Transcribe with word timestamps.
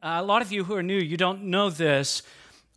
Uh, 0.00 0.18
a 0.20 0.22
lot 0.22 0.42
of 0.42 0.52
you 0.52 0.62
who 0.62 0.74
are 0.74 0.82
new, 0.82 0.98
you 0.98 1.16
don't 1.16 1.44
know 1.44 1.70
this. 1.70 2.22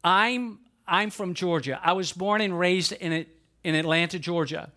I'm 0.03 0.59
I'm 0.87 1.11
from 1.11 1.35
Georgia. 1.35 1.79
I 1.83 1.93
was 1.93 2.11
born 2.11 2.41
and 2.41 2.57
raised 2.57 2.93
in 2.93 3.11
it, 3.11 3.27
in 3.63 3.75
Atlanta, 3.75 4.17
Georgia. 4.17 4.71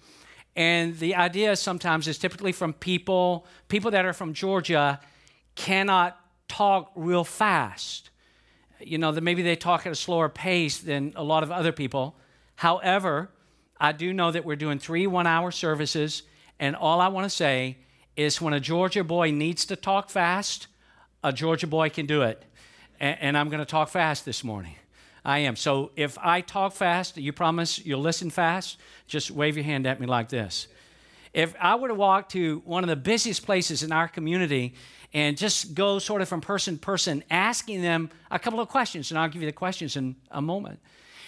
And 0.55 0.97
the 0.99 1.15
idea 1.15 1.57
sometimes 1.57 2.07
is 2.07 2.19
typically 2.19 2.53
from 2.53 2.75
people 2.75 3.47
people 3.69 3.91
that 3.93 4.05
are 4.05 4.13
from 4.13 4.35
Georgia 4.35 5.01
cannot 5.55 6.21
talk 6.47 6.93
real 6.95 7.25
fast. 7.25 8.11
You 8.79 8.99
know, 8.99 9.13
that 9.13 9.23
maybe 9.23 9.41
they 9.41 9.57
talk 9.57 9.87
at 9.87 9.93
a 9.93 9.97
slower 9.97 10.29
pace 10.29 10.79
than 10.79 11.15
a 11.17 11.25
lot 11.25 11.43
of 11.43 11.51
other 11.51 11.73
people. 11.73 12.15
However, 12.57 13.31
I 13.81 13.93
do 13.93 14.13
know 14.13 14.31
that 14.31 14.45
we're 14.45 14.57
doing 14.57 14.79
three 14.79 15.07
one 15.07 15.27
hour 15.27 15.51
services, 15.51 16.25
and 16.61 16.77
all 16.77 17.01
I 17.01 17.09
want 17.09 17.25
to 17.25 17.31
say 17.31 17.79
is 18.17 18.39
when 18.41 18.53
a 18.53 18.61
Georgia 18.61 19.03
boy 19.03 19.31
needs 19.31 19.65
to 19.65 19.77
talk 19.77 20.11
fast, 20.11 20.67
a 21.25 21.33
Georgia 21.33 21.67
boy 21.67 21.89
can 21.89 22.07
do 22.07 22.23
it. 22.23 22.45
And, 23.01 23.19
and 23.21 23.39
I'm 23.39 23.49
going 23.49 23.59
to 23.59 23.65
talk 23.67 23.89
fast 23.89 24.25
this 24.25 24.45
morning. 24.45 24.77
I 25.25 25.39
am. 25.41 25.57
So 25.57 25.91
if 25.97 26.19
I 26.19 26.43
talk 26.43 26.75
fast, 26.75 27.17
you 27.17 27.33
promise 27.33 27.85
you'll 27.85 28.03
listen 28.03 28.29
fast? 28.29 28.77
Just 29.07 29.31
wave 29.31 29.57
your 29.57 29.65
hand 29.65 29.87
at 29.87 29.99
me 29.99 30.07
like 30.07 30.29
this. 30.29 30.69
If 31.33 31.55
I 31.59 31.75
were 31.77 31.89
to 31.89 31.95
walk 31.95 32.29
to 32.31 32.63
one 32.67 32.85
of 32.85 32.89
the 32.89 32.97
busiest 32.97 33.45
places 33.45 33.83
in 33.83 33.91
our 33.91 34.07
community 34.07 34.75
and 35.15 35.37
just 35.37 35.75
go 35.75 35.99
sort 35.99 36.21
of 36.21 36.29
from 36.29 36.43
person 36.43 36.75
to 36.75 36.81
person, 36.81 37.25
asking 37.31 37.81
them 37.81 38.11
a 38.31 38.39
couple 38.39 38.61
of 38.61 38.69
questions, 38.69 39.11
and 39.11 39.19
I'll 39.19 39.29
give 39.29 39.43
you 39.43 39.49
the 39.49 39.53
questions 39.53 39.97
in 39.97 40.15
a 40.31 40.43
moment. 40.43 40.79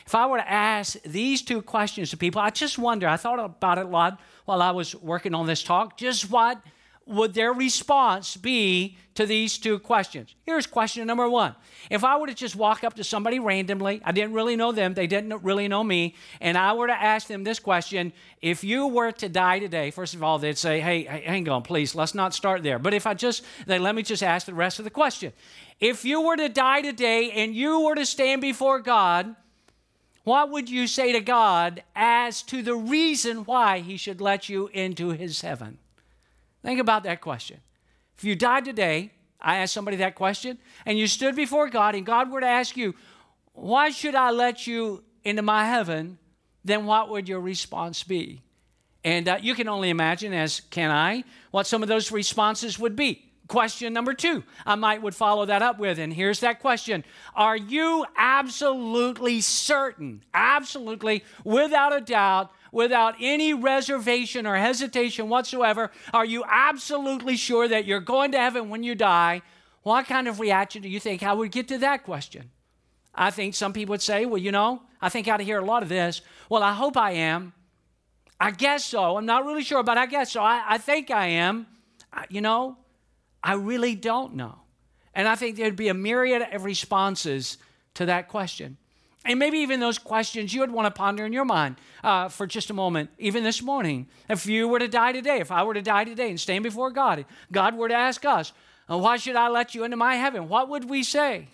If 0.07 0.15
I 0.15 0.27
were 0.27 0.37
to 0.37 0.49
ask 0.49 1.01
these 1.03 1.43
two 1.43 1.63
questions 1.63 2.11
to 2.11 2.17
people, 2.17 2.41
I 2.41 2.51
just 2.51 2.79
wonder, 2.79 3.09
I 3.09 3.17
thought 3.17 3.41
about 3.41 3.79
it 3.79 3.87
a 3.87 3.89
lot 3.89 4.21
while 4.45 4.63
I 4.63 4.71
was 4.71 4.95
working 4.95 5.35
on 5.35 5.47
this 5.47 5.65
talk, 5.65 5.97
just 5.97 6.31
what 6.31 6.61
would 7.07 7.35
their 7.35 7.53
response 7.53 8.37
be 8.37 8.99
to 9.15 9.27
these 9.27 9.59
two 9.59 9.79
questions? 9.79 10.35
Here's 10.43 10.67
question 10.67 11.07
number 11.07 11.29
one. 11.31 11.55
If 11.89 12.03
I 12.03 12.17
were 12.17 12.27
to 12.27 12.35
just 12.35 12.57
walk 12.57 12.83
up 12.83 12.95
to 12.95 13.05
somebody 13.05 13.39
randomly, 13.39 14.03
I 14.05 14.11
didn't 14.11 14.33
really 14.33 14.57
know 14.57 14.73
them, 14.73 14.95
they 14.95 15.07
didn't 15.07 15.43
really 15.45 15.69
know 15.69 15.85
me, 15.85 16.17
and 16.41 16.59
I 16.59 16.73
were 16.73 16.89
to 16.89 16.93
ask 17.01 17.29
them 17.29 17.45
this 17.45 17.61
question 17.61 18.13
if 18.43 18.65
you 18.65 18.89
were 18.89 19.13
to 19.13 19.29
die 19.29 19.61
today, 19.61 19.93
first 19.93 20.15
of 20.15 20.23
all, 20.25 20.39
they'd 20.39 20.59
say, 20.59 20.81
hey, 20.81 21.05
hang 21.05 21.49
on, 21.49 21.63
please, 21.63 21.95
let's 21.95 22.15
not 22.15 22.35
start 22.35 22.65
there. 22.65 22.79
But 22.81 22.93
if 22.93 23.07
I 23.07 23.15
just, 23.15 23.45
let 23.67 23.95
me 23.95 24.03
just 24.03 24.25
ask 24.25 24.45
the 24.45 24.55
rest 24.55 24.81
of 24.81 24.85
the 24.85 24.91
question. 24.91 25.33
If 25.79 26.05
you 26.05 26.23
were 26.23 26.37
to 26.37 26.49
die 26.49 26.83
today 26.83 27.31
and 27.31 27.55
you 27.55 27.83
were 27.83 27.95
to 27.95 28.07
stand 28.07 28.41
before 28.41 28.81
God, 28.81 29.37
what 30.25 30.51
would 30.51 30.69
you 30.69 30.89
say 30.89 31.13
to 31.13 31.21
God 31.21 31.85
as 31.95 32.43
to 32.45 32.63
the 32.63 32.75
reason 32.75 33.45
why 33.45 33.79
He 33.79 33.97
should 33.97 34.21
let 34.21 34.49
you 34.49 34.67
into 34.73 35.11
His 35.11 35.41
heaven? 35.41 35.79
Think 36.67 36.81
about 36.81 37.05
that 37.05 37.21
question. 37.21 37.61
If 38.19 38.25
you 38.25 38.35
died 38.35 38.65
today, 38.65 39.13
I 39.41 39.59
asked 39.59 39.73
somebody 39.73 39.99
that 39.99 40.17
question, 40.17 40.59
and 40.85 40.99
you 40.99 41.07
stood 41.07 41.37
before 41.37 41.69
God, 41.69 41.95
and 41.95 42.05
God 42.05 42.29
were 42.29 42.41
to 42.41 42.47
ask 42.47 42.77
you, 42.77 42.97
Why 43.53 43.91
should 43.91 44.17
I 44.17 44.33
let 44.33 44.67
you 44.67 45.05
into 45.23 45.43
my 45.43 45.65
heaven? 45.65 46.19
Then 46.65 46.85
what 46.85 47.09
would 47.09 47.29
your 47.29 47.39
response 47.39 48.03
be? 48.03 48.43
And 49.05 49.29
uh, 49.29 49.39
you 49.41 49.55
can 49.55 49.69
only 49.69 49.91
imagine, 49.91 50.35
as 50.35 50.59
can 50.59 50.91
I, 50.91 51.23
what 51.53 51.69
some 51.69 51.85
of 51.85 51.89
those 51.89 52.11
responses 52.11 52.81
would 52.81 52.97
be. 52.97 53.23
Question 53.47 53.93
number 53.93 54.13
two, 54.13 54.43
I 54.67 54.75
might 54.75 55.03
would 55.03 55.15
follow 55.15 55.47
that 55.47 55.63
up 55.63 55.79
with, 55.79 56.01
and 56.01 56.13
here's 56.13 56.41
that 56.41 56.59
question 56.59 57.05
Are 57.37 57.57
you 57.57 58.05
absolutely 58.17 59.41
certain, 59.41 60.25
absolutely, 60.35 61.23
without 61.45 61.95
a 61.95 62.01
doubt, 62.01 62.51
without 62.73 63.15
any 63.21 63.55
reservation 63.55 64.47
or 64.47 64.57
hesitation 64.57 65.29
whatsoever? 65.29 65.91
Are 66.13 66.25
you 66.25 66.45
absolutely 66.49 67.37
sure 67.37 67.69
that 67.69 67.85
you're 67.85 68.01
going 68.01 68.33
to 68.33 68.39
heaven 68.39 68.69
when 68.69 68.83
you 68.83 68.95
die? 68.95 69.43
What 69.83 70.07
kind 70.07 70.29
of 70.29 70.41
reaction 70.41 70.83
do 70.83 70.89
you 70.89 71.01
think 71.01 71.23
I 71.23 71.33
would 71.33 71.53
get 71.53 71.69
to 71.69 71.79
that 71.79 72.05
question? 72.05 72.51
I 73.15 73.31
think 73.31 73.55
some 73.55 73.73
people 73.73 73.93
would 73.93 74.03
say, 74.03 74.27
well, 74.27 74.39
you 74.39 74.53
know, 74.53 74.83
I 75.01 75.09
think 75.09 75.29
I'd 75.29 75.41
hear 75.41 75.59
a 75.59 75.65
lot 75.65 75.83
of 75.83 75.89
this. 75.89 76.21
Well, 76.51 76.63
I 76.63 76.73
hope 76.73 76.97
I 76.97 77.13
am. 77.13 77.53
I 78.39 78.51
guess 78.51 78.85
so. 78.85 79.17
I'm 79.17 79.27
not 79.27 79.47
really 79.47 79.63
sure, 79.63 79.83
but 79.83 79.97
I 79.97 80.07
guess 80.07 80.33
so. 80.33 80.43
I, 80.43 80.63
I 80.69 80.79
think 80.79 81.11
I 81.11 81.27
am. 81.29 81.67
I, 82.13 82.27
you 82.29 82.41
know, 82.41 82.77
I 83.43 83.55
really 83.55 83.95
don't 83.95 84.35
know. 84.35 84.59
And 85.15 85.27
I 85.27 85.35
think 85.35 85.57
there'd 85.57 85.77
be 85.77 85.89
a 85.89 85.95
myriad 85.95 86.47
of 86.53 86.65
responses 86.65 87.57
to 87.95 88.07
that 88.07 88.29
question. 88.29 88.77
And 89.27 89.41
maybe 89.41 89.59
even 89.59 89.81
those 89.81 89.99
questions 89.99 90.55
you 90.55 90.61
would 90.61 90.71
want 90.71 90.87
to 90.87 90.97
ponder 90.97 91.27
in 91.27 91.33
your 91.33 91.45
mind 91.45 91.77
uh, 92.05 92.29
for 92.29 92.47
just 92.47 92.71
a 92.71 92.75
moment, 92.75 93.11
even 93.19 93.43
this 93.43 93.61
morning. 93.61 94.07
If 94.31 94.47
you 94.47 94.69
were 94.69 94.79
to 94.79 94.87
die 94.87 95.11
today, 95.11 95.41
if 95.41 95.51
I 95.51 95.65
were 95.65 95.75
to 95.75 95.83
die 95.83 96.05
today 96.05 96.31
and 96.31 96.39
stand 96.39 96.63
before 96.63 96.93
God, 96.93 97.25
God 97.51 97.77
were 97.77 97.89
to 97.89 97.95
ask 97.95 98.25
us, 98.25 98.53
Why 98.87 99.17
should 99.17 99.35
I 99.35 99.49
let 99.49 99.75
you 99.75 99.83
into 99.83 99.97
my 99.97 100.15
heaven? 100.15 100.49
What 100.49 100.69
would 100.69 100.89
we 100.89 101.03
say? 101.03 101.49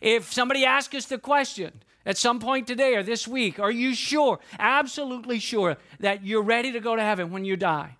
If 0.00 0.32
somebody 0.32 0.64
asked 0.64 0.94
us 0.94 1.04
the 1.04 1.18
question 1.18 1.82
at 2.06 2.16
some 2.16 2.40
point 2.40 2.66
today 2.66 2.94
or 2.94 3.02
this 3.02 3.28
week, 3.28 3.60
Are 3.60 3.70
you 3.70 3.94
sure, 3.94 4.40
absolutely 4.58 5.38
sure, 5.38 5.76
that 6.00 6.24
you're 6.24 6.42
ready 6.42 6.72
to 6.72 6.80
go 6.80 6.96
to 6.96 7.02
heaven 7.02 7.30
when 7.30 7.44
you 7.44 7.58
die? 7.58 7.98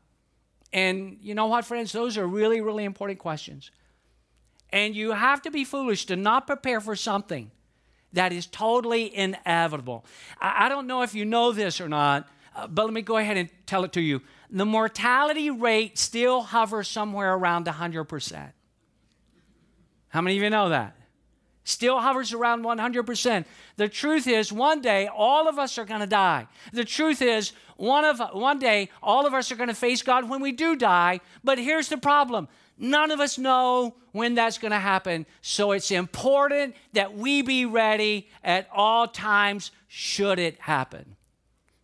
And 0.73 1.19
you 1.21 1.35
know 1.35 1.47
what, 1.49 1.67
friends? 1.67 1.93
Those 1.93 2.17
are 2.17 2.27
really, 2.27 2.63
really 2.63 2.85
important 2.85 3.19
questions. 3.19 3.71
And 4.71 4.97
you 4.97 5.13
have 5.13 5.43
to 5.43 5.51
be 5.51 5.65
foolish 5.65 6.07
to 6.07 6.17
not 6.17 6.47
prepare 6.47 6.81
for 6.81 6.97
something 6.97 7.51
that 8.17 8.33
is 8.33 8.47
totally 8.47 9.15
inevitable. 9.15 10.05
I, 10.41 10.71
don't 10.71 10.87
know 10.87 11.03
if 11.03 11.15
you 11.15 11.27
know 11.27 11.53
this 11.53 11.83
or 11.83 11.89
not, 11.89 12.27
uh, 12.55 12.67
but 12.67 12.87
let 12.87 12.95
me 12.95 13.03
go 13.03 13.19
ahead 13.19 13.37
and 13.37 13.51
tell 13.67 13.85
it 13.85 13.93
to 13.93 14.01
you. 14.01 14.23
The 14.51 14.65
mortality 14.65 15.51
rate 15.51 15.99
still 15.99 16.41
hovers 16.41 16.89
somewhere 16.89 17.35
around 17.35 17.67
100%. 17.67 18.53
How 20.09 20.21
many 20.23 20.39
of 20.39 20.43
you 20.43 20.49
know 20.49 20.71
that? 20.71 20.97
Still 21.65 22.01
hovers 22.01 22.33
around 22.33 22.65
100%. 22.65 23.45
The 23.77 23.89
truth 23.89 24.27
is, 24.27 24.51
one 24.51 24.81
day, 24.81 25.09
all 25.09 25.47
of 25.47 25.59
us 25.59 25.77
are 25.77 25.85
going 25.85 26.01
to 26.01 26.07
die. 26.07 26.47
The 26.73 26.85
truth 26.85 27.21
is, 27.21 27.53
one, 27.77 28.07
of, 28.07 28.21
one 28.33 28.59
day, 28.59 28.89
all 29.03 29.27
of 29.27 29.35
us 29.35 29.53
are 29.53 29.57
going 29.57 29.69
to 29.69 29.75
face 29.75 30.01
God 30.01 30.31
when 30.31 30.41
we 30.41 30.53
do 30.53 30.75
die. 30.75 31.21
But 31.45 31.59
here's 31.59 31.89
the 31.89 31.99
problem 31.99 32.49
None 32.79 33.11
of 33.11 33.21
us 33.21 33.39
know 33.39 33.97
when 34.13 34.35
that's 34.35 34.59
going 34.59 34.73
to 34.73 34.79
happen. 34.79 35.27
So 35.41 35.73
it's 35.73 35.91
important 35.91 36.75
that 36.93 37.15
we 37.15 37.43
be 37.43 37.65
ready 37.65 38.29
at 38.45 38.69
all 38.73 39.09
times 39.09 39.71
should 39.89 40.39
it 40.39 40.61
happen. 40.61 41.17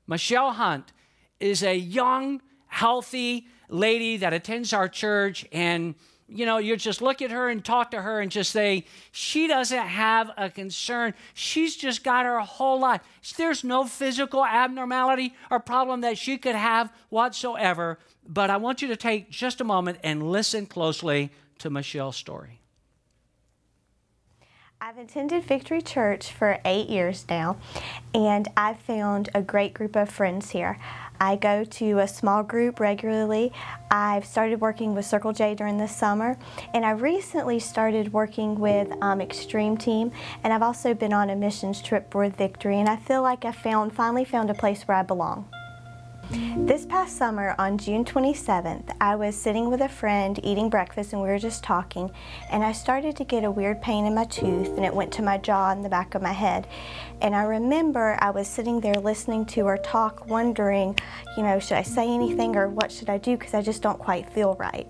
Michelle 0.07 0.53
Hunt 0.53 0.93
is 1.41 1.63
a 1.63 1.77
young, 1.77 2.43
healthy 2.67 3.47
lady 3.69 4.19
that 4.19 4.33
attends 4.33 4.73
our 4.73 4.89
church 4.89 5.47
and 5.53 5.95
you 6.35 6.47
know, 6.47 6.59
you 6.59 6.77
just 6.77 7.03
look 7.03 7.21
at 7.21 7.31
her 7.31 7.51
and 7.51 7.65
talk 7.65 7.91
to 7.91 8.01
her 8.01 8.21
and 8.21 8.31
just 8.31 8.51
say, 8.53 8.87
she 9.11 9.47
doesn't 9.47 9.79
have 9.79 10.31
a 10.37 10.49
concern. 10.49 11.15
She's 11.35 11.77
just 11.77 12.03
got 12.03 12.25
her 12.25 12.41
whole 12.41 12.81
life. 12.81 13.03
There's 13.37 13.63
no 13.63 13.85
physical 13.85 14.45
abnormality 14.45 15.35
or 15.51 15.61
problem 15.61 16.01
that 16.03 16.17
she 16.17 16.39
could 16.39 16.55
have 16.55 16.93
whatsoever. 17.11 17.99
But 18.27 18.51
I 18.51 18.57
want 18.57 18.83
you 18.83 18.89
to 18.89 18.97
take 18.97 19.31
just 19.31 19.61
a 19.61 19.65
moment 19.65 19.99
and 20.03 20.23
listen 20.23 20.67
closely 20.67 21.31
to 21.59 21.71
Michelle's 21.71 22.17
story. 22.17 22.61
I've 24.85 24.99
attended 24.99 25.45
Victory 25.45 25.81
Church 25.81 26.33
for 26.33 26.59
eight 26.65 26.89
years 26.89 27.25
now, 27.29 27.57
and 28.13 28.49
I've 28.57 28.81
found 28.81 29.29
a 29.33 29.41
great 29.41 29.75
group 29.75 29.95
of 29.95 30.11
friends 30.11 30.51
here. 30.51 30.77
I 31.21 31.37
go 31.37 31.63
to 31.63 32.01
a 32.01 32.09
small 32.09 32.43
group 32.43 32.81
regularly. 32.81 33.53
I've 33.93 34.25
started 34.25 34.61
working 34.61 34.93
with 34.97 35.07
Circle 35.07 35.35
J 35.35 35.55
during 35.55 35.79
the 35.79 35.87
summer, 35.87 36.37
and 36.75 36.85
I 36.85 36.91
recently 36.91 37.61
started 37.61 38.13
working 38.13 38.59
with 38.59 38.93
um, 39.01 39.21
Extreme 39.21 39.77
Team, 39.77 40.11
and 40.43 40.53
I've 40.53 40.63
also 40.63 40.95
been 40.95 41.13
on 41.13 41.31
a 41.31 41.37
missions 41.37 41.81
trip 41.81 42.13
with 42.13 42.35
Victory, 42.35 42.81
and 42.81 42.89
I 42.89 42.97
feel 42.97 43.23
like 43.23 43.45
I 43.45 43.53
found 43.53 43.95
finally 43.95 44.25
found 44.25 44.51
a 44.51 44.55
place 44.55 44.83
where 44.89 44.97
I 44.97 45.05
belong. 45.05 45.49
This 46.33 46.87
past 46.87 47.19
summer, 47.19 47.55
on 47.59 47.77
June 47.77 48.07
27th, 48.07 48.97
I 49.03 49.17
was 49.17 49.37
sitting 49.37 49.69
with 49.69 49.83
a 49.83 49.89
friend 49.89 50.41
eating 50.43 50.71
breakfast 50.71 51.13
and 51.13 51.21
we 51.21 51.29
were 51.29 51.39
just 51.39 51.63
talking, 51.63 52.11
and 52.51 52.65
I 52.65 52.73
started 52.73 53.17
to 53.17 53.25
get 53.25 53.45
a 53.45 53.51
weird 53.51 53.83
pain 53.83 54.07
in 54.07 54.15
my 54.15 54.25
tooth 54.25 54.69
and 54.69 54.85
it 54.85 54.95
went 54.95 55.13
to 55.15 55.23
my 55.23 55.37
jaw 55.37 55.73
and 55.73 55.85
the 55.85 55.91
back 55.91 56.15
of 56.15 56.23
my 56.23 56.33
head. 56.33 56.67
And 57.21 57.35
I 57.35 57.43
remember 57.43 58.17
I 58.21 58.31
was 58.31 58.49
sitting 58.49 58.81
there 58.81 58.95
listening 58.95 59.45
to 59.47 59.67
her 59.67 59.77
talk, 59.77 60.27
wondering, 60.27 60.99
you 61.37 61.43
know, 61.43 61.59
should 61.59 61.77
I 61.77 61.83
say 61.83 62.09
anything 62.09 62.57
or 62.57 62.69
what 62.69 62.91
should 62.91 63.11
I 63.11 63.19
do 63.19 63.37
because 63.37 63.53
I 63.53 63.61
just 63.61 63.83
don't 63.83 63.99
quite 63.99 64.33
feel 64.33 64.55
right. 64.55 64.89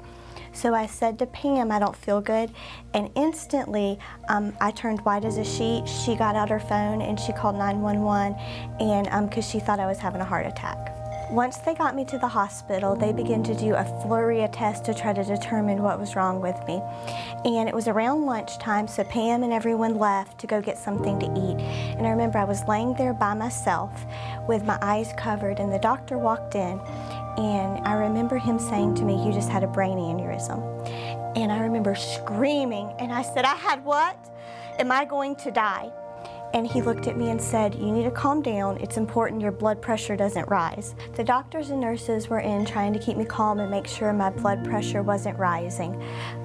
So 0.53 0.75
I 0.75 0.87
said 0.87 1.19
to 1.19 1.27
Pam, 1.27 1.73
I 1.73 1.81
don't 1.81 1.97
feel 1.97 2.21
good. 2.21 2.53
And 2.95 3.11
instantly, 3.17 3.99
um, 4.29 4.53
I 4.61 4.71
turned 4.71 5.01
white 5.01 5.25
as 5.25 5.39
a 5.39 5.45
sheet. 5.45 5.89
She 5.89 6.15
got 6.15 6.37
out 6.37 6.51
her 6.51 6.61
phone 6.61 7.03
and 7.03 7.19
she 7.19 7.33
called 7.33 7.57
911 7.57 8.39
and 8.79 9.29
because 9.29 9.47
um, 9.47 9.51
she 9.51 9.59
thought 9.59 9.81
I 9.81 9.87
was 9.87 9.99
having 9.99 10.21
a 10.21 10.25
heart 10.25 10.47
attack. 10.47 11.02
Once 11.33 11.57
they 11.57 11.75
got 11.75 11.97
me 11.97 12.05
to 12.05 12.19
the 12.19 12.29
hospital, 12.29 12.95
they 12.95 13.11
began 13.11 13.43
to 13.43 13.55
do 13.55 13.75
a 13.75 14.03
flurry 14.03 14.43
of 14.43 14.53
tests 14.53 14.85
to 14.85 14.93
try 14.93 15.15
to 15.15 15.25
determine 15.25 15.83
what 15.83 15.99
was 15.99 16.15
wrong 16.15 16.43
with 16.43 16.57
me. 16.67 16.79
And 17.47 17.71
it 17.71 17.75
was 17.75 17.89
around 17.89 18.27
lunchtime, 18.27 18.87
so 18.87 19.03
Pam 19.05 19.43
and 19.43 19.51
everyone 19.51 19.95
left 19.95 20.39
to 20.41 20.47
go 20.47 20.61
get 20.61 20.77
something 20.77 21.19
to 21.21 21.27
eat. 21.27 21.57
And 21.97 22.07
I 22.07 22.11
remember 22.11 22.37
I 22.37 22.45
was 22.45 22.69
laying 22.69 22.93
there 22.97 23.15
by 23.15 23.33
myself 23.33 24.05
with 24.47 24.67
my 24.67 24.79
eyes 24.83 25.15
covered, 25.17 25.59
and 25.59 25.73
the 25.73 25.79
doctor 25.79 26.19
walked 26.19 26.55
in. 26.55 26.79
And 27.39 27.79
I 27.89 27.95
remember 27.95 28.37
him 28.37 28.59
saying 28.59 28.97
to 28.97 29.03
me, 29.03 29.25
You 29.25 29.33
just 29.33 29.49
had 29.49 29.65
a 29.65 29.69
brain 29.69 29.97
aneurysm. 29.97 30.61
And 31.35 31.51
I 31.51 31.61
remember 31.61 31.95
screaming, 31.95 32.93
and 32.99 33.11
I 33.11 33.23
said, 33.23 33.47
I 33.47 33.55
had 33.55 33.83
what? 33.87 34.19
Am 34.79 34.93
I 34.93 35.07
going 35.07 35.37
to 35.37 35.51
die? 35.51 35.91
And 36.55 36.67
he 36.67 36.83
looked 36.83 37.07
at 37.07 37.17
me 37.17 37.31
and 37.31 37.41
said, 37.41 37.75
You 37.75 37.91
need 37.91 38.05
to 38.05 38.11
calm 38.11 38.43
down. 38.43 38.77
It's 38.79 38.99
important 38.99 39.41
your 39.41 39.53
blood 39.53 39.81
pressure 39.81 40.17
doesn't 40.17 40.49
rise. 40.51 40.95
The 41.15 41.25
doctors 41.25 41.71
and 41.71 41.81
nurses 41.81 42.29
were 42.29 42.41
in 42.41 42.67
trying 42.67 42.93
to 42.93 42.99
keep 42.99 43.17
me 43.17 43.25
calm 43.25 43.59
and 43.59 43.71
make 43.71 43.87
sure 43.87 44.13
my 44.13 44.29
blood 44.29 44.63
pressure 44.63 45.03
wasn't 45.03 45.39
rising. 45.39 45.99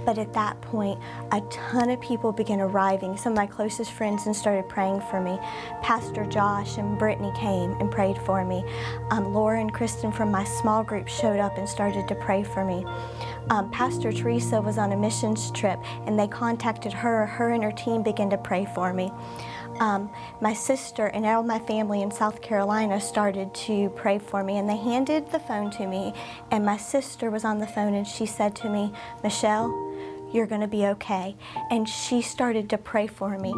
But 0.05 0.17
at 0.17 0.31
that 0.33 0.61
point, 0.61 0.97
a 1.33 1.41
ton 1.51 1.89
of 1.89 1.99
people 1.99 2.31
began 2.31 2.61
arriving, 2.61 3.17
some 3.17 3.33
of 3.33 3.37
my 3.37 3.47
closest 3.47 3.91
friends, 3.91 4.27
and 4.27 4.35
started 4.35 4.69
praying 4.69 5.01
for 5.11 5.19
me. 5.19 5.37
Pastor 5.81 6.25
Josh 6.25 6.77
and 6.77 6.97
Brittany 6.97 7.33
came 7.35 7.71
and 7.73 7.91
prayed 7.91 8.17
for 8.19 8.45
me. 8.45 8.63
Um, 9.11 9.33
Laura 9.33 9.59
and 9.59 9.73
Kristen 9.73 10.13
from 10.13 10.31
my 10.31 10.45
small 10.45 10.85
group 10.85 11.09
showed 11.09 11.41
up 11.41 11.57
and 11.57 11.67
started 11.67 12.07
to 12.07 12.15
pray 12.15 12.43
for 12.43 12.63
me. 12.63 12.85
Um, 13.49 13.69
Pastor 13.71 14.13
Teresa 14.13 14.61
was 14.61 14.77
on 14.77 14.93
a 14.93 14.97
missions 14.97 15.51
trip 15.51 15.79
and 16.05 16.17
they 16.17 16.27
contacted 16.27 16.93
her. 16.93 17.25
Her 17.25 17.51
and 17.51 17.63
her 17.63 17.71
team 17.73 18.03
began 18.03 18.29
to 18.29 18.37
pray 18.37 18.65
for 18.73 18.93
me 18.93 19.11
um, 19.79 20.09
my 20.41 20.53
sister 20.53 21.07
and 21.07 21.25
all 21.25 21.43
my 21.43 21.59
family 21.59 22.01
in 22.01 22.11
South 22.11 22.41
Carolina 22.41 22.99
started 22.99 23.53
to 23.53 23.89
pray 23.91 24.19
for 24.19 24.43
me, 24.43 24.57
and 24.57 24.69
they 24.69 24.77
handed 24.77 25.31
the 25.31 25.39
phone 25.39 25.71
to 25.71 25.87
me. 25.87 26.13
And 26.51 26.65
my 26.65 26.77
sister 26.77 27.29
was 27.29 27.43
on 27.43 27.59
the 27.59 27.67
phone, 27.67 27.93
and 27.93 28.07
she 28.07 28.25
said 28.25 28.55
to 28.57 28.69
me, 28.69 28.91
Michelle, 29.23 29.71
you're 30.31 30.45
going 30.45 30.61
to 30.61 30.67
be 30.67 30.85
okay. 30.85 31.35
And 31.71 31.87
she 31.87 32.21
started 32.21 32.69
to 32.69 32.77
pray 32.77 33.07
for 33.07 33.37
me. 33.37 33.51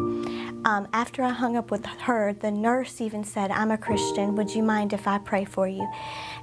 Um, 0.64 0.86
after 0.92 1.22
I 1.22 1.30
hung 1.30 1.56
up 1.56 1.70
with 1.70 1.84
her, 1.84 2.32
the 2.32 2.50
nurse 2.50 3.00
even 3.00 3.24
said, 3.24 3.50
I'm 3.50 3.70
a 3.70 3.78
Christian. 3.78 4.36
Would 4.36 4.54
you 4.54 4.62
mind 4.62 4.92
if 4.92 5.08
I 5.08 5.18
pray 5.18 5.44
for 5.44 5.66
you? 5.66 5.90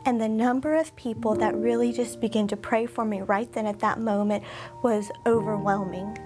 And 0.06 0.19
the 0.19 0.29
number 0.29 0.75
of 0.75 0.95
people 0.95 1.35
that 1.35 1.56
really 1.56 1.94
just 1.94 2.19
began 2.19 2.47
to 2.50 2.57
pray 2.57 2.85
for 2.85 3.06
me 3.06 3.21
right 3.21 3.51
then 3.53 3.65
at 3.65 3.79
that 3.79 4.00
moment 4.00 4.44
was 4.83 5.12
overwhelming 5.25 6.18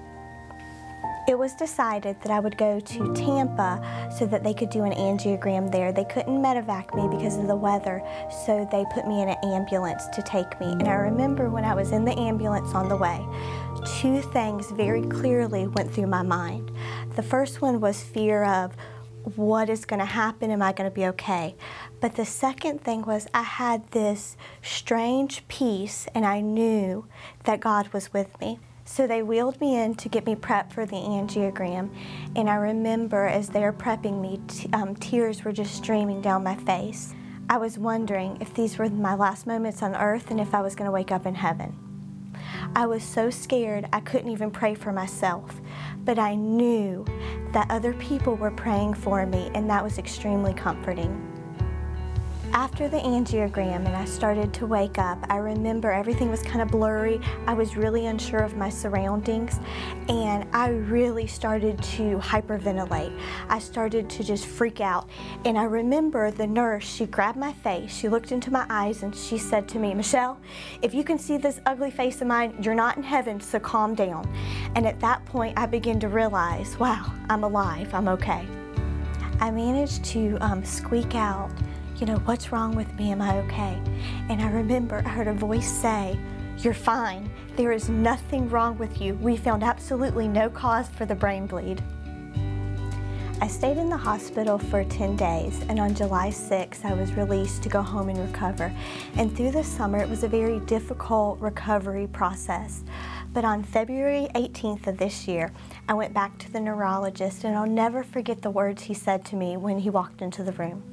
it 1.27 1.37
was 1.37 1.53
decided 1.53 2.19
that 2.21 2.31
I 2.31 2.39
would 2.39 2.57
go 2.57 2.79
to 2.79 3.13
Tampa 3.13 4.09
so 4.17 4.25
that 4.25 4.43
they 4.43 4.53
could 4.53 4.69
do 4.69 4.83
an 4.83 4.93
angiogram 4.93 5.71
there. 5.71 5.91
They 5.91 6.05
couldn't 6.05 6.41
medevac 6.41 6.95
me 6.95 7.15
because 7.15 7.37
of 7.37 7.47
the 7.47 7.55
weather, 7.55 8.01
so 8.45 8.67
they 8.71 8.85
put 8.93 9.07
me 9.07 9.21
in 9.21 9.29
an 9.29 9.37
ambulance 9.43 10.07
to 10.07 10.21
take 10.21 10.59
me. 10.59 10.71
And 10.71 10.87
I 10.87 10.95
remember 10.95 11.49
when 11.49 11.63
I 11.63 11.73
was 11.73 11.91
in 11.91 12.05
the 12.05 12.17
ambulance 12.17 12.73
on 12.73 12.89
the 12.89 12.97
way, 12.97 13.25
two 14.01 14.21
things 14.21 14.71
very 14.71 15.03
clearly 15.03 15.67
went 15.67 15.93
through 15.93 16.07
my 16.07 16.23
mind. 16.23 16.71
The 17.15 17.23
first 17.23 17.61
one 17.61 17.79
was 17.79 18.01
fear 18.01 18.43
of 18.43 18.75
what 19.35 19.69
is 19.69 19.85
going 19.85 19.99
to 19.99 20.05
happen? 20.05 20.49
Am 20.49 20.61
I 20.63 20.73
going 20.73 20.89
to 20.89 20.93
be 20.93 21.05
okay? 21.07 21.55
But 21.99 22.15
the 22.15 22.25
second 22.25 22.81
thing 22.81 23.03
was 23.03 23.27
I 23.33 23.43
had 23.43 23.91
this 23.91 24.35
strange 24.63 25.47
peace, 25.47 26.07
and 26.15 26.25
I 26.25 26.41
knew 26.41 27.05
that 27.43 27.59
God 27.59 27.89
was 27.89 28.11
with 28.11 28.39
me. 28.41 28.59
So 28.91 29.07
they 29.07 29.23
wheeled 29.23 29.61
me 29.61 29.79
in 29.79 29.95
to 29.95 30.09
get 30.09 30.25
me 30.25 30.35
prepped 30.35 30.73
for 30.73 30.85
the 30.85 30.97
angiogram. 30.97 31.89
And 32.35 32.49
I 32.49 32.55
remember 32.55 33.25
as 33.25 33.47
they 33.47 33.61
were 33.61 33.71
prepping 33.71 34.19
me, 34.19 34.41
t- 34.49 34.69
um, 34.73 34.97
tears 34.97 35.45
were 35.45 35.53
just 35.53 35.75
streaming 35.75 36.21
down 36.21 36.43
my 36.43 36.57
face. 36.57 37.13
I 37.49 37.55
was 37.55 37.77
wondering 37.79 38.37
if 38.41 38.53
these 38.53 38.77
were 38.77 38.89
my 38.89 39.15
last 39.15 39.47
moments 39.47 39.81
on 39.81 39.95
earth 39.95 40.29
and 40.29 40.41
if 40.41 40.53
I 40.53 40.59
was 40.59 40.75
going 40.75 40.87
to 40.87 40.91
wake 40.91 41.09
up 41.09 41.25
in 41.25 41.35
heaven. 41.35 41.73
I 42.75 42.85
was 42.85 43.01
so 43.01 43.29
scared 43.29 43.87
I 43.93 44.01
couldn't 44.01 44.29
even 44.29 44.51
pray 44.51 44.75
for 44.75 44.91
myself, 44.91 45.61
but 46.03 46.19
I 46.19 46.35
knew 46.35 47.05
that 47.53 47.71
other 47.71 47.93
people 47.93 48.35
were 48.35 48.51
praying 48.51 48.95
for 48.95 49.25
me, 49.25 49.51
and 49.55 49.69
that 49.69 49.83
was 49.83 49.99
extremely 49.99 50.53
comforting. 50.53 51.30
After 52.53 52.89
the 52.89 52.97
angiogram 52.97 53.85
and 53.85 53.95
I 53.95 54.03
started 54.03 54.53
to 54.55 54.65
wake 54.65 54.97
up, 54.97 55.17
I 55.29 55.37
remember 55.37 55.89
everything 55.89 56.29
was 56.29 56.43
kind 56.43 56.61
of 56.61 56.67
blurry. 56.67 57.21
I 57.47 57.53
was 57.53 57.77
really 57.77 58.07
unsure 58.07 58.41
of 58.41 58.57
my 58.57 58.67
surroundings 58.67 59.57
and 60.09 60.45
I 60.51 60.67
really 60.67 61.27
started 61.27 61.81
to 61.81 62.17
hyperventilate. 62.17 63.17
I 63.47 63.57
started 63.57 64.09
to 64.09 64.23
just 64.25 64.47
freak 64.47 64.81
out. 64.81 65.09
And 65.45 65.57
I 65.57 65.63
remember 65.63 66.29
the 66.29 66.45
nurse, 66.45 66.83
she 66.83 67.05
grabbed 67.05 67.37
my 67.37 67.53
face, 67.53 67.95
she 67.95 68.09
looked 68.09 68.33
into 68.33 68.51
my 68.51 68.65
eyes, 68.69 69.01
and 69.03 69.15
she 69.15 69.37
said 69.37 69.69
to 69.69 69.79
me, 69.79 69.93
Michelle, 69.93 70.37
if 70.81 70.93
you 70.93 71.05
can 71.05 71.17
see 71.17 71.37
this 71.37 71.61
ugly 71.65 71.89
face 71.89 72.19
of 72.19 72.27
mine, 72.27 72.61
you're 72.61 72.75
not 72.75 72.97
in 72.97 73.03
heaven, 73.03 73.39
so 73.39 73.61
calm 73.61 73.95
down. 73.95 74.29
And 74.75 74.85
at 74.85 74.99
that 74.99 75.23
point, 75.25 75.57
I 75.57 75.67
began 75.67 76.01
to 76.01 76.09
realize, 76.09 76.77
wow, 76.77 77.13
I'm 77.29 77.45
alive, 77.45 77.93
I'm 77.93 78.09
okay. 78.09 78.45
I 79.39 79.51
managed 79.51 80.03
to 80.05 80.37
um, 80.41 80.65
squeak 80.65 81.15
out 81.15 81.49
you 82.01 82.07
know, 82.07 82.17
what's 82.25 82.51
wrong 82.51 82.75
with 82.75 82.91
me? 82.97 83.11
Am 83.11 83.21
I 83.21 83.37
okay? 83.41 83.79
And 84.27 84.41
I 84.41 84.49
remember 84.49 85.03
I 85.05 85.09
heard 85.09 85.27
a 85.27 85.33
voice 85.33 85.71
say, 85.71 86.17
You're 86.57 86.73
fine. 86.73 87.29
There 87.55 87.71
is 87.71 87.89
nothing 87.89 88.49
wrong 88.49 88.75
with 88.79 88.99
you. 88.99 89.13
We 89.21 89.37
found 89.37 89.63
absolutely 89.63 90.27
no 90.27 90.49
cause 90.49 90.89
for 90.89 91.05
the 91.05 91.13
brain 91.13 91.45
bleed. 91.45 91.83
I 93.39 93.47
stayed 93.47 93.77
in 93.77 93.89
the 93.89 93.97
hospital 93.97 94.57
for 94.57 94.83
10 94.83 95.15
days, 95.15 95.61
and 95.69 95.79
on 95.79 95.93
July 95.93 96.29
6th, 96.29 96.85
I 96.85 96.93
was 96.93 97.13
released 97.13 97.61
to 97.63 97.69
go 97.69 97.83
home 97.83 98.09
and 98.09 98.19
recover. 98.19 98.73
And 99.15 99.35
through 99.35 99.51
the 99.51 99.63
summer, 99.63 99.99
it 99.99 100.09
was 100.09 100.23
a 100.23 100.27
very 100.27 100.59
difficult 100.61 101.39
recovery 101.39 102.07
process. 102.07 102.83
But 103.31 103.45
on 103.45 103.63
February 103.63 104.27
18th 104.33 104.87
of 104.87 104.97
this 104.97 105.27
year, 105.27 105.51
I 105.87 105.93
went 105.93 106.13
back 106.15 106.37
to 106.39 106.51
the 106.51 106.59
neurologist, 106.59 107.43
and 107.43 107.55
I'll 107.55 107.67
never 107.67 108.03
forget 108.03 108.41
the 108.41 108.49
words 108.49 108.83
he 108.83 108.93
said 108.95 109.23
to 109.25 109.35
me 109.35 109.55
when 109.55 109.79
he 109.79 109.89
walked 109.91 110.21
into 110.21 110.43
the 110.43 110.53
room. 110.53 110.83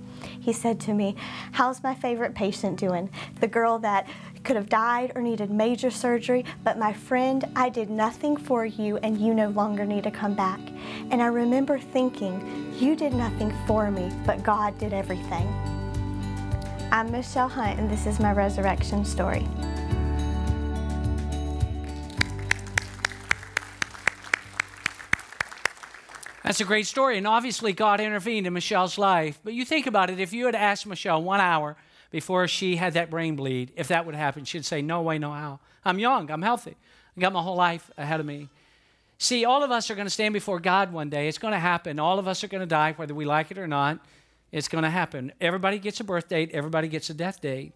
He 0.41 0.53
said 0.53 0.81
to 0.81 0.95
me, 0.95 1.17
How's 1.53 1.83
my 1.83 1.95
favorite 1.95 2.35
patient 2.35 2.79
doing? 2.79 3.11
The 3.41 3.49
girl 3.49 3.79
that 3.81 4.07
could 4.45 4.57
have 4.57 4.69
died 4.69 5.13
or 5.15 5.23
needed 5.23 5.51
major 5.51 5.91
surgery, 5.91 6.45
but 6.65 6.79
my 6.79 6.93
friend, 6.93 7.45
I 7.57 7.69
did 7.69 7.91
nothing 7.91 8.37
for 8.37 8.65
you 8.65 8.97
and 8.99 9.19
you 9.19 9.35
no 9.35 9.49
longer 9.51 9.85
need 9.85 10.05
to 10.05 10.11
come 10.11 10.35
back. 10.35 10.61
And 11.11 11.23
I 11.23 11.27
remember 11.27 11.79
thinking, 11.79 12.75
You 12.79 12.97
did 12.97 13.13
nothing 13.13 13.53
for 13.67 13.91
me, 13.91 14.11
but 14.25 14.43
God 14.43 14.79
did 14.79 14.93
everything. 14.93 15.47
I'm 16.91 17.11
Michelle 17.11 17.49
Hunt, 17.49 17.79
and 17.79 17.91
this 17.91 18.07
is 18.07 18.19
my 18.19 18.33
resurrection 18.33 19.05
story. 19.05 19.47
That's 26.49 26.63
a 26.63 26.65
great 26.65 26.87
story. 26.87 27.19
And 27.19 27.27
obviously, 27.27 27.75
God 27.75 28.01
intervened 28.01 28.47
in 28.47 28.55
Michelle's 28.55 28.97
life. 28.97 29.39
But 29.45 29.53
you 29.53 29.67
think 29.67 29.87
about 29.87 30.09
it 30.09 30.19
if 30.19 30.33
you 30.33 30.47
had 30.47 30.55
asked 30.55 30.87
Michelle 30.87 31.23
one 31.23 31.41
hour 31.41 31.77
before 32.11 32.49
she 32.49 32.77
had 32.77 32.95
that 32.95 33.11
brain 33.11 33.37
bleed, 33.37 33.71
if 33.77 33.89
that 33.89 34.07
would 34.07 34.15
happen, 34.15 34.47
she'd 34.47 34.65
say, 34.65 34.81
No 34.81 35.03
way, 35.03 35.19
no 35.19 35.31
how. 35.31 35.61
I'm 35.85 35.99
young, 35.99 36.31
I'm 36.31 36.41
healthy, 36.41 36.75
I 37.15 37.21
got 37.21 37.35
my 37.35 37.43
whole 37.43 37.57
life 37.57 37.91
ahead 37.99 38.19
of 38.19 38.25
me. 38.25 38.49
See, 39.19 39.45
all 39.45 39.63
of 39.63 39.71
us 39.71 39.91
are 39.91 39.95
going 39.95 40.07
to 40.07 40.11
stand 40.11 40.33
before 40.33 40.59
God 40.59 40.91
one 40.91 41.11
day. 41.11 41.29
It's 41.29 41.37
going 41.37 41.53
to 41.53 41.59
happen. 41.59 41.99
All 41.99 42.19
of 42.19 42.27
us 42.27 42.43
are 42.43 42.49
going 42.49 42.63
to 42.63 42.67
die, 42.67 42.95
whether 42.97 43.15
we 43.15 43.27
like 43.27 43.51
it 43.51 43.59
or 43.59 43.69
not. 43.69 43.99
It's 44.51 44.69
going 44.69 44.85
to 44.85 44.91
happen. 44.91 45.33
Everybody 45.43 45.79
gets 45.79 46.01
a 46.01 46.05
birth 46.05 46.31
date, 46.31 46.53
everybody 46.55 46.89
gets 46.89 47.11
a 47.11 47.15
death 47.15 47.43
date. 47.43 47.75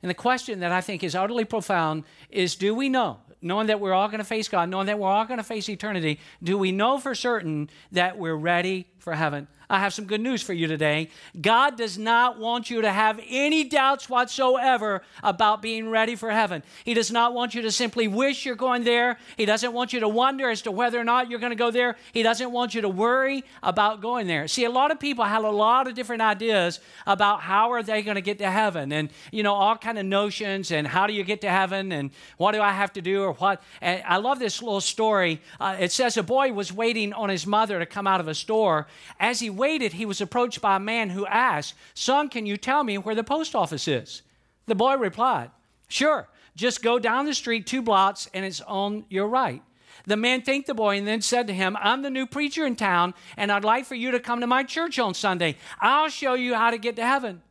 And 0.00 0.08
the 0.08 0.14
question 0.14 0.60
that 0.60 0.70
I 0.70 0.80
think 0.80 1.02
is 1.02 1.16
utterly 1.16 1.44
profound 1.44 2.04
is 2.30 2.54
do 2.54 2.72
we 2.72 2.88
know? 2.88 3.18
Knowing 3.42 3.66
that 3.66 3.80
we're 3.80 3.92
all 3.92 4.08
going 4.08 4.18
to 4.18 4.24
face 4.24 4.48
God, 4.48 4.68
knowing 4.68 4.86
that 4.86 4.98
we're 4.98 5.08
all 5.08 5.24
going 5.24 5.38
to 5.38 5.44
face 5.44 5.68
eternity, 5.68 6.18
do 6.42 6.56
we 6.56 6.72
know 6.72 6.98
for 6.98 7.14
certain 7.14 7.68
that 7.90 8.18
we're 8.18 8.36
ready 8.36 8.86
for 9.02 9.14
heaven? 9.14 9.48
I 9.72 9.78
have 9.78 9.94
some 9.94 10.04
good 10.04 10.20
news 10.20 10.42
for 10.42 10.52
you 10.52 10.66
today. 10.66 11.08
God 11.40 11.78
does 11.78 11.96
not 11.96 12.38
want 12.38 12.68
you 12.68 12.82
to 12.82 12.92
have 12.92 13.18
any 13.26 13.64
doubts 13.64 14.06
whatsoever 14.06 15.02
about 15.22 15.62
being 15.62 15.88
ready 15.88 16.14
for 16.14 16.30
heaven. 16.30 16.62
He 16.84 16.92
does 16.92 17.10
not 17.10 17.32
want 17.32 17.54
you 17.54 17.62
to 17.62 17.72
simply 17.72 18.06
wish 18.06 18.44
you're 18.44 18.54
going 18.54 18.84
there. 18.84 19.18
He 19.38 19.46
doesn't 19.46 19.72
want 19.72 19.94
you 19.94 20.00
to 20.00 20.08
wonder 20.08 20.50
as 20.50 20.60
to 20.62 20.70
whether 20.70 21.00
or 21.00 21.04
not 21.04 21.30
you're 21.30 21.38
going 21.38 21.52
to 21.52 21.56
go 21.56 21.70
there. 21.70 21.96
He 22.12 22.22
doesn't 22.22 22.52
want 22.52 22.74
you 22.74 22.82
to 22.82 22.88
worry 22.88 23.44
about 23.62 24.02
going 24.02 24.26
there. 24.26 24.46
See, 24.46 24.66
a 24.66 24.70
lot 24.70 24.90
of 24.90 25.00
people 25.00 25.24
have 25.24 25.42
a 25.42 25.50
lot 25.50 25.88
of 25.88 25.94
different 25.94 26.20
ideas 26.20 26.78
about 27.06 27.40
how 27.40 27.72
are 27.72 27.82
they 27.82 28.02
going 28.02 28.16
to 28.16 28.20
get 28.20 28.38
to 28.38 28.50
heaven 28.50 28.92
and, 28.92 29.08
you 29.30 29.42
know, 29.42 29.54
all 29.54 29.78
kind 29.78 29.98
of 29.98 30.04
notions 30.04 30.70
and 30.70 30.86
how 30.86 31.06
do 31.06 31.14
you 31.14 31.24
get 31.24 31.40
to 31.40 31.50
heaven 31.50 31.92
and 31.92 32.10
what 32.36 32.52
do 32.52 32.60
I 32.60 32.72
have 32.72 32.92
to 32.92 33.00
do 33.00 33.22
or 33.22 33.32
what. 33.32 33.62
And 33.80 34.02
I 34.06 34.18
love 34.18 34.38
this 34.38 34.60
little 34.60 34.82
story. 34.82 35.40
Uh, 35.58 35.76
it 35.80 35.92
says 35.92 36.18
a 36.18 36.22
boy 36.22 36.52
was 36.52 36.74
waiting 36.74 37.14
on 37.14 37.30
his 37.30 37.46
mother 37.46 37.78
to 37.78 37.86
come 37.86 38.06
out 38.06 38.20
of 38.20 38.28
a 38.28 38.34
store. 38.34 38.86
As 39.18 39.40
he 39.40 39.50
waited, 39.50 39.94
he 39.94 40.06
was 40.06 40.20
approached 40.20 40.60
by 40.60 40.76
a 40.76 40.80
man 40.80 41.10
who 41.10 41.26
asked, 41.26 41.74
Son, 41.94 42.28
can 42.28 42.46
you 42.46 42.56
tell 42.56 42.84
me 42.84 42.98
where 42.98 43.14
the 43.14 43.24
post 43.24 43.54
office 43.54 43.86
is? 43.86 44.22
The 44.66 44.74
boy 44.74 44.96
replied, 44.96 45.50
Sure, 45.88 46.28
just 46.56 46.82
go 46.82 46.98
down 46.98 47.26
the 47.26 47.34
street 47.34 47.66
two 47.66 47.82
blocks 47.82 48.28
and 48.34 48.44
it's 48.44 48.60
on 48.62 49.04
your 49.08 49.28
right. 49.28 49.62
The 50.06 50.16
man 50.16 50.42
thanked 50.42 50.66
the 50.66 50.74
boy 50.74 50.96
and 50.96 51.06
then 51.06 51.20
said 51.22 51.46
to 51.46 51.54
him, 51.54 51.76
I'm 51.80 52.02
the 52.02 52.10
new 52.10 52.26
preacher 52.26 52.66
in 52.66 52.76
town 52.76 53.14
and 53.36 53.52
I'd 53.52 53.64
like 53.64 53.84
for 53.84 53.94
you 53.94 54.10
to 54.10 54.20
come 54.20 54.40
to 54.40 54.46
my 54.46 54.64
church 54.64 54.98
on 54.98 55.14
Sunday. 55.14 55.56
I'll 55.80 56.08
show 56.08 56.34
you 56.34 56.54
how 56.54 56.70
to 56.70 56.78
get 56.78 56.96
to 56.96 57.06
heaven. 57.06 57.42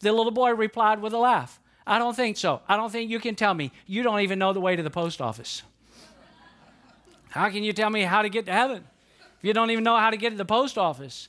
The 0.00 0.12
little 0.12 0.32
boy 0.32 0.52
replied 0.52 1.02
with 1.02 1.12
a 1.12 1.18
laugh, 1.18 1.60
I 1.86 1.98
don't 1.98 2.16
think 2.16 2.36
so. 2.36 2.62
I 2.68 2.76
don't 2.76 2.90
think 2.90 3.10
you 3.10 3.20
can 3.20 3.34
tell 3.34 3.52
me. 3.52 3.72
You 3.86 4.02
don't 4.02 4.20
even 4.20 4.38
know 4.38 4.52
the 4.52 4.60
way 4.60 4.76
to 4.76 4.82
the 4.82 4.90
post 4.90 5.20
office. 5.20 5.62
How 7.30 7.50
can 7.50 7.64
you 7.64 7.72
tell 7.72 7.90
me 7.90 8.02
how 8.02 8.22
to 8.22 8.28
get 8.28 8.46
to 8.46 8.52
heaven 8.52 8.84
if 9.40 9.44
you 9.44 9.54
don't 9.54 9.70
even 9.70 9.84
know 9.84 9.96
how 9.96 10.10
to 10.10 10.18
get 10.18 10.30
to 10.30 10.36
the 10.36 10.44
post 10.44 10.76
office? 10.76 11.28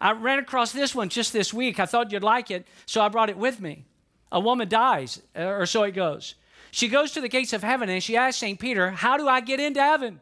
I 0.00 0.12
ran 0.12 0.40
across 0.40 0.72
this 0.72 0.96
one 0.96 1.08
just 1.08 1.32
this 1.32 1.54
week. 1.54 1.78
I 1.78 1.86
thought 1.86 2.10
you'd 2.10 2.24
like 2.24 2.50
it, 2.50 2.66
so 2.86 3.00
I 3.00 3.08
brought 3.08 3.30
it 3.30 3.38
with 3.38 3.60
me. 3.60 3.84
A 4.32 4.40
woman 4.40 4.68
dies, 4.68 5.22
uh, 5.36 5.44
or 5.44 5.66
so 5.66 5.84
it 5.84 5.92
goes. 5.92 6.34
She 6.72 6.88
goes 6.88 7.12
to 7.12 7.20
the 7.20 7.28
gates 7.28 7.52
of 7.52 7.62
heaven 7.62 7.88
and 7.88 8.02
she 8.02 8.16
asks 8.16 8.40
St. 8.40 8.58
Peter, 8.58 8.90
How 8.90 9.16
do 9.16 9.28
I 9.28 9.40
get 9.40 9.60
into 9.60 9.80
heaven? 9.80 10.20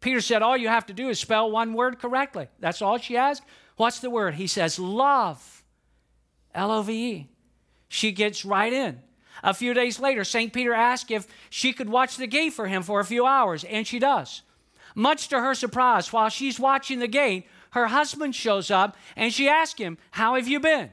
Peter 0.00 0.20
said, 0.20 0.42
All 0.42 0.56
you 0.56 0.68
have 0.68 0.86
to 0.86 0.92
do 0.92 1.08
is 1.08 1.20
spell 1.20 1.50
one 1.50 1.74
word 1.74 2.00
correctly. 2.00 2.48
That's 2.58 2.82
all 2.82 2.98
she 2.98 3.16
asked. 3.16 3.44
What's 3.76 4.00
the 4.00 4.10
word? 4.10 4.34
He 4.34 4.48
says, 4.48 4.78
Love. 4.78 5.62
L 6.54 6.72
O 6.72 6.82
V 6.82 7.12
E. 7.12 7.28
She 7.88 8.10
gets 8.10 8.44
right 8.44 8.72
in. 8.72 9.00
A 9.42 9.54
few 9.54 9.74
days 9.74 10.00
later, 10.00 10.24
St. 10.24 10.52
Peter 10.52 10.72
asked 10.74 11.10
if 11.10 11.26
she 11.48 11.72
could 11.72 11.88
watch 11.88 12.16
the 12.16 12.26
gate 12.26 12.52
for 12.52 12.66
him 12.66 12.82
for 12.82 13.00
a 13.00 13.04
few 13.04 13.26
hours, 13.26 13.64
and 13.64 13.86
she 13.86 13.98
does. 13.98 14.42
Much 14.94 15.28
to 15.28 15.40
her 15.40 15.54
surprise, 15.54 16.12
while 16.12 16.28
she's 16.28 16.60
watching 16.60 17.00
the 17.00 17.08
gate, 17.08 17.46
her 17.70 17.88
husband 17.88 18.34
shows 18.34 18.70
up 18.70 18.96
and 19.16 19.32
she 19.32 19.48
asks 19.48 19.80
him, 19.80 19.98
How 20.12 20.36
have 20.36 20.46
you 20.46 20.60
been? 20.60 20.90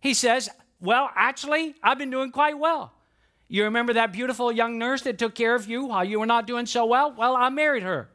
He 0.00 0.14
says, 0.14 0.48
Well, 0.80 1.10
actually, 1.14 1.74
I've 1.82 1.98
been 1.98 2.10
doing 2.10 2.32
quite 2.32 2.58
well. 2.58 2.92
You 3.48 3.64
remember 3.64 3.92
that 3.92 4.12
beautiful 4.12 4.50
young 4.50 4.78
nurse 4.78 5.02
that 5.02 5.18
took 5.18 5.34
care 5.34 5.54
of 5.54 5.68
you 5.68 5.84
while 5.84 6.04
you 6.04 6.18
were 6.18 6.26
not 6.26 6.46
doing 6.46 6.66
so 6.66 6.86
well? 6.86 7.12
Well, 7.12 7.36
I 7.36 7.50
married 7.50 7.82
her. 7.82 8.08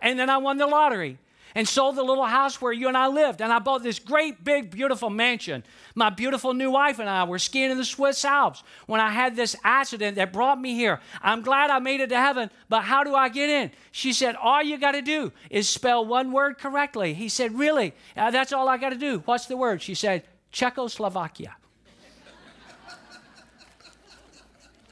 And 0.00 0.18
then 0.18 0.28
I 0.28 0.38
won 0.38 0.58
the 0.58 0.66
lottery 0.66 1.18
and 1.54 1.68
sold 1.68 1.96
the 1.96 2.02
little 2.02 2.24
house 2.24 2.60
where 2.60 2.72
you 2.72 2.88
and 2.88 2.96
I 2.96 3.08
lived. 3.08 3.40
And 3.40 3.52
I 3.52 3.58
bought 3.58 3.82
this 3.82 3.98
great, 3.98 4.44
big, 4.44 4.70
beautiful 4.70 5.10
mansion. 5.10 5.64
My 5.94 6.10
beautiful 6.10 6.54
new 6.54 6.70
wife 6.70 6.98
and 6.98 7.08
I 7.08 7.24
were 7.24 7.38
skiing 7.38 7.70
in 7.70 7.78
the 7.78 7.84
Swiss 7.84 8.24
Alps 8.24 8.62
when 8.86 9.00
I 9.00 9.10
had 9.10 9.36
this 9.36 9.56
accident 9.64 10.16
that 10.16 10.32
brought 10.32 10.60
me 10.60 10.74
here. 10.74 11.00
I'm 11.22 11.42
glad 11.42 11.70
I 11.70 11.78
made 11.78 12.00
it 12.00 12.08
to 12.08 12.18
heaven, 12.18 12.50
but 12.68 12.82
how 12.82 13.04
do 13.04 13.14
I 13.14 13.28
get 13.28 13.50
in? 13.50 13.70
She 13.90 14.12
said, 14.12 14.36
All 14.36 14.62
you 14.62 14.78
got 14.78 14.92
to 14.92 15.02
do 15.02 15.32
is 15.50 15.68
spell 15.68 16.04
one 16.04 16.32
word 16.32 16.58
correctly. 16.58 17.14
He 17.14 17.28
said, 17.28 17.58
Really? 17.58 17.94
Uh, 18.16 18.30
that's 18.30 18.52
all 18.52 18.68
I 18.68 18.78
got 18.78 18.90
to 18.90 18.98
do. 18.98 19.22
What's 19.24 19.46
the 19.46 19.56
word? 19.56 19.82
She 19.82 19.94
said, 19.94 20.24
Czechoslovakia. 20.50 21.56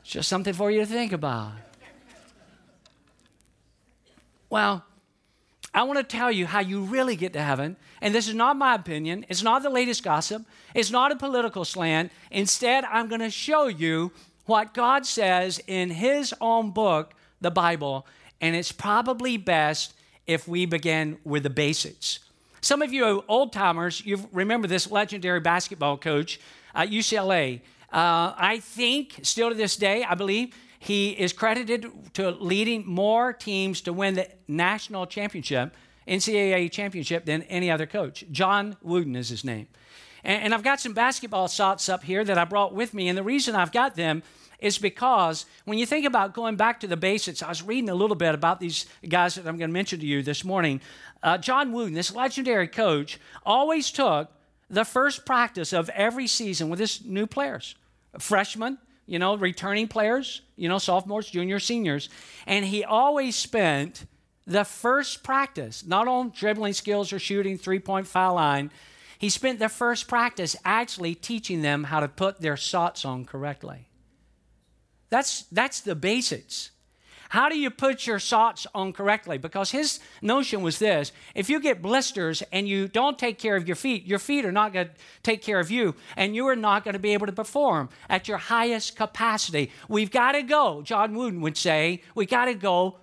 Just 0.03 0.29
something 0.29 0.55
for 0.55 0.73
you 0.73 0.81
to 0.81 0.87
think 0.87 1.13
about. 1.13 1.53
Well, 4.51 4.85
I 5.73 5.85
want 5.85 5.99
to 5.99 6.05
tell 6.05 6.33
you 6.33 6.47
how 6.47 6.61
you 6.61 6.83
really 6.83 7.17
get 7.17 7.33
to 7.35 7.43
heaven. 7.43 7.77
And 8.01 8.15
this 8.15 8.29
is 8.29 8.35
not 8.35 8.57
my 8.57 8.75
opinion, 8.75 9.25
it's 9.29 9.43
not 9.43 9.63
the 9.63 9.71
latest 9.71 10.03
gossip, 10.03 10.45
it's 10.75 10.91
not 10.91 11.13
a 11.13 11.17
political 11.17 11.65
slant. 11.65 12.11
Instead, 12.31 12.85
I'm 12.85 13.09
going 13.09 13.21
to 13.21 13.31
show 13.31 13.67
you 13.67 14.13
what 14.47 14.75
God 14.75 15.07
says 15.07 15.61
in 15.67 15.91
His 15.91 16.35
own 16.41 16.71
book, 16.71 17.15
the 17.41 17.51
Bible. 17.51 18.07
And 18.41 18.57
it's 18.57 18.73
probably 18.73 19.37
best 19.37 19.95
if 20.27 20.49
we 20.49 20.67
begin 20.67 21.19
with 21.25 21.43
the 21.43 21.51
basics. 21.51 22.21
Some 22.61 22.83
of 22.83 22.93
you 22.93 23.25
old 23.29 23.53
timers, 23.53 24.05
you 24.05 24.29
remember 24.33 24.67
this 24.67 24.91
legendary 24.91 25.41
basketball 25.41 25.97
coach 25.97 26.41
at 26.75 26.91
UCLA. 26.91 27.61
Uh, 27.93 28.35
I 28.37 28.61
think, 28.63 29.21
still 29.23 29.49
to 29.49 29.55
this 29.55 29.77
day, 29.77 30.05
I 30.05 30.15
believe, 30.15 30.55
he 30.83 31.11
is 31.11 31.35
credited 31.35 31.87
to 32.15 32.31
leading 32.31 32.87
more 32.87 33.35
teams 33.35 33.83
to 33.83 33.93
win 33.93 34.15
the 34.15 34.27
national 34.49 35.07
championship, 35.07 35.77
NCAA 36.09 36.73
championship, 36.73 37.27
than 37.27 37.43
any 37.43 37.71
other 37.71 37.85
coach. 37.85 38.25
John 38.33 38.79
Wooden 38.81 39.15
is 39.15 39.29
his 39.29 39.45
name. 39.45 39.69
And, 40.25 40.43
and 40.43 40.55
I've 40.55 40.63
got 40.63 40.81
some 40.81 40.95
basketball 40.95 41.49
shots 41.49 41.91
up 41.91 42.03
here 42.03 42.25
that 42.25 42.39
I 42.39 42.47
brought 42.47 42.75
with 42.75 42.95
me. 42.95 43.09
And 43.09 43.19
the 43.19 43.23
reason 43.23 43.55
I've 43.55 43.73
got 43.73 43.95
them 43.95 44.23
is 44.59 44.79
because 44.79 45.45
when 45.67 45.77
you 45.77 45.85
think 45.85 46.07
about 46.07 46.33
going 46.33 46.57
back 46.57 46.81
to 46.81 46.87
the 46.87 46.97
basics, 46.97 47.43
I 47.43 47.49
was 47.51 47.63
reading 47.63 47.91
a 47.91 47.95
little 47.95 48.17
bit 48.17 48.35
about 48.35 48.59
these 48.59 48.87
guys 49.07 49.35
that 49.35 49.47
I'm 49.47 49.59
going 49.59 49.69
to 49.69 49.75
mention 49.75 50.01
to 50.01 50.07
you 50.07 50.23
this 50.23 50.45
morning. 50.45 50.81
Uh, 51.23 51.37
John 51.37 51.73
Wooden, 51.73 51.93
this 51.93 52.15
legendary 52.15 52.69
coach, 52.69 53.21
always 53.45 53.91
took 53.91 54.31
the 54.71 54.87
first 54.87 55.27
practice 55.27 55.75
of 55.75 55.91
every 55.91 56.27
season 56.27 56.71
with 56.71 56.79
his 56.79 57.05
new 57.05 57.27
players 57.27 57.75
freshmen, 58.19 58.79
you 59.11 59.19
know, 59.19 59.37
returning 59.37 59.89
players, 59.89 60.43
you 60.55 60.69
know, 60.69 60.79
sophomores, 60.79 61.29
juniors, 61.29 61.65
seniors. 61.65 62.09
And 62.47 62.65
he 62.65 62.85
always 62.85 63.35
spent 63.35 64.07
the 64.47 64.65
first 64.65 65.25
practice, 65.25 65.85
not 65.85 66.07
on 66.07 66.31
dribbling 66.31 66.75
skills 66.75 67.13
or 67.13 67.19
shooting 67.19 67.59
three 67.59 67.81
point 67.81 68.07
foul 68.07 68.37
line, 68.37 68.71
he 69.19 69.29
spent 69.29 69.59
the 69.59 69.69
first 69.69 70.07
practice 70.07 70.55
actually 70.65 71.17
teaching 71.17 71.61
them 71.61 71.85
how 71.85 71.99
to 71.99 72.07
put 72.07 72.41
their 72.41 72.57
shots 72.57 73.05
on 73.05 73.25
correctly. 73.25 73.89
That's, 75.09 75.43
that's 75.51 75.81
the 75.81 75.97
basics. 75.97 76.71
How 77.31 77.49
do 77.49 77.57
you 77.57 77.71
put 77.71 78.09
your 78.09 78.19
socks 78.19 78.67
on 78.75 78.93
correctly? 78.93 79.39
Because 79.39 79.71
his 79.71 80.01
notion 80.21 80.63
was 80.63 80.81
this 80.81 81.13
if 81.33 81.49
you 81.49 81.61
get 81.61 81.81
blisters 81.81 82.43
and 82.51 82.69
you 82.69 82.89
don't 82.89 83.21
take 83.21 83.39
care 83.39 83.55
of 83.55 83.69
your 83.69 83.77
feet, 83.77 84.05
your 84.05 84.19
feet 84.19 84.45
are 84.45 84.51
not 84.51 84.73
going 84.73 84.89
to 84.89 84.93
take 85.23 85.41
care 85.41 85.61
of 85.61 85.71
you, 85.71 85.95
and 86.17 86.35
you 86.35 86.49
are 86.49 86.57
not 86.57 86.83
going 86.83 86.95
to 86.95 86.99
be 86.99 87.13
able 87.13 87.27
to 87.27 87.33
perform 87.33 87.89
at 88.09 88.27
your 88.27 88.37
highest 88.37 88.97
capacity. 88.97 89.71
We've 89.89 90.11
got 90.11 90.33
to 90.33 90.43
go, 90.43 90.83
John 90.83 91.15
Wooden 91.15 91.41
would 91.41 91.57
say, 91.57 92.03
we 92.17 92.27
got 92.27 92.47
to 92.47 92.55
go 92.55 92.97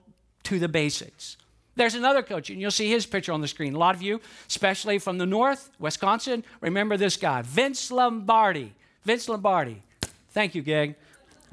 to 0.43 0.59
the 0.59 0.67
basics. 0.67 1.37
There's 1.77 1.95
another 1.95 2.21
coach, 2.21 2.49
and 2.49 2.59
you'll 2.59 2.71
see 2.71 2.89
his 2.89 3.05
picture 3.05 3.31
on 3.31 3.39
the 3.39 3.47
screen. 3.47 3.75
A 3.75 3.79
lot 3.79 3.95
of 3.95 4.01
you, 4.01 4.19
especially 4.49 4.99
from 4.99 5.19
the 5.19 5.25
north, 5.25 5.69
Wisconsin, 5.79 6.43
remember 6.59 6.97
this 6.97 7.15
guy, 7.15 7.43
Vince 7.43 7.91
Lombardi. 7.91 8.73
Vince 9.05 9.29
Lombardi. 9.29 9.83
Thank 10.31 10.53
you, 10.53 10.61
Gig. 10.63 10.95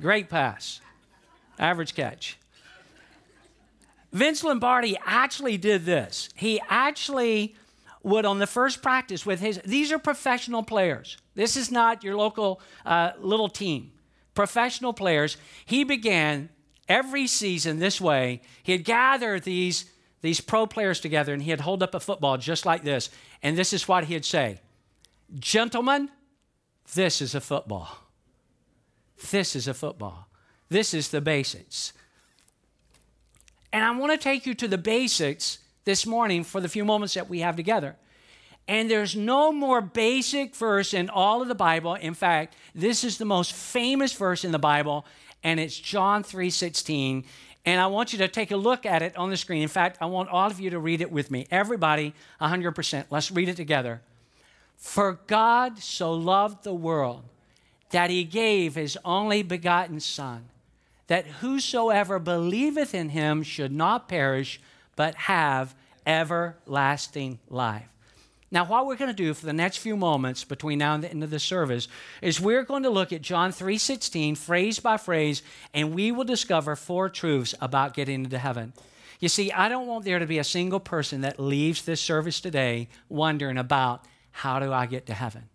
Great 0.01 0.29
pass. 0.29 0.81
Average 1.57 1.95
catch. 1.95 2.37
Vince 4.15 4.45
Lombardi 4.45 4.97
actually 5.05 5.59
did 5.59 5.85
this. 5.85 6.29
He 6.37 6.61
actually 6.69 7.57
would, 8.05 8.25
on 8.25 8.39
the 8.39 8.47
first 8.47 8.81
practice 8.81 9.27
with 9.27 9.41
his, 9.41 9.61
these 9.65 9.91
are 9.91 9.99
professional 9.99 10.63
players. 10.63 11.19
This 11.35 11.57
is 11.57 11.73
not 11.73 12.05
your 12.05 12.17
local 12.17 12.61
uh, 12.87 13.11
little 13.19 13.49
team. 13.49 13.91
Professional 14.35 14.93
players. 14.93 15.37
He 15.67 15.83
began 15.83 16.49
every 16.89 17.27
season 17.27 17.81
this 17.81 18.01
way. 18.01 18.41
He'd 18.63 18.85
gather 18.85 19.41
these, 19.41 19.87
these 20.21 20.41
pro 20.41 20.67
players 20.67 21.01
together 21.01 21.35
and 21.35 21.43
he'd 21.43 21.63
hold 21.63 21.83
up 21.83 21.93
a 21.93 22.01
football 22.01 22.39
just 22.39 22.65
like 22.65 22.85
this. 22.85 23.11
And 23.43 23.59
this 23.59 23.73
is 23.73 23.89
what 23.89 24.05
he'd 24.05 24.25
say 24.25 24.61
Gentlemen, 25.37 26.09
this 26.95 27.21
is 27.21 27.35
a 27.35 27.41
football. 27.41 27.99
This 29.31 29.57
is 29.57 29.67
a 29.67 29.75
football. 29.75 30.29
This 30.69 30.95
is 30.95 31.09
the 31.09 31.21
basics. 31.21 31.93
And 33.75 33.83
I 33.83 33.91
want 33.91 34.13
to 34.13 34.19
take 34.19 34.47
you 34.47 34.55
to 34.55 34.69
the 34.69 34.79
basics 34.79 35.59
this 35.85 36.07
morning 36.07 36.45
for 36.45 36.61
the 36.61 36.69
few 36.69 36.85
moments 36.85 37.15
that 37.15 37.29
we 37.29 37.41
have 37.41 37.57
together. 37.57 37.97
And 38.69 38.89
there's 38.89 39.17
no 39.17 39.51
more 39.51 39.81
basic 39.81 40.55
verse 40.55 40.95
in 40.95 41.11
all 41.11 41.43
of 41.43 41.49
the 41.49 41.57
Bible. 41.57 41.97
In 41.97 42.15
fact, 42.15 42.55
this 42.73 43.03
is 43.03 43.19
the 43.19 43.25
most 43.25 43.53
famous 43.53 44.13
verse 44.13 44.45
in 44.45 44.53
the 44.53 44.61
Bible, 44.61 45.05
and 45.43 45.59
it's 45.59 45.77
John 45.77 46.23
3:16. 46.23 47.25
And 47.67 47.81
I 47.81 47.89
want 47.89 48.13
you 48.13 48.19
to 48.21 48.29
take 48.29 48.53
a 48.53 48.57
look 48.57 48.87
at 48.87 49.03
it 49.03 49.17
on 49.17 49.31
the 49.31 49.37
screen. 49.37 49.63
In 49.63 49.69
fact, 49.69 49.99
I 50.01 50.07
want 50.07 50.29
all 50.29 50.49
of 50.49 50.61
you 50.61 50.71
to 50.71 50.79
read 50.79 51.01
it 51.01 51.11
with 51.11 51.33
me. 51.33 51.49
Everybody, 51.51 52.15
100%. 52.41 53.09
Let's 53.11 53.33
read 53.33 53.49
it 53.49 53.57
together. 53.57 54.03
For 54.77 55.19
God 55.27 55.81
so 55.81 56.13
loved 56.13 56.63
the 56.63 56.73
world 56.73 57.25
that 57.91 58.09
he 58.09 58.23
gave 58.23 58.77
his 58.77 58.97
only 59.05 59.43
begotten 59.43 59.99
Son 59.99 60.49
that 61.07 61.27
whosoever 61.27 62.19
believeth 62.19 62.95
in 62.95 63.11
him 63.11 63.43
should 63.43 63.73
not 63.73 64.09
perish, 64.09 64.61
but 64.97 65.15
have 65.15 65.75
everlasting 66.07 67.39
life. 67.49 67.89
Now, 68.51 68.65
what 68.65 68.87
we're 68.87 68.97
going 68.97 69.11
to 69.11 69.17
do 69.17 69.35
for 69.35 69.47
the 69.47 69.53
next 69.53 69.79
few 69.79 69.97
moments 69.97 70.45
between 70.45 70.79
now 70.79 70.95
and 70.95 71.03
the 71.03 71.11
end 71.11 71.25
of 71.25 71.31
the 71.31 71.41
service 71.41 71.89
is 72.23 72.41
we're 72.41 72.63
going 72.63 72.85
to 72.85 72.91
look 72.91 73.13
at 73.13 73.21
John 73.21 73.51
3:16 73.51 74.39
phrase 74.39 74.79
by 74.79 74.97
phrase 74.97 75.43
and 75.73 75.93
we 75.93 76.13
will 76.13 76.25
discover 76.25 76.77
four 76.77 77.09
truths 77.09 77.55
about 77.61 77.95
getting 77.95 78.25
into 78.25 78.39
heaven. 78.39 78.73
You 79.19 79.29
see, 79.29 79.51
I 79.51 79.69
don't 79.69 79.89
want 79.89 80.05
there 80.05 80.21
to 80.21 80.27
be 80.27 80.39
a 80.39 80.45
single 80.45 80.79
person 80.79 81.23
that 81.23 81.41
leaves 81.41 81.83
this 81.83 82.01
service 82.01 82.39
today 82.41 82.89
wondering 83.09 83.59
about 83.59 84.05
how 84.31 84.61
do 84.61 84.73
I 84.73 84.87
get 84.87 85.07
to 85.07 85.15
heaven? 85.15 85.49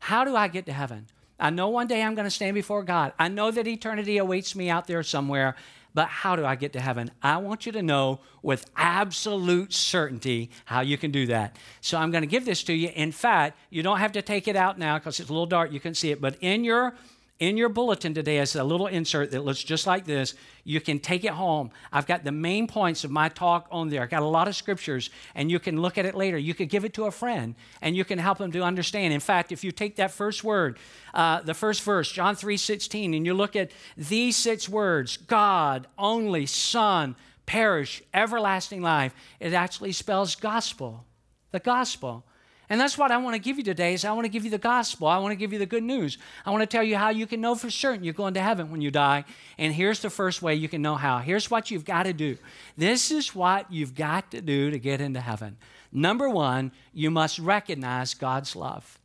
How 0.00 0.24
do 0.24 0.34
I 0.34 0.48
get 0.48 0.64
to 0.66 0.72
heaven? 0.72 1.08
I 1.38 1.50
know 1.50 1.68
one 1.68 1.86
day 1.86 2.02
I'm 2.02 2.14
going 2.14 2.24
to 2.26 2.30
stand 2.30 2.54
before 2.54 2.82
God. 2.82 3.12
I 3.18 3.28
know 3.28 3.50
that 3.50 3.66
eternity 3.66 4.18
awaits 4.18 4.54
me 4.56 4.70
out 4.70 4.86
there 4.86 5.02
somewhere, 5.02 5.54
but 5.94 6.08
how 6.08 6.36
do 6.36 6.44
I 6.44 6.56
get 6.56 6.72
to 6.74 6.80
heaven? 6.80 7.10
I 7.22 7.38
want 7.38 7.66
you 7.66 7.72
to 7.72 7.82
know 7.82 8.20
with 8.42 8.70
absolute 8.76 9.72
certainty 9.72 10.50
how 10.64 10.80
you 10.80 10.98
can 10.98 11.10
do 11.10 11.26
that. 11.26 11.56
So 11.80 11.98
I'm 11.98 12.10
going 12.10 12.22
to 12.22 12.28
give 12.28 12.44
this 12.44 12.62
to 12.64 12.72
you. 12.72 12.90
In 12.94 13.12
fact, 13.12 13.58
you 13.70 13.82
don't 13.82 13.98
have 13.98 14.12
to 14.12 14.22
take 14.22 14.48
it 14.48 14.56
out 14.56 14.78
now 14.78 14.98
because 14.98 15.20
it's 15.20 15.30
a 15.30 15.32
little 15.32 15.46
dark. 15.46 15.72
You 15.72 15.80
can 15.80 15.94
see 15.94 16.10
it. 16.10 16.20
But 16.20 16.36
in 16.40 16.64
your 16.64 16.94
in 17.38 17.56
your 17.56 17.68
bulletin 17.68 18.14
today 18.14 18.38
is 18.38 18.56
a 18.56 18.64
little 18.64 18.88
insert 18.88 19.30
that 19.30 19.44
looks 19.44 19.62
just 19.62 19.86
like 19.86 20.04
this. 20.04 20.34
You 20.64 20.80
can 20.80 20.98
take 20.98 21.24
it 21.24 21.30
home. 21.30 21.70
I've 21.92 22.06
got 22.06 22.24
the 22.24 22.32
main 22.32 22.66
points 22.66 23.04
of 23.04 23.12
my 23.12 23.28
talk 23.28 23.68
on 23.70 23.90
there. 23.90 24.02
I've 24.02 24.10
got 24.10 24.22
a 24.22 24.26
lot 24.26 24.48
of 24.48 24.56
scriptures, 24.56 25.08
and 25.36 25.48
you 25.50 25.60
can 25.60 25.80
look 25.80 25.98
at 25.98 26.04
it 26.04 26.16
later. 26.16 26.36
You 26.36 26.52
could 26.52 26.68
give 26.68 26.84
it 26.84 26.94
to 26.94 27.04
a 27.04 27.12
friend, 27.12 27.54
and 27.80 27.96
you 27.96 28.04
can 28.04 28.18
help 28.18 28.38
them 28.38 28.50
to 28.52 28.62
understand. 28.62 29.14
In 29.14 29.20
fact, 29.20 29.52
if 29.52 29.62
you 29.62 29.70
take 29.70 29.96
that 29.96 30.10
first 30.10 30.42
word, 30.42 30.78
uh, 31.14 31.40
the 31.42 31.54
first 31.54 31.82
verse, 31.82 32.10
John 32.10 32.34
3 32.34 32.56
16, 32.56 33.14
and 33.14 33.24
you 33.24 33.34
look 33.34 33.54
at 33.54 33.70
these 33.96 34.36
six 34.36 34.68
words 34.68 35.16
God, 35.16 35.86
only, 35.96 36.44
Son, 36.44 37.14
perish, 37.46 38.02
everlasting 38.12 38.82
life, 38.82 39.14
it 39.38 39.52
actually 39.52 39.92
spells 39.92 40.34
gospel. 40.34 41.04
The 41.52 41.60
gospel. 41.60 42.24
And 42.70 42.80
that's 42.80 42.98
what 42.98 43.10
I 43.10 43.16
want 43.16 43.34
to 43.34 43.40
give 43.40 43.56
you 43.56 43.64
today 43.64 43.94
is 43.94 44.04
I 44.04 44.12
want 44.12 44.26
to 44.26 44.30
give 44.30 44.44
you 44.44 44.50
the 44.50 44.58
gospel. 44.58 45.08
I 45.08 45.18
want 45.18 45.32
to 45.32 45.36
give 45.36 45.52
you 45.52 45.58
the 45.58 45.66
good 45.66 45.82
news. 45.82 46.18
I 46.44 46.50
want 46.50 46.62
to 46.62 46.66
tell 46.66 46.82
you 46.82 46.96
how 46.96 47.08
you 47.08 47.26
can 47.26 47.40
know 47.40 47.54
for 47.54 47.70
certain 47.70 48.04
you're 48.04 48.12
going 48.12 48.34
to 48.34 48.42
heaven 48.42 48.70
when 48.70 48.82
you 48.82 48.90
die. 48.90 49.24
And 49.56 49.72
here's 49.72 50.00
the 50.00 50.10
first 50.10 50.42
way 50.42 50.54
you 50.54 50.68
can 50.68 50.82
know 50.82 50.96
how. 50.96 51.18
Here's 51.18 51.50
what 51.50 51.70
you've 51.70 51.86
got 51.86 52.02
to 52.02 52.12
do. 52.12 52.36
This 52.76 53.10
is 53.10 53.34
what 53.34 53.72
you've 53.72 53.94
got 53.94 54.30
to 54.32 54.42
do 54.42 54.70
to 54.70 54.78
get 54.78 55.00
into 55.00 55.20
heaven. 55.20 55.56
Number 55.90 56.28
1, 56.28 56.72
you 56.92 57.10
must 57.10 57.38
recognize 57.38 58.12
God's 58.12 58.54
love. 58.54 58.98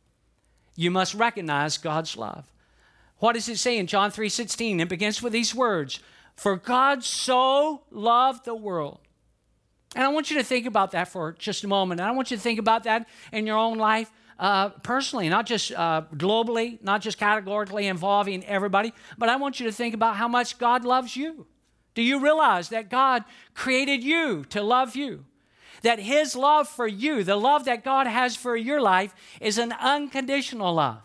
You 0.76 0.90
must 0.90 1.14
recognize 1.14 1.78
God's 1.78 2.16
love. 2.16 2.44
What 3.18 3.32
does 3.32 3.48
it 3.48 3.58
say 3.58 3.78
in 3.78 3.86
John 3.86 4.10
3:16? 4.10 4.80
It 4.80 4.88
begins 4.88 5.22
with 5.22 5.32
these 5.32 5.54
words, 5.54 6.00
"For 6.36 6.56
God 6.56 7.04
so 7.04 7.84
loved 7.90 8.44
the 8.44 8.54
world 8.54 9.00
and 9.94 10.04
I 10.04 10.08
want 10.08 10.30
you 10.30 10.38
to 10.38 10.44
think 10.44 10.66
about 10.66 10.90
that 10.92 11.08
for 11.08 11.32
just 11.38 11.64
a 11.64 11.68
moment. 11.68 12.00
And 12.00 12.08
I 12.08 12.12
want 12.12 12.30
you 12.30 12.36
to 12.36 12.42
think 12.42 12.58
about 12.58 12.84
that 12.84 13.06
in 13.32 13.46
your 13.46 13.56
own 13.56 13.78
life 13.78 14.10
uh, 14.38 14.70
personally, 14.70 15.28
not 15.28 15.46
just 15.46 15.72
uh, 15.72 16.02
globally, 16.14 16.82
not 16.82 17.00
just 17.00 17.18
categorically 17.18 17.86
involving 17.86 18.44
everybody, 18.44 18.92
but 19.16 19.28
I 19.28 19.36
want 19.36 19.60
you 19.60 19.66
to 19.66 19.72
think 19.72 19.94
about 19.94 20.16
how 20.16 20.28
much 20.28 20.58
God 20.58 20.84
loves 20.84 21.16
you. 21.16 21.46
Do 21.94 22.02
you 22.02 22.20
realize 22.20 22.70
that 22.70 22.90
God 22.90 23.24
created 23.54 24.02
you 24.02 24.44
to 24.46 24.62
love 24.62 24.96
you? 24.96 25.24
That 25.82 26.00
His 26.00 26.34
love 26.34 26.68
for 26.68 26.88
you, 26.88 27.22
the 27.22 27.36
love 27.36 27.66
that 27.66 27.84
God 27.84 28.06
has 28.06 28.34
for 28.34 28.56
your 28.56 28.80
life, 28.80 29.14
is 29.40 29.58
an 29.58 29.72
unconditional 29.72 30.74
love. 30.74 31.02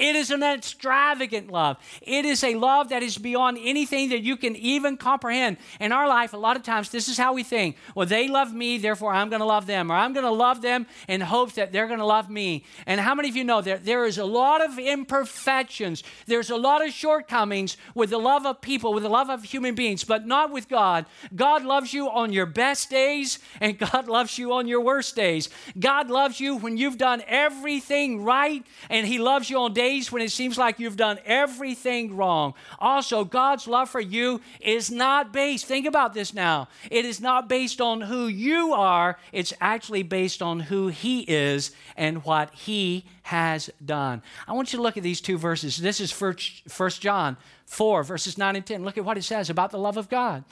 It 0.00 0.16
is 0.16 0.30
an 0.30 0.42
extravagant 0.42 1.50
love. 1.52 1.76
It 2.00 2.24
is 2.24 2.42
a 2.42 2.54
love 2.54 2.88
that 2.88 3.02
is 3.02 3.18
beyond 3.18 3.58
anything 3.60 4.08
that 4.08 4.22
you 4.22 4.38
can 4.38 4.56
even 4.56 4.96
comprehend. 4.96 5.58
In 5.78 5.92
our 5.92 6.08
life, 6.08 6.32
a 6.32 6.38
lot 6.38 6.56
of 6.56 6.62
times, 6.62 6.88
this 6.88 7.06
is 7.06 7.18
how 7.18 7.34
we 7.34 7.42
think. 7.42 7.76
Well, 7.94 8.06
they 8.06 8.26
love 8.26 8.54
me, 8.54 8.78
therefore 8.78 9.12
I'm 9.12 9.28
going 9.28 9.40
to 9.40 9.46
love 9.46 9.66
them. 9.66 9.92
Or 9.92 9.94
I'm 9.94 10.14
going 10.14 10.24
to 10.24 10.30
love 10.30 10.62
them 10.62 10.86
in 11.06 11.20
hopes 11.20 11.56
that 11.56 11.70
they're 11.70 11.86
going 11.86 11.98
to 11.98 12.06
love 12.06 12.30
me. 12.30 12.64
And 12.86 12.98
how 12.98 13.14
many 13.14 13.28
of 13.28 13.36
you 13.36 13.44
know 13.44 13.60
that 13.60 13.84
there 13.84 14.06
is 14.06 14.16
a 14.16 14.24
lot 14.24 14.64
of 14.64 14.78
imperfections? 14.78 16.02
There's 16.24 16.48
a 16.48 16.56
lot 16.56 16.82
of 16.82 16.94
shortcomings 16.94 17.76
with 17.94 18.08
the 18.08 18.18
love 18.18 18.46
of 18.46 18.62
people, 18.62 18.94
with 18.94 19.02
the 19.02 19.10
love 19.10 19.28
of 19.28 19.44
human 19.44 19.74
beings, 19.74 20.02
but 20.02 20.26
not 20.26 20.50
with 20.50 20.66
God. 20.66 21.04
God 21.36 21.62
loves 21.62 21.92
you 21.92 22.08
on 22.08 22.32
your 22.32 22.46
best 22.46 22.88
days, 22.88 23.38
and 23.60 23.78
God 23.92 24.08
loves 24.08 24.38
you 24.38 24.54
on 24.54 24.66
your 24.66 24.80
worst 24.80 25.14
days. 25.14 25.50
God 25.78 26.08
loves 26.08 26.40
you 26.40 26.56
when 26.56 26.78
you've 26.78 26.96
done 26.96 27.22
everything 27.26 28.24
right, 28.24 28.64
and 28.88 29.06
He 29.06 29.18
loves 29.18 29.50
you 29.50 29.58
on 29.58 29.74
days 29.74 29.89
days 29.90 30.12
when 30.12 30.22
it 30.22 30.30
seems 30.30 30.56
like 30.56 30.78
you've 30.78 30.96
done 30.96 31.18
everything 31.24 32.16
wrong. 32.16 32.54
Also, 32.78 33.24
God's 33.24 33.66
love 33.66 33.90
for 33.90 34.00
you 34.00 34.40
is 34.60 34.90
not 34.90 35.32
based, 35.32 35.66
think 35.66 35.86
about 35.86 36.14
this 36.14 36.32
now, 36.32 36.68
it 36.90 37.04
is 37.04 37.20
not 37.20 37.48
based 37.48 37.80
on 37.80 38.02
who 38.02 38.26
you 38.28 38.72
are, 38.72 39.18
it's 39.32 39.52
actually 39.60 40.02
based 40.02 40.42
on 40.42 40.60
who 40.60 40.88
He 40.88 41.20
is 41.22 41.72
and 41.96 42.24
what 42.24 42.54
He 42.54 43.04
has 43.22 43.70
done. 43.84 44.22
I 44.46 44.52
want 44.52 44.72
you 44.72 44.76
to 44.78 44.82
look 44.82 44.96
at 44.96 45.02
these 45.02 45.20
two 45.20 45.38
verses. 45.38 45.78
This 45.78 46.00
is 46.00 46.12
1 46.12 46.90
John 47.00 47.36
4, 47.66 48.04
verses 48.04 48.38
9 48.38 48.56
and 48.56 48.66
10. 48.66 48.84
Look 48.84 48.98
at 48.98 49.04
what 49.04 49.18
it 49.18 49.24
says 49.24 49.50
about 49.50 49.70
the 49.70 49.78
love 49.78 49.96
of 49.96 50.08
God. 50.08 50.44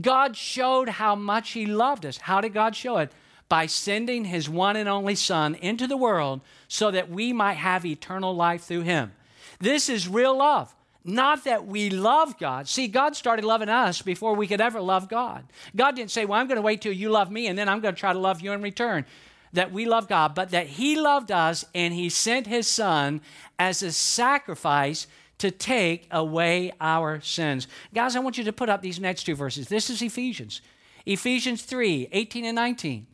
God 0.00 0.36
showed 0.36 0.88
how 0.88 1.14
much 1.14 1.50
He 1.50 1.66
loved 1.66 2.06
us. 2.06 2.16
How 2.16 2.40
did 2.40 2.54
God 2.54 2.74
show 2.74 2.98
it? 2.98 3.12
By 3.52 3.66
sending 3.66 4.24
his 4.24 4.48
one 4.48 4.76
and 4.76 4.88
only 4.88 5.14
Son 5.14 5.54
into 5.56 5.86
the 5.86 5.94
world 5.94 6.40
so 6.68 6.90
that 6.90 7.10
we 7.10 7.34
might 7.34 7.58
have 7.58 7.84
eternal 7.84 8.34
life 8.34 8.62
through 8.62 8.80
him. 8.80 9.12
This 9.60 9.90
is 9.90 10.08
real 10.08 10.38
love. 10.38 10.74
Not 11.04 11.44
that 11.44 11.66
we 11.66 11.90
love 11.90 12.38
God. 12.38 12.66
See, 12.66 12.88
God 12.88 13.14
started 13.14 13.44
loving 13.44 13.68
us 13.68 14.00
before 14.00 14.34
we 14.34 14.46
could 14.46 14.62
ever 14.62 14.80
love 14.80 15.06
God. 15.06 15.44
God 15.76 15.94
didn't 15.96 16.12
say, 16.12 16.24
Well, 16.24 16.40
I'm 16.40 16.48
going 16.48 16.56
to 16.56 16.62
wait 16.62 16.80
till 16.80 16.94
you 16.94 17.10
love 17.10 17.30
me 17.30 17.46
and 17.46 17.58
then 17.58 17.68
I'm 17.68 17.80
going 17.80 17.94
to 17.94 18.00
try 18.00 18.14
to 18.14 18.18
love 18.18 18.40
you 18.40 18.52
in 18.52 18.62
return. 18.62 19.04
That 19.52 19.70
we 19.70 19.84
love 19.84 20.08
God, 20.08 20.34
but 20.34 20.48
that 20.52 20.66
He 20.66 20.96
loved 20.96 21.30
us 21.30 21.62
and 21.74 21.92
He 21.92 22.08
sent 22.08 22.46
His 22.46 22.66
Son 22.66 23.20
as 23.58 23.82
a 23.82 23.92
sacrifice 23.92 25.06
to 25.36 25.50
take 25.50 26.06
away 26.10 26.72
our 26.80 27.20
sins. 27.20 27.68
Guys, 27.92 28.16
I 28.16 28.20
want 28.20 28.38
you 28.38 28.44
to 28.44 28.52
put 28.54 28.70
up 28.70 28.80
these 28.80 28.98
next 28.98 29.24
two 29.24 29.34
verses. 29.34 29.68
This 29.68 29.90
is 29.90 30.00
Ephesians. 30.00 30.62
Ephesians 31.04 31.64
3 31.64 32.08
18 32.12 32.46
and 32.46 32.56
19 32.56 33.08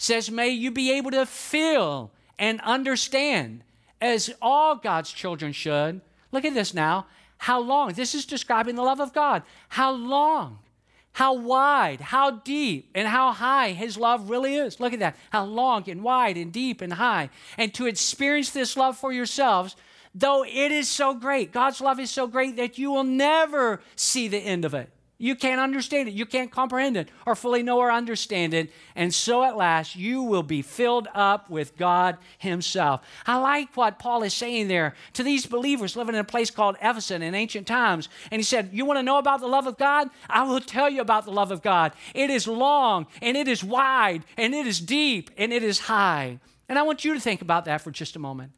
says, 0.00 0.30
May 0.30 0.48
you 0.48 0.70
be 0.70 0.92
able 0.92 1.10
to 1.10 1.26
feel 1.26 2.10
and 2.38 2.58
understand, 2.62 3.62
as 4.00 4.32
all 4.40 4.76
God's 4.76 5.12
children 5.12 5.52
should. 5.52 6.00
Look 6.32 6.46
at 6.46 6.54
this 6.54 6.72
now. 6.72 7.06
How 7.36 7.60
long? 7.60 7.92
This 7.92 8.14
is 8.14 8.24
describing 8.24 8.76
the 8.76 8.82
love 8.82 9.00
of 9.00 9.12
God. 9.12 9.42
How 9.68 9.92
long? 9.92 10.60
How 11.12 11.34
wide, 11.34 12.00
how 12.00 12.30
deep, 12.30 12.90
and 12.94 13.08
how 13.08 13.32
high 13.32 13.72
His 13.72 13.98
love 13.98 14.30
really 14.30 14.56
is. 14.56 14.80
Look 14.80 14.94
at 14.94 15.00
that. 15.00 15.16
How 15.30 15.44
long 15.44 15.88
and 15.90 16.02
wide 16.02 16.38
and 16.38 16.50
deep 16.50 16.80
and 16.80 16.94
high. 16.94 17.28
And 17.58 17.74
to 17.74 17.86
experience 17.86 18.50
this 18.50 18.78
love 18.78 18.96
for 18.96 19.12
yourselves, 19.12 19.76
though 20.14 20.44
it 20.44 20.72
is 20.72 20.88
so 20.88 21.12
great, 21.12 21.52
God's 21.52 21.82
love 21.82 22.00
is 22.00 22.10
so 22.10 22.26
great 22.26 22.56
that 22.56 22.78
you 22.78 22.90
will 22.90 23.04
never 23.04 23.82
see 23.96 24.28
the 24.28 24.38
end 24.38 24.64
of 24.64 24.72
it. 24.72 24.88
You 25.22 25.36
can't 25.36 25.60
understand 25.60 26.08
it. 26.08 26.14
You 26.14 26.24
can't 26.24 26.50
comprehend 26.50 26.96
it 26.96 27.10
or 27.26 27.34
fully 27.34 27.62
know 27.62 27.76
or 27.76 27.92
understand 27.92 28.54
it. 28.54 28.72
And 28.96 29.12
so 29.12 29.44
at 29.44 29.54
last, 29.54 29.94
you 29.94 30.22
will 30.22 30.42
be 30.42 30.62
filled 30.62 31.08
up 31.14 31.50
with 31.50 31.76
God 31.76 32.16
Himself. 32.38 33.02
I 33.26 33.36
like 33.36 33.76
what 33.76 33.98
Paul 33.98 34.22
is 34.22 34.32
saying 34.32 34.68
there 34.68 34.94
to 35.12 35.22
these 35.22 35.44
believers 35.44 35.94
living 35.94 36.14
in 36.14 36.22
a 36.22 36.24
place 36.24 36.50
called 36.50 36.76
Ephesus 36.80 37.10
in 37.10 37.34
ancient 37.34 37.66
times. 37.66 38.08
And 38.30 38.38
he 38.40 38.42
said, 38.42 38.70
You 38.72 38.86
want 38.86 38.98
to 38.98 39.02
know 39.02 39.18
about 39.18 39.40
the 39.40 39.46
love 39.46 39.66
of 39.66 39.76
God? 39.76 40.08
I 40.30 40.42
will 40.44 40.58
tell 40.58 40.88
you 40.88 41.02
about 41.02 41.26
the 41.26 41.32
love 41.32 41.50
of 41.50 41.60
God. 41.60 41.92
It 42.14 42.30
is 42.30 42.48
long 42.48 43.06
and 43.20 43.36
it 43.36 43.46
is 43.46 43.62
wide 43.62 44.24
and 44.38 44.54
it 44.54 44.66
is 44.66 44.80
deep 44.80 45.30
and 45.36 45.52
it 45.52 45.62
is 45.62 45.80
high. 45.80 46.40
And 46.66 46.78
I 46.78 46.82
want 46.82 47.04
you 47.04 47.12
to 47.12 47.20
think 47.20 47.42
about 47.42 47.66
that 47.66 47.82
for 47.82 47.90
just 47.90 48.16
a 48.16 48.18
moment. 48.18 48.52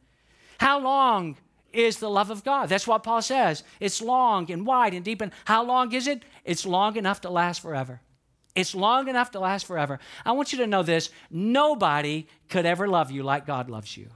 How 0.59 0.79
long 0.79 1.35
is 1.73 1.97
the 1.97 2.09
love 2.09 2.29
of 2.29 2.43
God. 2.43 2.69
That's 2.69 2.87
what 2.87 3.03
Paul 3.03 3.21
says. 3.21 3.63
It's 3.79 4.01
long 4.01 4.49
and 4.51 4.65
wide 4.65 4.93
and 4.93 5.03
deep. 5.03 5.21
And 5.21 5.31
how 5.45 5.63
long 5.65 5.91
is 5.91 6.07
it? 6.07 6.23
It's 6.43 6.65
long 6.65 6.97
enough 6.97 7.21
to 7.21 7.29
last 7.29 7.61
forever. 7.61 8.01
It's 8.55 8.75
long 8.75 9.07
enough 9.07 9.31
to 9.31 9.39
last 9.39 9.65
forever. 9.65 9.99
I 10.25 10.33
want 10.33 10.53
you 10.53 10.59
to 10.59 10.67
know 10.67 10.83
this 10.83 11.09
nobody 11.31 12.27
could 12.49 12.65
ever 12.65 12.87
love 12.87 13.09
you 13.11 13.23
like 13.23 13.47
God 13.47 13.69
loves 13.69 13.97
you. 13.97 14.09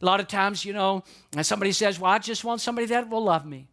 A 0.00 0.04
lot 0.04 0.20
of 0.20 0.28
times, 0.28 0.64
you 0.64 0.72
know, 0.72 1.02
somebody 1.42 1.72
says, 1.72 1.98
Well, 1.98 2.10
I 2.10 2.18
just 2.18 2.44
want 2.44 2.60
somebody 2.60 2.86
that 2.88 3.08
will 3.08 3.24
love 3.24 3.46
me. 3.46 3.68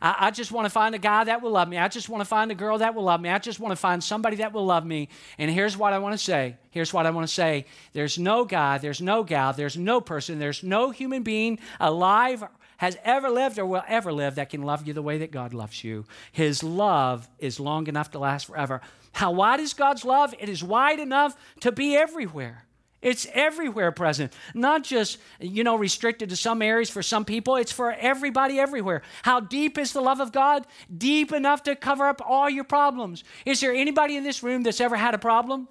I, 0.00 0.26
I 0.26 0.30
just 0.30 0.52
want 0.52 0.66
to 0.66 0.70
find 0.70 0.94
a 0.94 0.98
guy 0.98 1.24
that 1.24 1.42
will 1.42 1.52
love 1.52 1.68
me. 1.68 1.78
I 1.78 1.88
just 1.88 2.08
want 2.08 2.20
to 2.20 2.26
find 2.26 2.50
a 2.50 2.54
girl 2.54 2.78
that 2.78 2.94
will 2.94 3.04
love 3.04 3.20
me. 3.20 3.30
I 3.30 3.38
just 3.38 3.58
want 3.60 3.72
to 3.72 3.76
find 3.76 4.02
somebody 4.02 4.36
that 4.36 4.52
will 4.52 4.66
love 4.66 4.84
me. 4.84 5.08
And 5.38 5.50
here's 5.50 5.76
what 5.76 5.92
I 5.92 5.98
want 5.98 6.12
to 6.12 6.22
say. 6.22 6.56
Here's 6.70 6.92
what 6.92 7.06
I 7.06 7.10
want 7.10 7.26
to 7.26 7.32
say. 7.32 7.64
There's 7.92 8.18
no 8.18 8.44
guy, 8.44 8.78
there's 8.78 9.00
no 9.00 9.22
gal, 9.24 9.52
there's 9.52 9.76
no 9.76 10.00
person, 10.00 10.38
there's 10.38 10.62
no 10.62 10.90
human 10.90 11.22
being 11.22 11.58
alive 11.80 12.44
has 12.78 12.96
ever 13.04 13.28
lived 13.28 13.58
or 13.58 13.66
will 13.66 13.84
ever 13.86 14.12
live 14.12 14.36
that 14.36 14.50
can 14.50 14.62
love 14.62 14.86
you 14.86 14.94
the 14.94 15.02
way 15.02 15.18
that 15.18 15.30
God 15.30 15.52
loves 15.52 15.84
you. 15.84 16.04
His 16.32 16.62
love 16.62 17.28
is 17.38 17.60
long 17.60 17.86
enough 17.86 18.10
to 18.12 18.18
last 18.18 18.46
forever. 18.46 18.80
How 19.12 19.30
wide 19.30 19.60
is 19.60 19.74
God's 19.74 20.04
love? 20.04 20.34
It 20.38 20.48
is 20.48 20.64
wide 20.64 21.00
enough 21.00 21.36
to 21.60 21.70
be 21.70 21.96
everywhere. 21.96 22.64
It's 23.00 23.28
everywhere 23.32 23.92
present, 23.92 24.32
not 24.54 24.82
just, 24.82 25.18
you 25.38 25.62
know, 25.62 25.76
restricted 25.76 26.30
to 26.30 26.36
some 26.36 26.62
areas 26.62 26.90
for 26.90 27.02
some 27.02 27.24
people. 27.24 27.54
It's 27.54 27.70
for 27.70 27.92
everybody 27.92 28.58
everywhere. 28.58 29.02
How 29.22 29.38
deep 29.38 29.78
is 29.78 29.92
the 29.92 30.00
love 30.00 30.18
of 30.18 30.32
God? 30.32 30.66
Deep 30.96 31.32
enough 31.32 31.62
to 31.64 31.76
cover 31.76 32.06
up 32.06 32.20
all 32.24 32.50
your 32.50 32.64
problems. 32.64 33.22
Is 33.46 33.60
there 33.60 33.72
anybody 33.72 34.16
in 34.16 34.24
this 34.24 34.42
room 34.42 34.64
that's 34.64 34.80
ever 34.80 34.96
had 34.96 35.14
a 35.14 35.18
problem? 35.18 35.68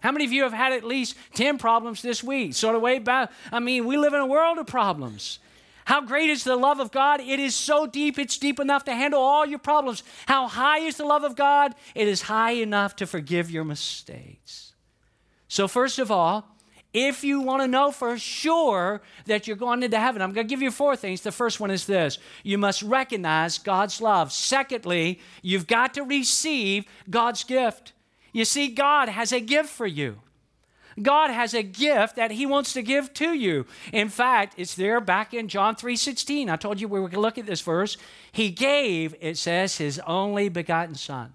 How 0.00 0.12
many 0.12 0.24
of 0.24 0.32
you 0.32 0.42
have 0.42 0.52
had 0.52 0.72
at 0.72 0.84
least 0.84 1.16
10 1.34 1.58
problems 1.58 2.02
this 2.02 2.22
week? 2.22 2.54
Sort 2.54 2.76
of 2.76 2.82
way 2.82 2.98
back. 3.00 3.32
I 3.50 3.58
mean, 3.58 3.86
we 3.86 3.96
live 3.96 4.12
in 4.12 4.20
a 4.20 4.26
world 4.26 4.58
of 4.58 4.66
problems. 4.66 5.40
How 5.84 6.00
great 6.00 6.30
is 6.30 6.44
the 6.44 6.56
love 6.56 6.80
of 6.80 6.90
God? 6.90 7.20
It 7.20 7.38
is 7.38 7.54
so 7.54 7.86
deep, 7.86 8.18
it's 8.18 8.38
deep 8.38 8.58
enough 8.58 8.84
to 8.84 8.94
handle 8.94 9.20
all 9.20 9.44
your 9.44 9.58
problems. 9.58 10.02
How 10.26 10.48
high 10.48 10.78
is 10.78 10.96
the 10.96 11.04
love 11.04 11.24
of 11.24 11.36
God? 11.36 11.74
It 11.94 12.08
is 12.08 12.22
high 12.22 12.52
enough 12.52 12.96
to 12.96 13.06
forgive 13.06 13.50
your 13.50 13.64
mistakes. 13.64 14.72
So, 15.48 15.68
first 15.68 15.98
of 15.98 16.10
all, 16.10 16.48
if 16.94 17.24
you 17.24 17.40
want 17.40 17.60
to 17.60 17.68
know 17.68 17.90
for 17.90 18.16
sure 18.16 19.02
that 19.26 19.46
you're 19.46 19.56
going 19.56 19.82
into 19.82 19.98
heaven, 19.98 20.22
I'm 20.22 20.32
going 20.32 20.46
to 20.46 20.50
give 20.50 20.62
you 20.62 20.70
four 20.70 20.96
things. 20.96 21.20
The 21.20 21.32
first 21.32 21.60
one 21.60 21.70
is 21.70 21.86
this 21.86 22.18
you 22.44 22.56
must 22.56 22.82
recognize 22.82 23.58
God's 23.58 24.00
love. 24.00 24.32
Secondly, 24.32 25.20
you've 25.42 25.66
got 25.66 25.92
to 25.94 26.02
receive 26.02 26.86
God's 27.10 27.44
gift. 27.44 27.92
You 28.32 28.44
see, 28.44 28.68
God 28.68 29.08
has 29.08 29.32
a 29.32 29.40
gift 29.40 29.68
for 29.68 29.86
you. 29.86 30.20
God 31.02 31.30
has 31.30 31.54
a 31.54 31.62
gift 31.62 32.16
that 32.16 32.30
he 32.30 32.46
wants 32.46 32.72
to 32.74 32.82
give 32.82 33.12
to 33.14 33.34
you. 33.34 33.66
In 33.92 34.08
fact, 34.08 34.54
it's 34.56 34.74
there 34.74 35.00
back 35.00 35.34
in 35.34 35.48
John 35.48 35.74
3:16. 35.74 36.48
I 36.50 36.56
told 36.56 36.80
you 36.80 36.88
we 36.88 37.00
were 37.00 37.08
going 37.08 37.16
to 37.16 37.20
look 37.20 37.38
at 37.38 37.46
this 37.46 37.60
verse. 37.60 37.96
He 38.30 38.50
gave, 38.50 39.14
it 39.20 39.36
says, 39.36 39.78
his 39.78 40.00
only 40.06 40.48
begotten 40.48 40.94
son. 40.94 41.34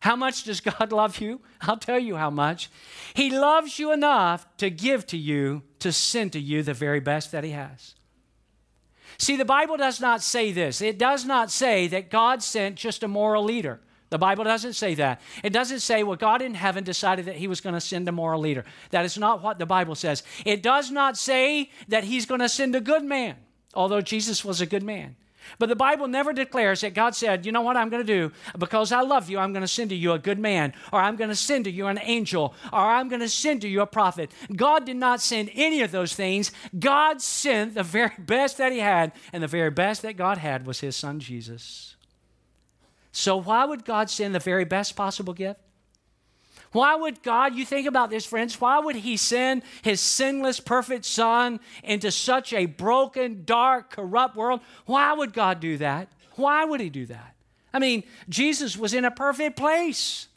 How 0.00 0.14
much 0.16 0.44
does 0.44 0.60
God 0.60 0.92
love 0.92 1.18
you? 1.18 1.40
I'll 1.62 1.78
tell 1.78 1.98
you 1.98 2.16
how 2.16 2.30
much. 2.30 2.70
He 3.14 3.30
loves 3.30 3.78
you 3.78 3.92
enough 3.92 4.46
to 4.58 4.70
give 4.70 5.06
to 5.06 5.16
you, 5.16 5.62
to 5.80 5.92
send 5.92 6.32
to 6.32 6.40
you 6.40 6.62
the 6.62 6.74
very 6.74 7.00
best 7.00 7.32
that 7.32 7.44
He 7.44 7.50
has. 7.50 7.94
See, 9.18 9.36
the 9.36 9.44
Bible 9.44 9.76
does 9.76 10.00
not 10.00 10.22
say 10.22 10.52
this. 10.52 10.82
It 10.82 10.98
does 10.98 11.24
not 11.24 11.50
say 11.50 11.88
that 11.88 12.10
God 12.10 12.42
sent 12.42 12.76
just 12.76 13.02
a 13.02 13.08
moral 13.08 13.44
leader. 13.44 13.80
The 14.16 14.20
Bible 14.20 14.44
doesn't 14.44 14.72
say 14.72 14.94
that. 14.94 15.20
It 15.42 15.52
doesn't 15.52 15.80
say, 15.80 16.02
well, 16.02 16.16
God 16.16 16.40
in 16.40 16.54
heaven 16.54 16.84
decided 16.84 17.26
that 17.26 17.36
he 17.36 17.48
was 17.48 17.60
going 17.60 17.74
to 17.74 17.82
send 17.82 18.08
a 18.08 18.12
moral 18.12 18.40
leader. 18.40 18.64
That 18.92 19.04
is 19.04 19.18
not 19.18 19.42
what 19.42 19.58
the 19.58 19.66
Bible 19.66 19.94
says. 19.94 20.22
It 20.46 20.62
does 20.62 20.90
not 20.90 21.18
say 21.18 21.68
that 21.88 22.02
he's 22.02 22.24
going 22.24 22.40
to 22.40 22.48
send 22.48 22.74
a 22.74 22.80
good 22.80 23.04
man, 23.04 23.36
although 23.74 24.00
Jesus 24.00 24.42
was 24.42 24.62
a 24.62 24.64
good 24.64 24.82
man. 24.82 25.16
But 25.58 25.68
the 25.68 25.76
Bible 25.76 26.08
never 26.08 26.32
declares 26.32 26.80
that 26.80 26.94
God 26.94 27.14
said, 27.14 27.44
you 27.44 27.52
know 27.52 27.60
what 27.60 27.76
I'm 27.76 27.90
going 27.90 28.06
to 28.06 28.10
do? 28.10 28.32
Because 28.58 28.90
I 28.90 29.02
love 29.02 29.28
you, 29.28 29.38
I'm 29.38 29.52
going 29.52 29.60
to 29.60 29.68
send 29.68 29.90
to 29.90 29.94
you 29.94 30.12
a 30.12 30.18
good 30.18 30.38
man, 30.38 30.72
or 30.94 31.00
I'm 31.02 31.16
going 31.16 31.28
to 31.28 31.36
send 31.36 31.66
to 31.66 31.70
you 31.70 31.86
an 31.88 32.00
angel, 32.02 32.54
or 32.72 32.80
I'm 32.80 33.10
going 33.10 33.20
to 33.20 33.28
send 33.28 33.60
to 33.60 33.68
you 33.68 33.82
a 33.82 33.86
prophet. 33.86 34.30
God 34.56 34.86
did 34.86 34.96
not 34.96 35.20
send 35.20 35.50
any 35.52 35.82
of 35.82 35.92
those 35.92 36.14
things. 36.14 36.52
God 36.78 37.20
sent 37.20 37.74
the 37.74 37.82
very 37.82 38.12
best 38.18 38.56
that 38.56 38.72
He 38.72 38.78
had, 38.78 39.12
and 39.34 39.42
the 39.42 39.46
very 39.46 39.70
best 39.70 40.00
that 40.00 40.16
God 40.16 40.38
had 40.38 40.66
was 40.66 40.80
His 40.80 40.96
Son 40.96 41.20
Jesus. 41.20 41.95
So, 43.18 43.38
why 43.38 43.64
would 43.64 43.86
God 43.86 44.10
send 44.10 44.34
the 44.34 44.38
very 44.38 44.66
best 44.66 44.94
possible 44.94 45.32
gift? 45.32 45.58
Why 46.72 46.94
would 46.94 47.22
God, 47.22 47.54
you 47.54 47.64
think 47.64 47.86
about 47.86 48.10
this, 48.10 48.26
friends, 48.26 48.60
why 48.60 48.78
would 48.78 48.94
He 48.94 49.16
send 49.16 49.62
His 49.80 50.02
sinless, 50.02 50.60
perfect 50.60 51.06
Son 51.06 51.58
into 51.82 52.10
such 52.10 52.52
a 52.52 52.66
broken, 52.66 53.44
dark, 53.46 53.92
corrupt 53.92 54.36
world? 54.36 54.60
Why 54.84 55.14
would 55.14 55.32
God 55.32 55.60
do 55.60 55.78
that? 55.78 56.08
Why 56.32 56.66
would 56.66 56.78
He 56.78 56.90
do 56.90 57.06
that? 57.06 57.34
I 57.72 57.78
mean, 57.78 58.02
Jesus 58.28 58.76
was 58.76 58.92
in 58.92 59.06
a 59.06 59.10
perfect 59.10 59.56
place. 59.56 60.28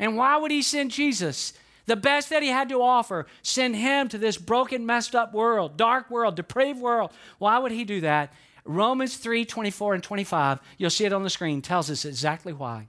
And 0.00 0.16
why 0.16 0.36
would 0.36 0.50
He 0.50 0.62
send 0.62 0.90
Jesus? 0.90 1.52
The 1.86 1.94
best 1.94 2.30
that 2.30 2.42
He 2.42 2.48
had 2.48 2.70
to 2.70 2.82
offer, 2.82 3.26
send 3.42 3.76
Him 3.76 4.08
to 4.08 4.18
this 4.18 4.36
broken, 4.36 4.84
messed 4.84 5.14
up 5.14 5.32
world, 5.32 5.76
dark 5.76 6.10
world, 6.10 6.34
depraved 6.34 6.80
world. 6.80 7.12
Why 7.38 7.58
would 7.58 7.70
He 7.70 7.84
do 7.84 8.00
that? 8.00 8.32
Romans 8.64 9.16
3 9.16 9.44
24 9.44 9.94
and 9.94 10.02
25, 10.02 10.60
you'll 10.78 10.90
see 10.90 11.04
it 11.04 11.12
on 11.12 11.22
the 11.22 11.30
screen, 11.30 11.62
tells 11.62 11.90
us 11.90 12.04
exactly 12.04 12.52
why 12.52 12.88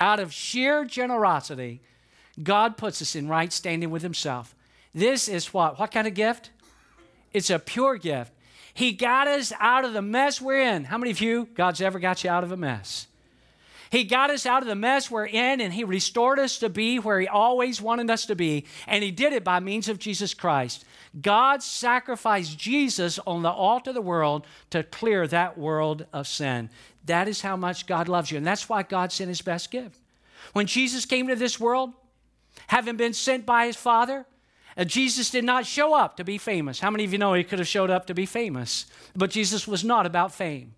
out 0.00 0.18
of 0.18 0.32
sheer 0.32 0.84
generosity, 0.84 1.82
God 2.42 2.76
puts 2.76 3.02
us 3.02 3.14
in 3.14 3.28
right 3.28 3.52
standing 3.52 3.90
with 3.90 4.02
Himself. 4.02 4.54
This 4.94 5.28
is 5.28 5.52
what? 5.52 5.78
What 5.78 5.92
kind 5.92 6.08
of 6.08 6.14
gift? 6.14 6.50
It's 7.32 7.50
a 7.50 7.58
pure 7.58 7.96
gift. 7.96 8.32
He 8.72 8.92
got 8.92 9.28
us 9.28 9.52
out 9.60 9.84
of 9.84 9.92
the 9.92 10.02
mess 10.02 10.40
we're 10.40 10.60
in. 10.60 10.84
How 10.84 10.96
many 10.96 11.10
of 11.10 11.20
you, 11.20 11.48
God's 11.54 11.80
ever 11.80 11.98
got 11.98 12.24
you 12.24 12.30
out 12.30 12.44
of 12.44 12.50
a 12.50 12.56
mess? 12.56 13.06
He 13.90 14.04
got 14.04 14.30
us 14.30 14.46
out 14.46 14.62
of 14.62 14.68
the 14.68 14.74
mess 14.74 15.10
we're 15.10 15.26
in 15.26 15.60
and 15.60 15.72
He 15.72 15.84
restored 15.84 16.38
us 16.38 16.58
to 16.58 16.68
be 16.68 16.98
where 16.98 17.20
He 17.20 17.26
always 17.26 17.82
wanted 17.82 18.08
us 18.08 18.24
to 18.26 18.36
be. 18.36 18.64
And 18.86 19.02
He 19.02 19.10
did 19.10 19.32
it 19.32 19.44
by 19.44 19.60
means 19.60 19.88
of 19.88 19.98
Jesus 19.98 20.32
Christ. 20.32 20.84
God 21.20 21.62
sacrificed 21.62 22.56
Jesus 22.56 23.18
on 23.26 23.42
the 23.42 23.50
altar 23.50 23.90
of 23.90 23.94
the 23.94 24.00
world 24.00 24.46
to 24.70 24.84
clear 24.84 25.26
that 25.26 25.58
world 25.58 26.06
of 26.12 26.28
sin. 26.28 26.70
That 27.06 27.26
is 27.26 27.40
how 27.40 27.56
much 27.56 27.86
God 27.86 28.08
loves 28.08 28.30
you. 28.30 28.38
And 28.38 28.46
that's 28.46 28.68
why 28.68 28.84
God 28.84 29.10
sent 29.10 29.28
his 29.28 29.42
best 29.42 29.72
gift. 29.72 29.98
When 30.52 30.66
Jesus 30.66 31.04
came 31.04 31.26
to 31.26 31.34
this 31.34 31.58
world, 31.58 31.92
having 32.68 32.96
been 32.96 33.12
sent 33.12 33.44
by 33.44 33.66
his 33.66 33.76
Father, 33.76 34.24
uh, 34.76 34.84
Jesus 34.84 35.30
did 35.30 35.44
not 35.44 35.66
show 35.66 35.94
up 35.94 36.16
to 36.16 36.24
be 36.24 36.38
famous. 36.38 36.78
How 36.78 36.90
many 36.90 37.04
of 37.04 37.12
you 37.12 37.18
know 37.18 37.34
he 37.34 37.42
could 37.42 37.58
have 37.58 37.68
showed 37.68 37.90
up 37.90 38.06
to 38.06 38.14
be 38.14 38.26
famous? 38.26 38.86
But 39.16 39.30
Jesus 39.30 39.66
was 39.66 39.82
not 39.82 40.06
about 40.06 40.32
fame. 40.32 40.74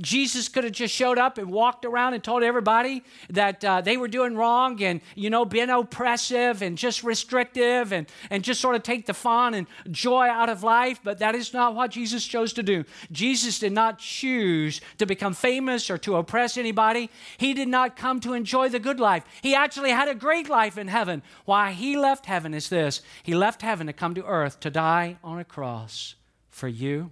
Jesus 0.00 0.48
could 0.48 0.64
have 0.64 0.72
just 0.72 0.94
showed 0.94 1.18
up 1.18 1.38
and 1.38 1.50
walked 1.50 1.84
around 1.84 2.14
and 2.14 2.22
told 2.22 2.42
everybody 2.42 3.02
that 3.30 3.64
uh, 3.64 3.80
they 3.80 3.96
were 3.96 4.08
doing 4.08 4.36
wrong 4.36 4.82
and, 4.82 5.00
you 5.14 5.30
know, 5.30 5.44
being 5.44 5.70
oppressive 5.70 6.62
and 6.62 6.76
just 6.76 7.02
restrictive 7.02 7.92
and, 7.92 8.06
and 8.30 8.44
just 8.44 8.60
sort 8.60 8.74
of 8.74 8.82
take 8.82 9.06
the 9.06 9.14
fun 9.14 9.54
and 9.54 9.66
joy 9.90 10.26
out 10.28 10.48
of 10.48 10.62
life. 10.62 11.00
But 11.02 11.18
that 11.18 11.34
is 11.34 11.52
not 11.52 11.74
what 11.74 11.90
Jesus 11.90 12.26
chose 12.26 12.52
to 12.54 12.62
do. 12.62 12.84
Jesus 13.10 13.58
did 13.58 13.72
not 13.72 13.98
choose 13.98 14.80
to 14.98 15.06
become 15.06 15.34
famous 15.34 15.90
or 15.90 15.98
to 15.98 16.16
oppress 16.16 16.56
anybody. 16.56 17.10
He 17.36 17.54
did 17.54 17.68
not 17.68 17.96
come 17.96 18.20
to 18.20 18.34
enjoy 18.34 18.68
the 18.68 18.78
good 18.78 19.00
life. 19.00 19.24
He 19.42 19.54
actually 19.54 19.90
had 19.90 20.08
a 20.08 20.14
great 20.14 20.48
life 20.48 20.78
in 20.78 20.88
heaven. 20.88 21.22
Why 21.44 21.72
he 21.72 21.96
left 21.96 22.26
heaven 22.26 22.54
is 22.54 22.68
this 22.68 23.02
He 23.22 23.34
left 23.34 23.62
heaven 23.62 23.86
to 23.86 23.92
come 23.92 24.14
to 24.14 24.24
earth 24.24 24.60
to 24.60 24.70
die 24.70 25.18
on 25.22 25.38
a 25.38 25.44
cross 25.44 26.14
for 26.50 26.68
you 26.68 27.10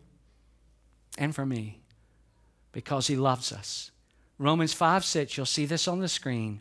and 1.19 1.35
for 1.35 1.47
me 1.47 1.81
because 2.77 3.07
he 3.07 3.17
loves 3.17 3.53
us. 3.53 3.91
Romans 4.39 4.75
5 4.75 5.03
6, 5.03 5.39
you'll 5.39 5.47
see 5.47 5.65
this 5.65 5.89
on 5.89 6.01
the 6.01 6.09
screen. 6.09 6.61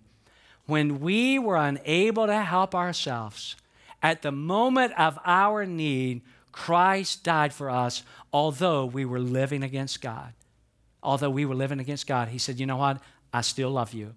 When 0.66 1.02
we 1.02 1.38
were 1.38 1.58
unable 1.58 2.26
to 2.26 2.42
help 2.42 2.74
ourselves, 2.74 3.58
at 4.02 4.22
the 4.22 4.32
moment 4.32 4.94
of 4.98 5.20
our 5.26 5.66
need, 5.66 6.22
Christ 6.54 7.26
died 7.26 7.52
for 7.52 7.70
us, 7.70 8.02
although 8.32 8.86
we 8.86 9.04
were 9.04 9.20
living 9.20 9.62
against 9.62 10.02
God. 10.02 10.32
Although 11.04 11.32
we 11.32 11.44
were 11.44 11.54
living 11.54 11.82
against 11.82 12.08
God, 12.08 12.30
He 12.30 12.38
said, 12.38 12.62
You 12.62 12.66
know 12.66 12.78
what? 12.78 13.02
I 13.34 13.42
still 13.42 13.72
love 13.72 13.94
you. 13.94 14.16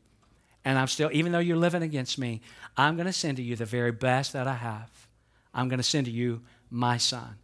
And 0.65 0.79
I'm 0.79 0.87
still, 0.87 1.11
even 1.13 1.33
though 1.33 1.41
you're 1.41 1.57
living 1.57 1.83
against 1.83 2.17
me, 2.17 2.43
I'm 2.77 2.95
going 2.95 3.07
to 3.07 3.13
send 3.13 3.39
to 3.39 3.43
you 3.43 3.57
the 3.57 3.65
very 3.65 3.91
best 3.91 4.35
that 4.35 4.47
I 4.47 4.55
have. 4.55 5.09
I'm 5.53 5.69
going 5.69 5.79
to 5.79 5.83
send 5.83 6.07
to 6.07 6.13
you 6.13 6.43
my 6.71 6.97
son. 6.97 7.39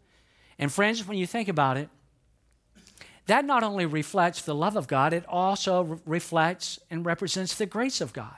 And 0.60 0.70
friends, 0.70 1.04
when 1.04 1.18
you 1.18 1.26
think 1.26 1.48
about 1.48 1.76
it, 1.76 1.88
that 3.26 3.44
not 3.44 3.62
only 3.62 3.86
reflects 3.86 4.42
the 4.42 4.54
love 4.54 4.76
of 4.76 4.86
God, 4.86 5.12
it 5.12 5.24
also 5.26 5.82
re- 5.82 5.98
reflects 6.04 6.78
and 6.90 7.06
represents 7.06 7.54
the 7.54 7.66
grace 7.66 8.00
of 8.00 8.12
God. 8.12 8.36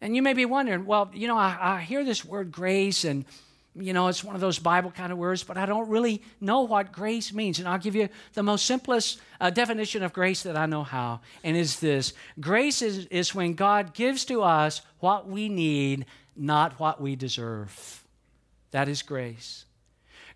And 0.00 0.16
you 0.16 0.22
may 0.22 0.32
be 0.32 0.46
wondering, 0.46 0.86
well, 0.86 1.10
you 1.12 1.28
know, 1.28 1.36
I, 1.36 1.58
I 1.60 1.80
hear 1.80 2.04
this 2.04 2.24
word 2.24 2.50
grace, 2.50 3.04
and, 3.04 3.26
you 3.74 3.92
know, 3.92 4.08
it's 4.08 4.24
one 4.24 4.34
of 4.34 4.40
those 4.40 4.58
Bible 4.58 4.90
kind 4.90 5.12
of 5.12 5.18
words, 5.18 5.42
but 5.42 5.58
I 5.58 5.66
don't 5.66 5.90
really 5.90 6.22
know 6.40 6.62
what 6.62 6.90
grace 6.90 7.34
means. 7.34 7.58
And 7.58 7.68
I'll 7.68 7.78
give 7.78 7.94
you 7.94 8.08
the 8.32 8.42
most 8.42 8.64
simplest 8.64 9.20
uh, 9.40 9.50
definition 9.50 10.02
of 10.02 10.14
grace 10.14 10.42
that 10.44 10.56
I 10.56 10.64
know 10.64 10.82
how, 10.82 11.20
and 11.44 11.54
is 11.54 11.80
this 11.80 12.14
grace 12.40 12.80
is, 12.80 13.04
is 13.06 13.34
when 13.34 13.52
God 13.52 13.92
gives 13.92 14.24
to 14.26 14.42
us 14.42 14.80
what 15.00 15.28
we 15.28 15.50
need, 15.50 16.06
not 16.34 16.80
what 16.80 16.98
we 16.98 17.14
deserve. 17.14 18.06
That 18.70 18.88
is 18.88 19.02
grace. 19.02 19.66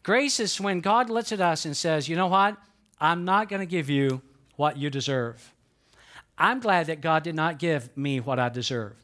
Grace 0.03 0.41
is 0.41 0.61
when 0.61 0.81
God 0.81 1.09
looks 1.09 1.33
at 1.33 1.41
us 1.41 1.65
and 1.65 1.75
says, 1.75 2.07
you 2.07 2.17
know 2.17 2.27
what? 2.27 2.59
I'm 3.01 3.25
not 3.25 3.49
going 3.49 3.61
to 3.61 3.67
give 3.67 3.91
you 3.91 4.23
what 4.57 4.77
you 4.77 4.91
deserve. 4.91 5.53
I'm 6.37 6.61
glad 6.61 6.87
that 6.87 7.01
God 7.01 7.23
did 7.23 7.35
not 7.35 7.59
give 7.59 7.97
me 7.97 8.21
what 8.21 8.39
I 8.39 8.49
deserve. 8.49 8.95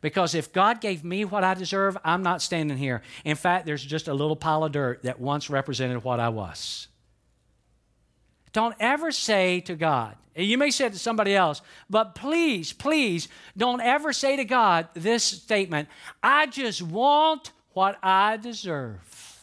Because 0.00 0.34
if 0.34 0.52
God 0.52 0.80
gave 0.80 1.04
me 1.04 1.24
what 1.24 1.44
I 1.44 1.54
deserve, 1.54 1.96
I'm 2.04 2.22
not 2.22 2.42
standing 2.42 2.76
here. 2.76 3.02
In 3.24 3.36
fact, 3.36 3.66
there's 3.66 3.84
just 3.84 4.08
a 4.08 4.14
little 4.14 4.36
pile 4.36 4.64
of 4.64 4.72
dirt 4.72 5.02
that 5.04 5.20
once 5.20 5.48
represented 5.48 6.04
what 6.04 6.20
I 6.20 6.28
was. 6.28 6.88
Don't 8.52 8.74
ever 8.80 9.12
say 9.12 9.60
to 9.60 9.74
God, 9.74 10.16
you 10.34 10.58
may 10.58 10.70
say 10.70 10.86
it 10.86 10.92
to 10.92 10.98
somebody 10.98 11.34
else, 11.34 11.62
but 11.88 12.14
please, 12.14 12.72
please 12.72 13.28
don't 13.56 13.80
ever 13.80 14.12
say 14.12 14.36
to 14.36 14.44
God 14.44 14.88
this 14.94 15.24
statement 15.24 15.88
I 16.22 16.46
just 16.46 16.82
want 16.82 17.52
what 17.72 17.98
I 18.02 18.36
deserve. 18.36 19.40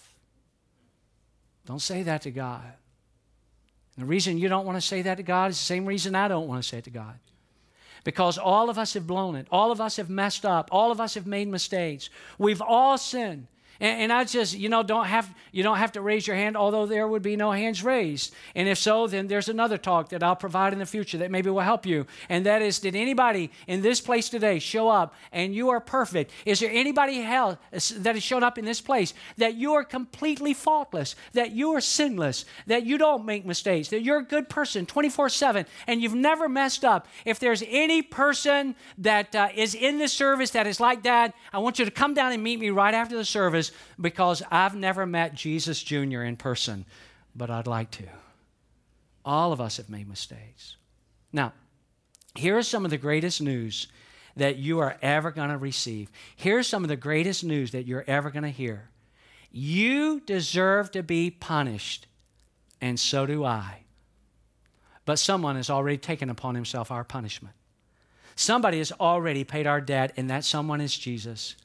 Don't 1.65 1.82
say 1.82 2.04
that 2.04 2.24
to 2.24 2.32
God. 2.32 2.74
And 3.95 4.03
the 4.03 4.08
reason 4.08 4.38
you 4.38 4.49
don't 4.49 4.65
want 4.65 4.77
to 4.77 4.82
say 4.82 5.01
that 5.03 5.15
to 5.15 5.23
God 5.23 5.51
is 5.51 5.58
the 5.58 5.65
same 5.65 5.86
reason 5.86 6.15
I 6.15 6.27
don't 6.27 6.47
want 6.47 6.63
to 6.63 6.67
say 6.67 6.79
it 6.79 6.84
to 6.86 6.89
God. 6.89 7.19
Because 8.03 8.38
all 8.38 8.69
of 8.69 8.77
us 8.77 8.93
have 8.95 9.08
blown 9.08 9.36
it. 9.36 9.47
All 9.49 9.71
of 9.71 9.79
us 9.79 9.95
have 9.97 10.10
messed 10.10 10.45
up. 10.45 10.67
All 10.71 10.91
of 10.91 10.99
us 10.99 11.13
have 11.13 11.25
made 11.25 11.47
mistakes. 11.47 12.10
We've 12.38 12.62
all 12.62 12.97
sinned. 12.97 13.47
And, 13.80 14.02
and, 14.04 14.14
I 14.14 14.24
just, 14.24 14.58
you 14.58 14.70
know, 14.70 14.84
don't 14.84 15.06
have 15.06 15.34
you 15.52 15.64
don't 15.64 15.78
have 15.78 15.92
to 15.94 16.02
raise 16.02 16.28
your 16.28 16.36
hand, 16.36 16.56
although 16.56 16.86
there 16.86 17.08
would 17.08 17.22
be 17.22 17.36
no 17.36 17.52
hands 17.52 17.84
raised. 17.84 18.34
And 18.56 18.68
if 18.68 18.78
so, 18.78 19.08
then 19.08 19.28
there's 19.28 19.50
another 19.50 19.78
talk 19.78 20.10
that 20.10 20.24
I'll 20.24 20.36
provide 20.36 20.74
in 20.74 20.80
the 20.80 20.86
future 20.86 21.18
that 21.20 21.32
maybe 21.32 21.50
will 21.50 21.62
help 21.62 21.86
you. 21.86 22.06
And 22.30 22.46
that 22.46 22.62
is, 22.62 22.80
did 22.80 22.96
anybody 22.96 23.52
in 23.68 23.82
this 23.82 24.02
place 24.02 24.30
today 24.30 24.60
show 24.60 24.90
up 24.90 25.16
and 25.32 25.54
you 25.54 25.70
are 25.70 25.80
perfect? 25.80 26.32
Is 26.46 26.60
there 26.60 26.72
anybody 26.72 27.22
else 27.24 27.58
that 27.72 28.16
has 28.16 28.24
shown 28.24 28.44
up 28.44 28.58
in 28.58 28.66
this 28.66 28.82
place 28.82 29.14
that 29.38 29.56
you 29.56 29.74
are 29.74 29.84
completely 29.84 30.54
faultless, 30.54 31.16
that 31.34 31.52
you 31.52 31.72
are 31.72 31.82
sinless, 31.82 32.46
that 32.68 32.86
you 32.86 32.98
don't 32.98 33.26
make 33.26 33.46
mistakes, 33.46 33.90
that 33.90 34.04
you're 34.04 34.20
a 34.20 34.26
good 34.26 34.50
person 34.50 34.86
24/7, 34.86 35.66
and 35.88 36.02
you've 36.02 36.16
never 36.16 36.48
messed 36.48 36.86
up? 36.86 37.08
If 37.26 37.40
there's 37.40 37.64
any 37.68 38.02
person 38.02 38.76
that 38.98 39.36
uh, 39.36 39.50
is 39.56 39.76
in 39.76 39.98
this 39.98 40.14
service 40.14 40.52
that 40.52 40.68
is 40.68 40.80
like 40.80 41.04
that, 41.04 41.34
I 41.52 41.60
want 41.60 41.80
you 41.80 41.86
to 41.86 41.92
come 41.92 42.14
down 42.14 42.32
and 42.32 42.44
meet 42.44 42.60
me 42.60 42.70
right 42.70 42.94
after 42.94 43.16
the 43.16 43.26
service 43.26 43.62
because 43.99 44.43
I've 44.52 44.76
never 44.76 45.06
met 45.06 45.36
Jesus 45.36 45.82
Jr. 45.82 46.23
in 46.23 46.38
person, 46.38 46.86
but 47.36 47.49
I'd 47.49 47.67
like 47.67 47.91
to. 47.91 48.04
All 49.26 49.54
of 49.54 49.62
us 49.62 49.78
have 49.78 49.89
made 49.89 50.08
mistakes. 50.08 50.76
Now, 51.32 51.54
here 52.36 52.58
is 52.58 52.67
some 52.67 52.84
of 52.84 52.91
the 52.91 52.97
greatest 52.97 53.41
news 53.41 53.88
that 54.36 54.58
you 54.58 54.80
are 54.80 54.97
ever 55.02 55.32
going 55.32 55.49
to 55.49 55.58
receive. 55.58 56.10
Here's 56.36 56.67
some 56.67 56.84
of 56.84 56.89
the 56.89 56.95
greatest 56.95 57.43
news 57.43 57.71
that 57.71 57.86
you're 57.86 58.06
ever 58.08 58.32
going 58.32 58.43
to 58.43 58.49
hear. 58.49 58.89
You 59.52 60.19
deserve 60.21 60.91
to 60.91 61.04
be 61.04 61.30
punished, 61.30 62.08
and 62.82 62.99
so 62.99 63.26
do 63.26 63.45
I. 63.45 63.84
But 65.06 65.19
someone 65.19 65.56
has 65.58 65.69
already 65.69 65.97
taken 65.97 66.30
upon 66.30 66.56
himself 66.56 66.89
our 66.89 67.04
punishment. 67.04 67.56
Somebody 68.36 68.80
has 68.80 68.91
already 68.93 69.43
paid 69.43 69.67
our 69.67 69.80
debt, 69.80 70.13
and 70.17 70.30
that 70.30 70.43
someone 70.43 70.82
is 70.82 70.97
Jesus. 70.97 71.56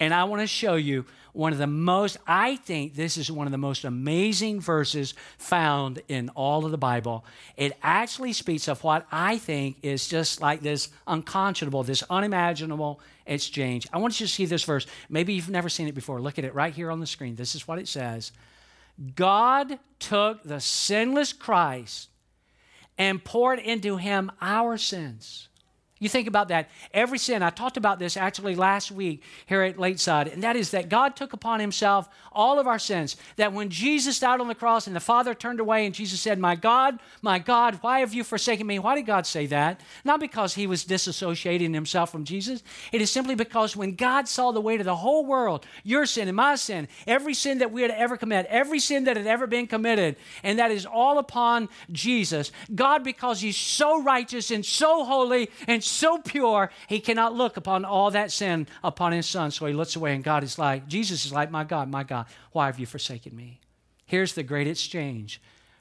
And 0.00 0.12
I 0.12 0.24
want 0.24 0.42
to 0.42 0.46
show 0.46 0.74
you 0.74 1.04
one 1.32 1.52
of 1.52 1.58
the 1.58 1.66
most, 1.66 2.16
I 2.26 2.56
think 2.56 2.94
this 2.94 3.16
is 3.16 3.30
one 3.30 3.46
of 3.46 3.52
the 3.52 3.58
most 3.58 3.84
amazing 3.84 4.60
verses 4.60 5.14
found 5.36 6.00
in 6.08 6.28
all 6.30 6.64
of 6.64 6.70
the 6.70 6.78
Bible. 6.78 7.24
It 7.56 7.76
actually 7.82 8.32
speaks 8.32 8.68
of 8.68 8.82
what 8.84 9.06
I 9.10 9.38
think 9.38 9.78
is 9.82 10.06
just 10.08 10.40
like 10.40 10.62
this 10.62 10.90
unconscionable, 11.06 11.82
this 11.82 12.04
unimaginable 12.08 13.00
exchange. 13.26 13.88
I 13.92 13.98
want 13.98 14.20
you 14.20 14.26
to 14.26 14.32
see 14.32 14.46
this 14.46 14.64
verse. 14.64 14.86
Maybe 15.08 15.34
you've 15.34 15.50
never 15.50 15.68
seen 15.68 15.88
it 15.88 15.94
before. 15.94 16.20
Look 16.20 16.38
at 16.38 16.44
it 16.44 16.54
right 16.54 16.72
here 16.72 16.90
on 16.90 17.00
the 17.00 17.06
screen. 17.06 17.34
This 17.34 17.54
is 17.54 17.66
what 17.66 17.78
it 17.78 17.88
says 17.88 18.32
God 19.16 19.78
took 19.98 20.42
the 20.44 20.60
sinless 20.60 21.32
Christ 21.32 22.10
and 22.96 23.24
poured 23.24 23.58
into 23.58 23.96
him 23.96 24.30
our 24.40 24.76
sins 24.76 25.48
you 26.04 26.10
think 26.10 26.28
about 26.28 26.48
that. 26.48 26.68
Every 26.92 27.18
sin, 27.18 27.42
I 27.42 27.50
talked 27.50 27.78
about 27.78 27.98
this 27.98 28.16
actually 28.16 28.54
last 28.54 28.92
week 28.92 29.22
here 29.46 29.62
at 29.62 29.78
Lakeside, 29.78 30.28
and 30.28 30.42
that 30.42 30.54
is 30.54 30.70
that 30.72 30.90
God 30.90 31.16
took 31.16 31.32
upon 31.32 31.60
himself 31.60 32.08
all 32.30 32.58
of 32.58 32.66
our 32.66 32.78
sins. 32.78 33.16
That 33.36 33.52
when 33.52 33.70
Jesus 33.70 34.20
died 34.20 34.40
on 34.40 34.48
the 34.48 34.54
cross 34.54 34.86
and 34.86 34.94
the 34.94 35.00
Father 35.00 35.34
turned 35.34 35.60
away 35.60 35.86
and 35.86 35.94
Jesus 35.94 36.20
said, 36.20 36.38
My 36.38 36.56
God, 36.56 36.98
my 37.22 37.38
God, 37.38 37.78
why 37.80 38.00
have 38.00 38.12
you 38.12 38.22
forsaken 38.22 38.66
me? 38.66 38.78
Why 38.78 38.94
did 38.96 39.06
God 39.06 39.26
say 39.26 39.46
that? 39.46 39.80
Not 40.04 40.20
because 40.20 40.54
he 40.54 40.66
was 40.66 40.84
disassociating 40.84 41.72
himself 41.72 42.12
from 42.12 42.24
Jesus. 42.24 42.62
It 42.92 43.00
is 43.00 43.10
simply 43.10 43.34
because 43.34 43.74
when 43.74 43.94
God 43.94 44.28
saw 44.28 44.52
the 44.52 44.60
weight 44.60 44.80
of 44.80 44.86
the 44.86 44.96
whole 44.96 45.24
world, 45.24 45.64
your 45.84 46.04
sin 46.04 46.28
and 46.28 46.36
my 46.36 46.56
sin, 46.56 46.86
every 47.06 47.34
sin 47.34 47.58
that 47.58 47.72
we 47.72 47.80
had 47.80 47.90
ever 47.92 48.18
committed, 48.18 48.46
every 48.50 48.78
sin 48.78 49.04
that 49.04 49.16
had 49.16 49.26
ever 49.26 49.46
been 49.46 49.66
committed, 49.66 50.16
and 50.42 50.58
that 50.58 50.70
is 50.70 50.84
all 50.84 51.18
upon 51.18 51.70
Jesus, 51.92 52.52
God, 52.74 53.04
because 53.04 53.40
he's 53.40 53.56
so 53.56 54.02
righteous 54.02 54.50
and 54.50 54.66
so 54.66 55.04
holy 55.04 55.48
and 55.66 55.82
pure, 56.24 56.70
he 56.88 57.00
cannot 57.00 57.34
look 57.34 57.56
upon 57.56 57.84
all 57.84 58.10
that 58.10 58.30
sin 58.30 58.66
upon 58.82 59.12
his 59.12 59.26
son. 59.26 59.50
So 59.50 59.66
he 59.66 59.72
looks 59.72 59.96
away, 59.96 60.14
and 60.14 60.24
God 60.24 60.44
is 60.44 60.58
like, 60.58 60.86
Jesus 60.88 61.24
is 61.24 61.32
like, 61.32 61.50
My 61.50 61.64
God, 61.64 61.90
my 61.90 62.04
God, 62.04 62.26
why 62.52 62.66
have 62.66 62.78
you 62.78 62.86
forsaken 62.86 63.34
me? 63.36 63.60
Here's 64.06 64.34
the 64.34 64.42
great 64.42 64.66
exchange. 64.66 65.40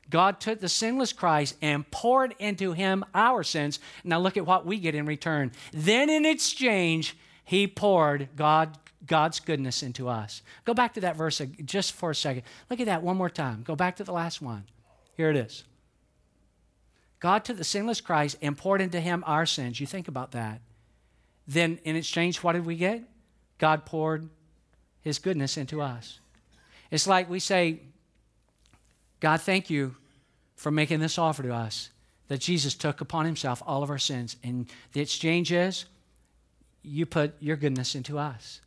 God 0.09 0.39
took 0.39 0.59
the 0.59 0.69
sinless 0.69 1.13
Christ 1.13 1.55
and 1.61 1.89
poured 1.89 2.35
into 2.39 2.73
him 2.73 3.05
our 3.13 3.43
sins. 3.43 3.79
Now 4.03 4.19
look 4.19 4.37
at 4.37 4.45
what 4.45 4.65
we 4.65 4.77
get 4.77 4.95
in 4.95 5.05
return. 5.05 5.51
Then 5.71 6.09
in 6.09 6.25
exchange, 6.25 7.17
he 7.45 7.67
poured 7.67 8.29
God 8.35 8.77
God's 9.05 9.39
goodness 9.39 9.83
into 9.83 10.07
us. 10.07 10.41
Go 10.65 10.73
back 10.73 10.93
to 10.93 11.01
that 11.01 11.17
verse 11.17 11.41
just 11.65 11.91
for 11.91 12.11
a 12.11 12.15
second. 12.15 12.43
Look 12.69 12.79
at 12.79 12.85
that 12.85 13.03
one 13.03 13.17
more 13.17 13.29
time. 13.29 13.63
Go 13.63 13.75
back 13.75 13.97
to 13.97 14.03
the 14.03 14.13
last 14.13 14.41
one. 14.41 14.63
Here 15.15 15.29
it 15.29 15.35
is. 15.35 15.65
God 17.23 17.45
took 17.45 17.55
the 17.55 17.63
sinless 17.63 18.01
Christ 18.01 18.35
and 18.41 18.57
poured 18.57 18.81
into 18.81 18.99
him 18.99 19.23
our 19.25 19.45
sins. 19.45 19.79
You 19.79 19.87
think 19.87 20.09
about 20.09 20.33
that. 20.33 20.59
Then 21.47 21.79
in 21.85 21.95
exchange, 21.95 22.43
what 22.43 22.51
did 22.51 22.65
we 22.65 22.75
get? 22.75 23.01
God 23.59 23.85
poured 23.85 24.27
his 24.99 25.19
goodness 25.19 25.55
into 25.55 25.81
us. 25.81 26.19
It's 26.91 27.07
like 27.07 27.29
we 27.29 27.39
say, 27.39 27.79
God, 29.21 29.39
thank 29.39 29.69
you 29.69 29.95
for 30.57 30.69
making 30.69 30.99
this 30.99 31.17
offer 31.17 31.43
to 31.43 31.53
us 31.53 31.91
that 32.27 32.41
Jesus 32.41 32.75
took 32.75 32.99
upon 32.99 33.23
himself 33.23 33.63
all 33.65 33.83
of 33.83 33.89
our 33.89 33.97
sins. 33.97 34.35
And 34.43 34.69
the 34.91 34.99
exchange 34.99 35.53
is 35.53 35.85
you 36.81 37.05
put 37.05 37.41
your 37.41 37.55
goodness 37.55 37.95
into 37.95 38.19
us. 38.19 38.59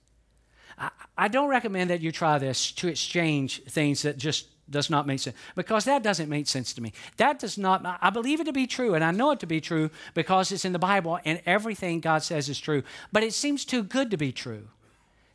I, 0.79 0.89
I 1.19 1.29
don't 1.29 1.51
recommend 1.51 1.91
that 1.91 2.01
you 2.01 2.11
try 2.11 2.39
this 2.39 2.73
to 2.73 2.89
exchange 2.89 3.65
things 3.65 4.01
that 4.01 4.17
just 4.17 4.47
does 4.69 4.91
not 4.91 5.07
make 5.07 5.21
sense 5.21 5.37
because 5.55 5.85
that 5.85 6.03
doesn't 6.03 6.29
make 6.29 6.47
sense 6.47 6.73
to 6.75 6.81
me. 6.81 6.93
That 7.17 7.39
does 7.39 7.57
not, 7.57 7.99
I 8.01 8.11
believe 8.11 8.41
it 8.41 8.45
to 8.45 8.53
be 8.53 8.67
true 8.67 8.95
and 8.95 9.05
I 9.05 9.11
know 9.11 9.31
it 9.31 9.41
to 9.41 9.47
be 9.47 9.61
true 9.61 9.91
because 10.15 10.51
it's 10.53 10.65
in 10.65 10.73
the 10.73 10.79
Bible 10.79 11.19
and 11.25 11.41
everything 11.47 12.01
God 12.01 12.23
says 12.23 12.49
is 12.49 12.59
true. 12.59 12.83
But 13.13 13.23
it 13.23 13.35
seems 13.35 13.65
too 13.65 13.83
good 13.83 14.11
to 14.11 14.17
be 14.17 14.33
true 14.33 14.69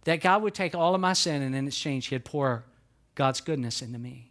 that 0.03 0.21
God 0.21 0.41
would 0.41 0.53
take 0.53 0.75
all 0.75 0.95
of 0.95 1.01
my 1.01 1.13
sin 1.13 1.41
and 1.41 1.55
in 1.55 1.67
exchange, 1.67 2.07
He'd 2.07 2.25
pour 2.25 2.65
God's 3.15 3.41
goodness 3.41 3.81
into 3.81 3.99
me. 3.99 4.30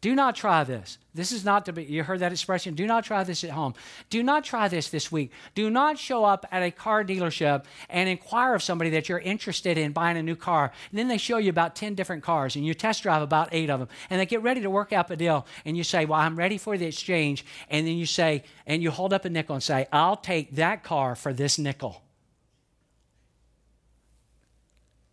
Do 0.00 0.14
not 0.14 0.36
try 0.36 0.62
this. 0.62 0.96
This 1.12 1.32
is 1.32 1.44
not 1.44 1.66
to 1.66 1.72
be, 1.72 1.82
you 1.82 2.04
heard 2.04 2.20
that 2.20 2.30
expression. 2.30 2.76
Do 2.76 2.86
not 2.86 3.02
try 3.02 3.24
this 3.24 3.42
at 3.42 3.50
home. 3.50 3.74
Do 4.10 4.22
not 4.22 4.44
try 4.44 4.68
this 4.68 4.90
this 4.90 5.10
week. 5.10 5.32
Do 5.56 5.70
not 5.70 5.98
show 5.98 6.24
up 6.24 6.46
at 6.52 6.62
a 6.62 6.70
car 6.70 7.02
dealership 7.02 7.64
and 7.88 8.08
inquire 8.08 8.54
of 8.54 8.62
somebody 8.62 8.90
that 8.90 9.08
you're 9.08 9.18
interested 9.18 9.76
in 9.76 9.90
buying 9.90 10.16
a 10.16 10.22
new 10.22 10.36
car. 10.36 10.70
And 10.90 10.98
then 10.98 11.08
they 11.08 11.18
show 11.18 11.38
you 11.38 11.50
about 11.50 11.74
10 11.74 11.96
different 11.96 12.22
cars 12.22 12.54
and 12.54 12.64
you 12.64 12.74
test 12.74 13.02
drive 13.02 13.22
about 13.22 13.48
eight 13.50 13.70
of 13.70 13.80
them. 13.80 13.88
And 14.08 14.20
they 14.20 14.26
get 14.26 14.42
ready 14.42 14.60
to 14.60 14.70
work 14.70 14.92
out 14.92 15.10
a 15.10 15.16
deal. 15.16 15.44
And 15.64 15.76
you 15.76 15.82
say, 15.82 16.04
Well, 16.04 16.20
I'm 16.20 16.36
ready 16.36 16.58
for 16.58 16.78
the 16.78 16.86
exchange. 16.86 17.44
And 17.68 17.84
then 17.84 17.96
you 17.96 18.06
say, 18.06 18.44
and 18.64 18.80
you 18.80 18.92
hold 18.92 19.12
up 19.12 19.24
a 19.24 19.30
nickel 19.30 19.56
and 19.56 19.62
say, 19.62 19.88
I'll 19.92 20.16
take 20.16 20.54
that 20.56 20.84
car 20.84 21.16
for 21.16 21.32
this 21.32 21.58
nickel. 21.58 22.02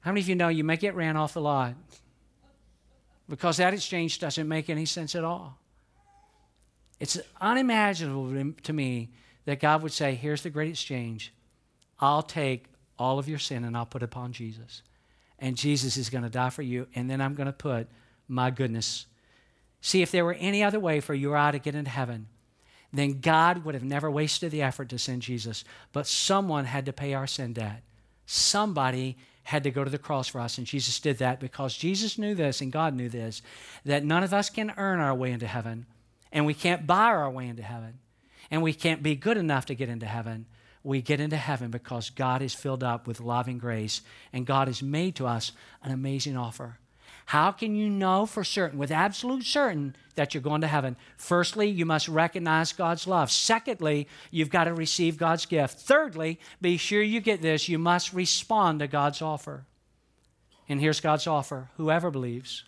How 0.02 0.12
many 0.12 0.22
of 0.22 0.30
you 0.30 0.36
know 0.36 0.50
you 0.50 0.64
may 0.64 0.78
get 0.78 0.94
ran 0.94 1.18
off 1.18 1.34
the 1.34 1.42
lot? 1.42 1.74
Because 3.28 3.58
that 3.58 3.74
exchange 3.74 4.20
doesn't 4.20 4.48
make 4.48 4.70
any 4.70 4.86
sense 4.86 5.16
at 5.16 5.24
all. 5.24 5.58
It's 7.00 7.20
unimaginable 7.42 8.54
to 8.64 8.74
me 8.74 9.10
that 9.46 9.60
God 9.60 9.84
would 9.84 9.92
say, 9.92 10.16
Here's 10.16 10.44
the 10.44 10.50
great 10.50 10.70
exchange. 10.70 11.34
I'll 12.00 12.24
take 12.24 12.66
all 12.98 13.20
of 13.20 13.28
your 13.28 13.40
sin 13.40 13.64
and 13.64 13.76
I'll 13.76 13.86
put 13.86 14.02
it 14.02 14.06
upon 14.06 14.32
Jesus. 14.32 14.82
And 15.40 15.58
Jesus 15.58 15.98
is 15.98 16.10
going 16.10 16.24
to 16.24 16.30
die 16.30 16.50
for 16.50 16.62
you, 16.62 16.88
and 16.96 17.10
then 17.10 17.20
I'm 17.20 17.36
going 17.36 17.48
to 17.48 17.54
put 17.54 17.88
my 18.28 18.52
goodness. 18.52 19.06
See, 19.82 20.02
if 20.02 20.12
there 20.12 20.26
were 20.26 20.38
any 20.40 20.64
other 20.64 20.80
way 20.80 21.00
for 21.02 21.14
you 21.14 21.34
or 21.34 21.38
I 21.38 21.52
to 21.52 21.60
get 21.60 21.76
into 21.76 21.92
heaven, 21.92 22.28
then 22.94 23.20
God 23.20 23.66
would 23.66 23.76
have 23.76 23.84
never 23.84 24.10
wasted 24.10 24.52
the 24.52 24.62
effort 24.62 24.90
to 24.90 24.98
send 24.98 25.22
Jesus. 25.22 25.66
But 25.92 26.08
someone 26.08 26.66
had 26.66 26.86
to 26.86 26.94
pay 26.94 27.14
our 27.14 27.28
sin 27.28 27.54
debt. 27.54 27.84
Somebody 28.26 29.18
had 29.46 29.64
to 29.64 29.72
go 29.72 29.84
to 29.84 29.90
the 29.90 29.98
cross 29.98 30.28
for 30.28 30.42
us. 30.42 30.58
And 30.58 30.66
Jesus 30.66 31.00
did 31.00 31.20
that 31.20 31.40
because 31.40 31.78
Jesus 31.78 32.18
knew 32.18 32.36
this 32.36 32.62
and 32.62 32.72
God 32.72 32.96
knew 32.96 33.10
this 33.10 33.42
that 33.86 34.04
none 34.04 34.24
of 34.24 34.34
us 34.34 34.50
can 34.50 34.74
earn 34.76 35.00
our 35.00 35.16
way 35.16 35.32
into 35.32 35.48
heaven, 35.48 35.86
and 36.32 36.46
we 36.46 36.54
can't 36.54 36.86
buy 36.86 37.06
our 37.06 37.30
way 37.30 37.48
into 37.48 37.64
heaven, 37.64 38.00
and 38.52 38.62
we 38.62 38.74
can't 38.74 39.04
be 39.04 39.16
good 39.16 39.38
enough 39.38 39.68
to 39.68 39.76
get 39.76 39.88
into 39.88 40.08
heaven. 40.08 40.48
We 40.84 41.02
get 41.02 41.20
into 41.20 41.38
heaven 41.38 41.72
because 41.72 42.10
God 42.10 42.42
is 42.42 42.54
filled 42.54 42.84
up 42.84 43.08
with 43.08 43.20
loving 43.20 43.58
grace, 43.58 44.02
and 44.34 44.46
God 44.46 44.68
has 44.68 44.84
made 44.84 45.16
to 45.16 45.28
us 45.28 45.52
an 45.82 45.92
amazing 45.92 46.38
offer. 46.38 46.80
How 47.26 47.52
can 47.52 47.76
you 47.76 47.90
know 47.90 48.26
for 48.26 48.44
certain, 48.44 48.78
with 48.78 48.92
absolute 48.92 49.44
certain, 49.44 49.96
that 50.14 50.34
you're 50.34 50.44
going 50.44 50.62
to 50.62 50.68
heaven? 50.68 50.96
Firstly, 51.18 51.68
you 51.68 51.86
must 51.86 52.08
recognize 52.08 52.72
God's 52.72 53.08
love. 53.08 53.32
Secondly, 53.32 54.08
you've 54.30 54.52
got 54.52 54.66
to 54.66 54.74
receive 54.74 55.18
God's 55.18 55.46
gift. 55.46 55.80
Thirdly, 55.80 56.40
be 56.62 56.78
sure 56.78 57.02
you 57.02 57.20
get 57.20 57.42
this, 57.42 57.68
you 57.68 57.80
must 57.80 58.14
respond 58.14 58.80
to 58.80 58.88
God's 58.88 59.22
offer. 59.22 59.66
And 60.70 60.80
here's 60.80 61.00
God's 61.00 61.28
offer 61.28 61.70
whoever 61.78 62.12
believes. 62.12 62.64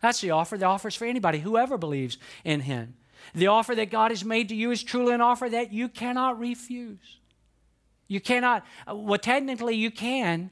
That's 0.00 0.20
the 0.20 0.30
offer. 0.30 0.56
The 0.56 0.66
offer 0.66 0.88
is 0.88 0.94
for 0.94 1.06
anybody, 1.06 1.40
whoever 1.40 1.76
believes 1.76 2.18
in 2.44 2.60
Him. 2.60 2.94
The 3.34 3.48
offer 3.48 3.74
that 3.74 3.90
God 3.90 4.12
has 4.12 4.24
made 4.24 4.48
to 4.50 4.54
you 4.54 4.70
is 4.70 4.82
truly 4.82 5.12
an 5.12 5.20
offer 5.20 5.48
that 5.48 5.72
you 5.72 5.88
cannot 5.88 6.38
refuse. 6.38 7.18
You 8.06 8.20
cannot, 8.20 8.64
uh, 8.88 8.94
well, 8.94 9.18
technically 9.18 9.74
you 9.74 9.90
can, 9.90 10.50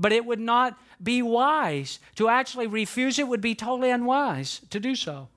but 0.00 0.12
it 0.12 0.24
would 0.24 0.40
not 0.40 0.78
be 1.00 1.22
wise. 1.22 2.00
To 2.16 2.28
actually 2.28 2.66
refuse 2.66 3.18
it 3.18 3.28
would 3.28 3.40
be 3.40 3.54
totally 3.54 3.90
unwise 3.90 4.62
to 4.70 4.80
do 4.80 4.96
so. 4.96 5.28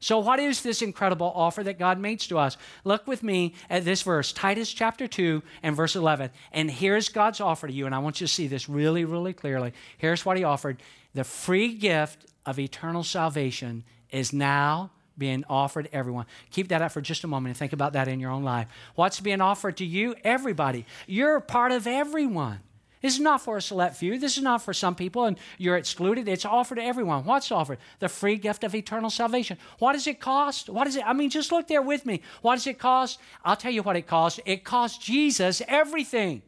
So, 0.00 0.20
what 0.20 0.38
is 0.38 0.62
this 0.62 0.80
incredible 0.80 1.32
offer 1.34 1.64
that 1.64 1.78
God 1.78 1.98
makes 1.98 2.28
to 2.28 2.38
us? 2.38 2.56
Look 2.84 3.08
with 3.08 3.24
me 3.24 3.54
at 3.68 3.84
this 3.84 4.02
verse, 4.02 4.32
Titus 4.32 4.72
chapter 4.72 5.08
2 5.08 5.42
and 5.64 5.74
verse 5.74 5.96
11. 5.96 6.30
And 6.52 6.70
here's 6.70 7.08
God's 7.08 7.40
offer 7.40 7.66
to 7.66 7.72
you, 7.72 7.84
and 7.84 7.94
I 7.94 7.98
want 7.98 8.20
you 8.20 8.26
to 8.28 8.32
see 8.32 8.46
this 8.46 8.68
really, 8.68 9.04
really 9.04 9.32
clearly. 9.32 9.72
Here's 9.98 10.24
what 10.24 10.36
He 10.36 10.44
offered 10.44 10.80
the 11.14 11.24
free 11.24 11.74
gift 11.74 12.26
of 12.46 12.60
eternal 12.60 13.02
salvation 13.02 13.82
is 14.10 14.32
now 14.32 14.92
being 15.16 15.44
offered 15.48 15.86
to 15.86 15.94
everyone. 15.94 16.26
Keep 16.52 16.68
that 16.68 16.80
up 16.80 16.92
for 16.92 17.00
just 17.00 17.24
a 17.24 17.26
moment 17.26 17.50
and 17.50 17.56
think 17.56 17.72
about 17.72 17.94
that 17.94 18.06
in 18.06 18.20
your 18.20 18.30
own 18.30 18.44
life. 18.44 18.68
What's 18.94 19.18
being 19.18 19.40
offered 19.40 19.78
to 19.78 19.84
you? 19.84 20.14
Everybody. 20.22 20.86
You're 21.08 21.40
part 21.40 21.72
of 21.72 21.88
everyone. 21.88 22.60
This 23.00 23.14
is 23.14 23.20
not 23.20 23.40
for 23.40 23.56
a 23.56 23.62
select 23.62 23.96
few. 23.96 24.18
This 24.18 24.36
is 24.36 24.42
not 24.42 24.62
for 24.62 24.74
some 24.74 24.94
people 24.94 25.24
and 25.24 25.38
you're 25.56 25.76
excluded. 25.76 26.26
It's 26.26 26.44
offered 26.44 26.76
to 26.76 26.84
everyone. 26.84 27.24
What's 27.24 27.52
offered? 27.52 27.78
The 28.00 28.08
free 28.08 28.36
gift 28.36 28.64
of 28.64 28.74
eternal 28.74 29.10
salvation. 29.10 29.58
What 29.78 29.92
does 29.92 30.06
it 30.06 30.20
cost? 30.20 30.68
What 30.68 30.86
is 30.86 30.96
it? 30.96 31.06
I 31.06 31.12
mean, 31.12 31.30
just 31.30 31.52
look 31.52 31.68
there 31.68 31.82
with 31.82 32.04
me. 32.04 32.22
What 32.42 32.56
does 32.56 32.66
it 32.66 32.78
cost? 32.78 33.20
I'll 33.44 33.56
tell 33.56 33.70
you 33.70 33.82
what 33.82 33.96
it 33.96 34.06
costs. 34.06 34.40
It 34.44 34.64
cost 34.64 35.00
Jesus 35.00 35.62
everything. 35.68 36.42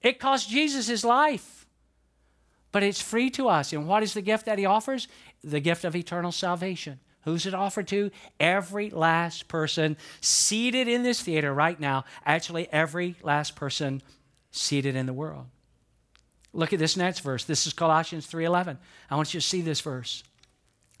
It 0.00 0.18
cost 0.18 0.48
Jesus 0.48 0.86
his 0.86 1.04
life. 1.04 1.66
But 2.72 2.82
it's 2.82 3.02
free 3.02 3.30
to 3.30 3.48
us. 3.48 3.72
And 3.72 3.86
what 3.86 4.02
is 4.02 4.14
the 4.14 4.22
gift 4.22 4.46
that 4.46 4.58
he 4.58 4.64
offers? 4.64 5.08
The 5.42 5.60
gift 5.60 5.84
of 5.84 5.96
eternal 5.96 6.32
salvation. 6.32 7.00
Who's 7.24 7.44
it 7.44 7.52
offered 7.52 7.88
to? 7.88 8.10
Every 8.38 8.88
last 8.88 9.48
person 9.48 9.98
seated 10.20 10.88
in 10.88 11.02
this 11.02 11.20
theater 11.20 11.52
right 11.52 11.78
now. 11.78 12.04
Actually, 12.24 12.72
every 12.72 13.16
last 13.22 13.56
person 13.56 14.02
seated 14.50 14.96
in 14.96 15.06
the 15.06 15.12
world. 15.12 15.46
Look 16.52 16.72
at 16.72 16.78
this 16.78 16.96
next 16.96 17.20
verse. 17.20 17.44
This 17.44 17.66
is 17.66 17.72
Colossians 17.72 18.26
3:11. 18.26 18.78
I 19.08 19.16
want 19.16 19.32
you 19.32 19.40
to 19.40 19.46
see 19.46 19.60
this 19.60 19.80
verse. 19.80 20.24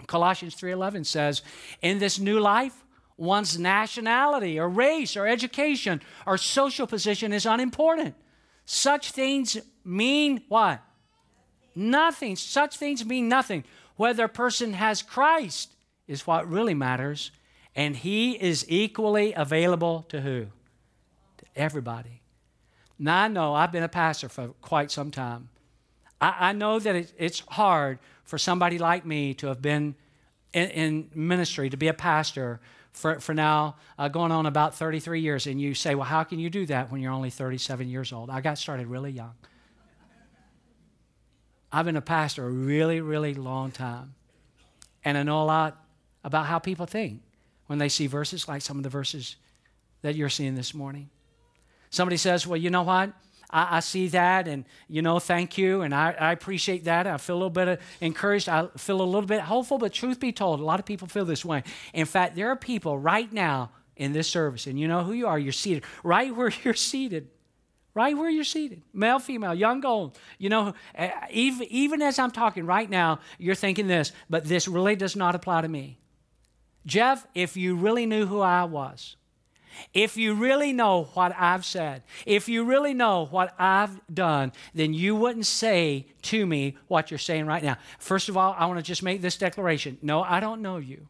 Colossians 0.06 0.54
3:11 0.54 1.04
says, 1.04 1.42
"In 1.82 1.98
this 1.98 2.18
new 2.18 2.38
life, 2.38 2.84
one's 3.20 3.58
nationality 3.58 4.58
or 4.58 4.68
race 4.68 5.16
or 5.16 5.26
education 5.26 6.00
or 6.26 6.38
social 6.38 6.86
position 6.86 7.32
is 7.32 7.44
unimportant. 7.44 8.14
Such 8.64 9.12
things 9.12 9.58
mean 9.84 10.42
what? 10.48 10.80
Nothing. 11.74 12.34
Such 12.34 12.76
things 12.76 13.04
mean 13.04 13.28
nothing. 13.28 13.64
Whether 13.96 14.24
a 14.24 14.28
person 14.28 14.72
has 14.72 15.02
Christ 15.02 15.74
is 16.08 16.26
what 16.26 16.48
really 16.48 16.74
matters. 16.74 17.30
And 17.76 17.94
he 17.94 18.32
is 18.32 18.64
equally 18.68 19.32
available 19.34 20.02
to 20.08 20.22
who? 20.22 20.46
To 21.38 21.44
everybody. 21.54 22.19
Now, 23.02 23.22
I 23.22 23.28
know 23.28 23.54
I've 23.54 23.72
been 23.72 23.82
a 23.82 23.88
pastor 23.88 24.28
for 24.28 24.48
quite 24.60 24.90
some 24.90 25.10
time. 25.10 25.48
I, 26.20 26.50
I 26.50 26.52
know 26.52 26.78
that 26.78 26.94
it, 26.94 27.12
it's 27.16 27.40
hard 27.48 27.98
for 28.24 28.36
somebody 28.36 28.78
like 28.78 29.06
me 29.06 29.32
to 29.34 29.46
have 29.46 29.62
been 29.62 29.94
in, 30.52 30.68
in 30.68 31.10
ministry, 31.14 31.70
to 31.70 31.78
be 31.78 31.88
a 31.88 31.94
pastor 31.94 32.60
for, 32.92 33.18
for 33.18 33.32
now 33.32 33.76
uh, 33.98 34.08
going 34.08 34.32
on 34.32 34.44
about 34.44 34.74
33 34.74 35.22
years. 35.22 35.46
And 35.46 35.58
you 35.58 35.72
say, 35.72 35.94
well, 35.94 36.04
how 36.04 36.24
can 36.24 36.38
you 36.38 36.50
do 36.50 36.66
that 36.66 36.92
when 36.92 37.00
you're 37.00 37.10
only 37.12 37.30
37 37.30 37.88
years 37.88 38.12
old? 38.12 38.28
I 38.28 38.42
got 38.42 38.58
started 38.58 38.86
really 38.86 39.12
young. 39.12 39.32
I've 41.72 41.86
been 41.86 41.96
a 41.96 42.02
pastor 42.02 42.46
a 42.46 42.50
really, 42.50 43.00
really 43.00 43.32
long 43.32 43.70
time. 43.70 44.14
And 45.06 45.16
I 45.16 45.22
know 45.22 45.42
a 45.42 45.44
lot 45.44 45.82
about 46.22 46.44
how 46.44 46.58
people 46.58 46.84
think 46.84 47.22
when 47.66 47.78
they 47.78 47.88
see 47.88 48.08
verses 48.08 48.46
like 48.46 48.60
some 48.60 48.76
of 48.76 48.82
the 48.82 48.90
verses 48.90 49.36
that 50.02 50.16
you're 50.16 50.28
seeing 50.28 50.54
this 50.54 50.74
morning. 50.74 51.08
Somebody 51.90 52.16
says, 52.16 52.46
Well, 52.46 52.56
you 52.56 52.70
know 52.70 52.82
what? 52.82 53.12
I, 53.50 53.76
I 53.76 53.80
see 53.80 54.08
that, 54.08 54.48
and 54.48 54.64
you 54.88 55.02
know, 55.02 55.18
thank 55.18 55.58
you, 55.58 55.82
and 55.82 55.94
I, 55.94 56.12
I 56.12 56.32
appreciate 56.32 56.84
that. 56.84 57.06
I 57.06 57.16
feel 57.18 57.34
a 57.34 57.38
little 57.38 57.50
bit 57.50 57.68
uh, 57.68 57.76
encouraged. 58.00 58.48
I 58.48 58.68
feel 58.76 59.02
a 59.02 59.04
little 59.04 59.26
bit 59.26 59.40
hopeful, 59.40 59.78
but 59.78 59.92
truth 59.92 60.20
be 60.20 60.32
told, 60.32 60.60
a 60.60 60.64
lot 60.64 60.78
of 60.80 60.86
people 60.86 61.08
feel 61.08 61.24
this 61.24 61.44
way. 61.44 61.64
In 61.92 62.06
fact, 62.06 62.36
there 62.36 62.48
are 62.48 62.56
people 62.56 62.98
right 62.98 63.30
now 63.32 63.70
in 63.96 64.12
this 64.12 64.28
service, 64.28 64.66
and 64.66 64.78
you 64.78 64.88
know 64.88 65.02
who 65.02 65.12
you 65.12 65.26
are. 65.26 65.38
You're 65.38 65.52
seated 65.52 65.84
right 66.02 66.34
where 66.34 66.52
you're 66.64 66.74
seated 66.74 67.28
right 67.92 68.16
where 68.16 68.30
you're 68.30 68.44
seated 68.44 68.82
male 68.92 69.18
female 69.18 69.52
young 69.52 69.84
old 69.84 70.16
you 70.38 70.48
know 70.48 70.72
uh, 70.96 71.08
even, 71.28 71.66
even 71.70 72.02
as 72.02 72.20
i'm 72.20 72.30
talking 72.30 72.64
right 72.64 72.88
now 72.88 73.18
you're 73.36 73.56
thinking 73.56 73.88
this 73.88 74.12
but 74.28 74.44
this 74.44 74.68
really 74.68 74.94
does 74.94 75.16
not 75.16 75.34
apply 75.34 75.60
to 75.60 75.66
me 75.66 75.98
jeff 76.86 77.26
if 77.34 77.56
you 77.56 77.74
really 77.74 78.06
knew 78.06 78.26
who 78.26 78.40
i 78.40 78.62
was 78.62 79.16
if 79.94 80.16
you 80.16 80.34
really 80.34 80.72
know 80.72 81.04
what 81.14 81.34
I've 81.38 81.64
said, 81.64 82.02
if 82.26 82.48
you 82.48 82.64
really 82.64 82.94
know 82.94 83.26
what 83.26 83.54
I've 83.58 84.00
done, 84.12 84.52
then 84.74 84.94
you 84.94 85.16
wouldn't 85.16 85.46
say 85.46 86.06
to 86.22 86.46
me 86.46 86.76
what 86.88 87.10
you're 87.10 87.18
saying 87.18 87.46
right 87.46 87.62
now. 87.62 87.76
First 87.98 88.28
of 88.28 88.36
all, 88.36 88.54
I 88.58 88.66
want 88.66 88.78
to 88.78 88.84
just 88.84 89.02
make 89.02 89.22
this 89.22 89.36
declaration 89.36 89.98
no, 90.02 90.22
I 90.22 90.40
don't 90.40 90.62
know 90.62 90.76
you. 90.76 91.08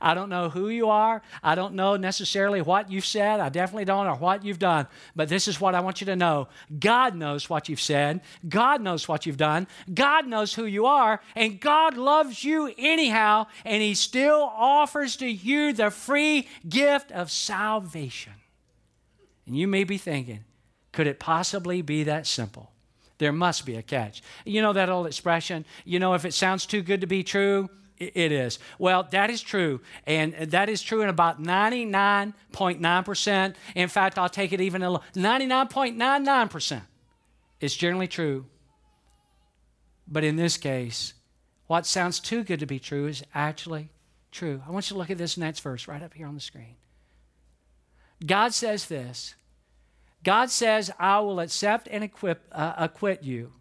I 0.00 0.14
don't 0.14 0.28
know 0.28 0.48
who 0.48 0.68
you 0.68 0.88
are. 0.90 1.22
I 1.42 1.54
don't 1.54 1.74
know 1.74 1.96
necessarily 1.96 2.60
what 2.60 2.90
you've 2.90 3.06
said. 3.06 3.40
I 3.40 3.48
definitely 3.48 3.84
don't 3.84 4.06
or 4.06 4.16
what 4.16 4.44
you've 4.44 4.58
done. 4.58 4.86
But 5.16 5.28
this 5.28 5.48
is 5.48 5.60
what 5.60 5.74
I 5.74 5.80
want 5.80 6.00
you 6.00 6.06
to 6.06 6.16
know 6.16 6.48
God 6.78 7.14
knows 7.14 7.48
what 7.48 7.68
you've 7.68 7.80
said. 7.80 8.20
God 8.48 8.80
knows 8.80 9.08
what 9.08 9.26
you've 9.26 9.36
done. 9.36 9.66
God 9.92 10.26
knows 10.26 10.54
who 10.54 10.64
you 10.64 10.86
are. 10.86 11.20
And 11.34 11.60
God 11.60 11.96
loves 11.96 12.44
you 12.44 12.72
anyhow. 12.78 13.46
And 13.64 13.82
He 13.82 13.94
still 13.94 14.50
offers 14.54 15.16
to 15.16 15.26
you 15.26 15.72
the 15.72 15.90
free 15.90 16.48
gift 16.68 17.12
of 17.12 17.30
salvation. 17.30 18.34
And 19.46 19.56
you 19.56 19.66
may 19.66 19.84
be 19.84 19.98
thinking, 19.98 20.44
could 20.92 21.06
it 21.06 21.18
possibly 21.18 21.82
be 21.82 22.04
that 22.04 22.26
simple? 22.26 22.72
There 23.18 23.32
must 23.32 23.66
be 23.66 23.76
a 23.76 23.82
catch. 23.82 24.22
You 24.44 24.62
know 24.62 24.72
that 24.72 24.88
old 24.88 25.06
expression, 25.06 25.66
you 25.84 25.98
know, 25.98 26.14
if 26.14 26.24
it 26.24 26.32
sounds 26.32 26.64
too 26.64 26.82
good 26.82 27.02
to 27.02 27.06
be 27.06 27.22
true, 27.22 27.68
it 28.00 28.32
is. 28.32 28.58
Well, 28.78 29.06
that 29.10 29.28
is 29.30 29.42
true. 29.42 29.80
And 30.06 30.32
that 30.34 30.70
is 30.70 30.82
true 30.82 31.02
in 31.02 31.08
about 31.08 31.40
99.9%. 31.42 33.54
In 33.74 33.88
fact, 33.88 34.18
I'll 34.18 34.28
take 34.28 34.52
it 34.52 34.60
even 34.60 34.82
a 34.82 34.90
little 34.90 35.04
99.99% 35.14 36.82
is 37.60 37.76
generally 37.76 38.08
true. 38.08 38.46
But 40.08 40.24
in 40.24 40.34
this 40.36 40.56
case, 40.56 41.12
what 41.66 41.84
sounds 41.86 42.18
too 42.18 42.42
good 42.42 42.60
to 42.60 42.66
be 42.66 42.78
true 42.78 43.06
is 43.06 43.22
actually 43.34 43.90
true. 44.32 44.62
I 44.66 44.70
want 44.70 44.88
you 44.90 44.94
to 44.94 44.98
look 44.98 45.10
at 45.10 45.18
this 45.18 45.36
next 45.36 45.60
verse 45.60 45.86
right 45.86 46.02
up 46.02 46.14
here 46.14 46.26
on 46.26 46.34
the 46.34 46.40
screen. 46.40 46.76
God 48.24 48.54
says 48.54 48.86
this 48.86 49.34
God 50.22 50.50
says, 50.50 50.90
I 50.98 51.20
will 51.20 51.40
accept 51.40 51.88
and 51.90 52.04
equip, 52.04 52.46
uh, 52.52 52.74
acquit 52.76 53.22
you 53.22 53.52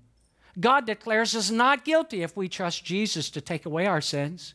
God 0.58 0.86
declares 0.86 1.36
us 1.36 1.52
not 1.52 1.86
guilty 1.86 2.22
if 2.22 2.38
we 2.38 2.48
trust 2.48 2.86
Jesus 2.86 3.30
to 3.32 3.42
take 3.42 3.66
away 3.66 3.86
our 3.86 4.02
sins. 4.02 4.54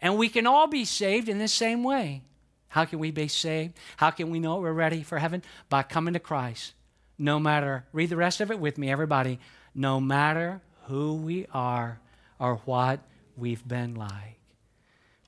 And 0.00 0.18
we 0.18 0.28
can 0.28 0.46
all 0.46 0.66
be 0.66 0.84
saved 0.84 1.28
in 1.28 1.38
the 1.38 1.48
same 1.48 1.82
way. 1.82 2.22
How 2.68 2.84
can 2.84 2.98
we 2.98 3.10
be 3.10 3.28
saved? 3.28 3.74
How 3.96 4.10
can 4.10 4.30
we 4.30 4.40
know 4.40 4.56
we're 4.56 4.72
ready 4.72 5.02
for 5.02 5.18
heaven? 5.18 5.42
By 5.68 5.82
coming 5.82 6.14
to 6.14 6.20
Christ. 6.20 6.74
No 7.16 7.38
matter, 7.38 7.84
read 7.92 8.10
the 8.10 8.16
rest 8.16 8.40
of 8.40 8.50
it 8.50 8.58
with 8.58 8.78
me, 8.78 8.90
everybody. 8.90 9.38
No 9.74 10.00
matter 10.00 10.60
who 10.86 11.14
we 11.14 11.46
are 11.52 12.00
or 12.38 12.56
what 12.64 13.00
we've 13.36 13.66
been 13.66 13.94
like. 13.94 14.38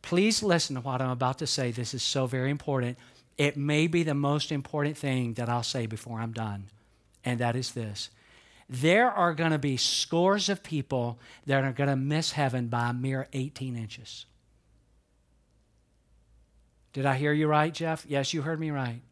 Please 0.03 0.43
listen 0.43 0.77
to 0.77 0.83
what 0.83 1.01
I'm 1.01 1.11
about 1.11 1.39
to 1.39 1.47
say. 1.47 1.71
This 1.71 1.95
is 1.95 2.03
so 2.03 2.27
very 2.27 2.51
important. 2.51 2.99
It 3.37 3.57
may 3.57 3.87
be 3.87 4.03
the 4.03 4.15
most 4.15 4.53
important 4.53 4.97
thing 4.97 5.35
that 5.35 5.49
I'll 5.49 5.63
say 5.63 5.87
before 5.87 6.21
I'm 6.21 6.33
done, 6.33 6.71
and 7.25 7.41
that 7.41 7.57
is 7.57 7.73
this 7.73 8.11
there 8.69 9.11
are 9.11 9.35
going 9.35 9.53
to 9.53 9.59
be 9.59 9.77
scores 9.77 10.49
of 10.49 10.63
people 10.63 11.19
that 11.47 11.65
are 11.65 11.73
going 11.73 11.89
to 11.89 11.97
miss 11.97 12.33
heaven 12.33 12.67
by 12.67 12.91
a 12.91 12.93
mere 12.93 13.29
18 13.33 13.77
inches. 13.77 14.27
Did 16.93 17.07
I 17.07 17.17
hear 17.17 17.33
you 17.33 17.47
right, 17.47 17.73
Jeff? 17.73 18.05
Yes, 18.09 18.33
you 18.33 18.43
heard 18.43 18.59
me 18.59 18.71
right. 18.71 19.03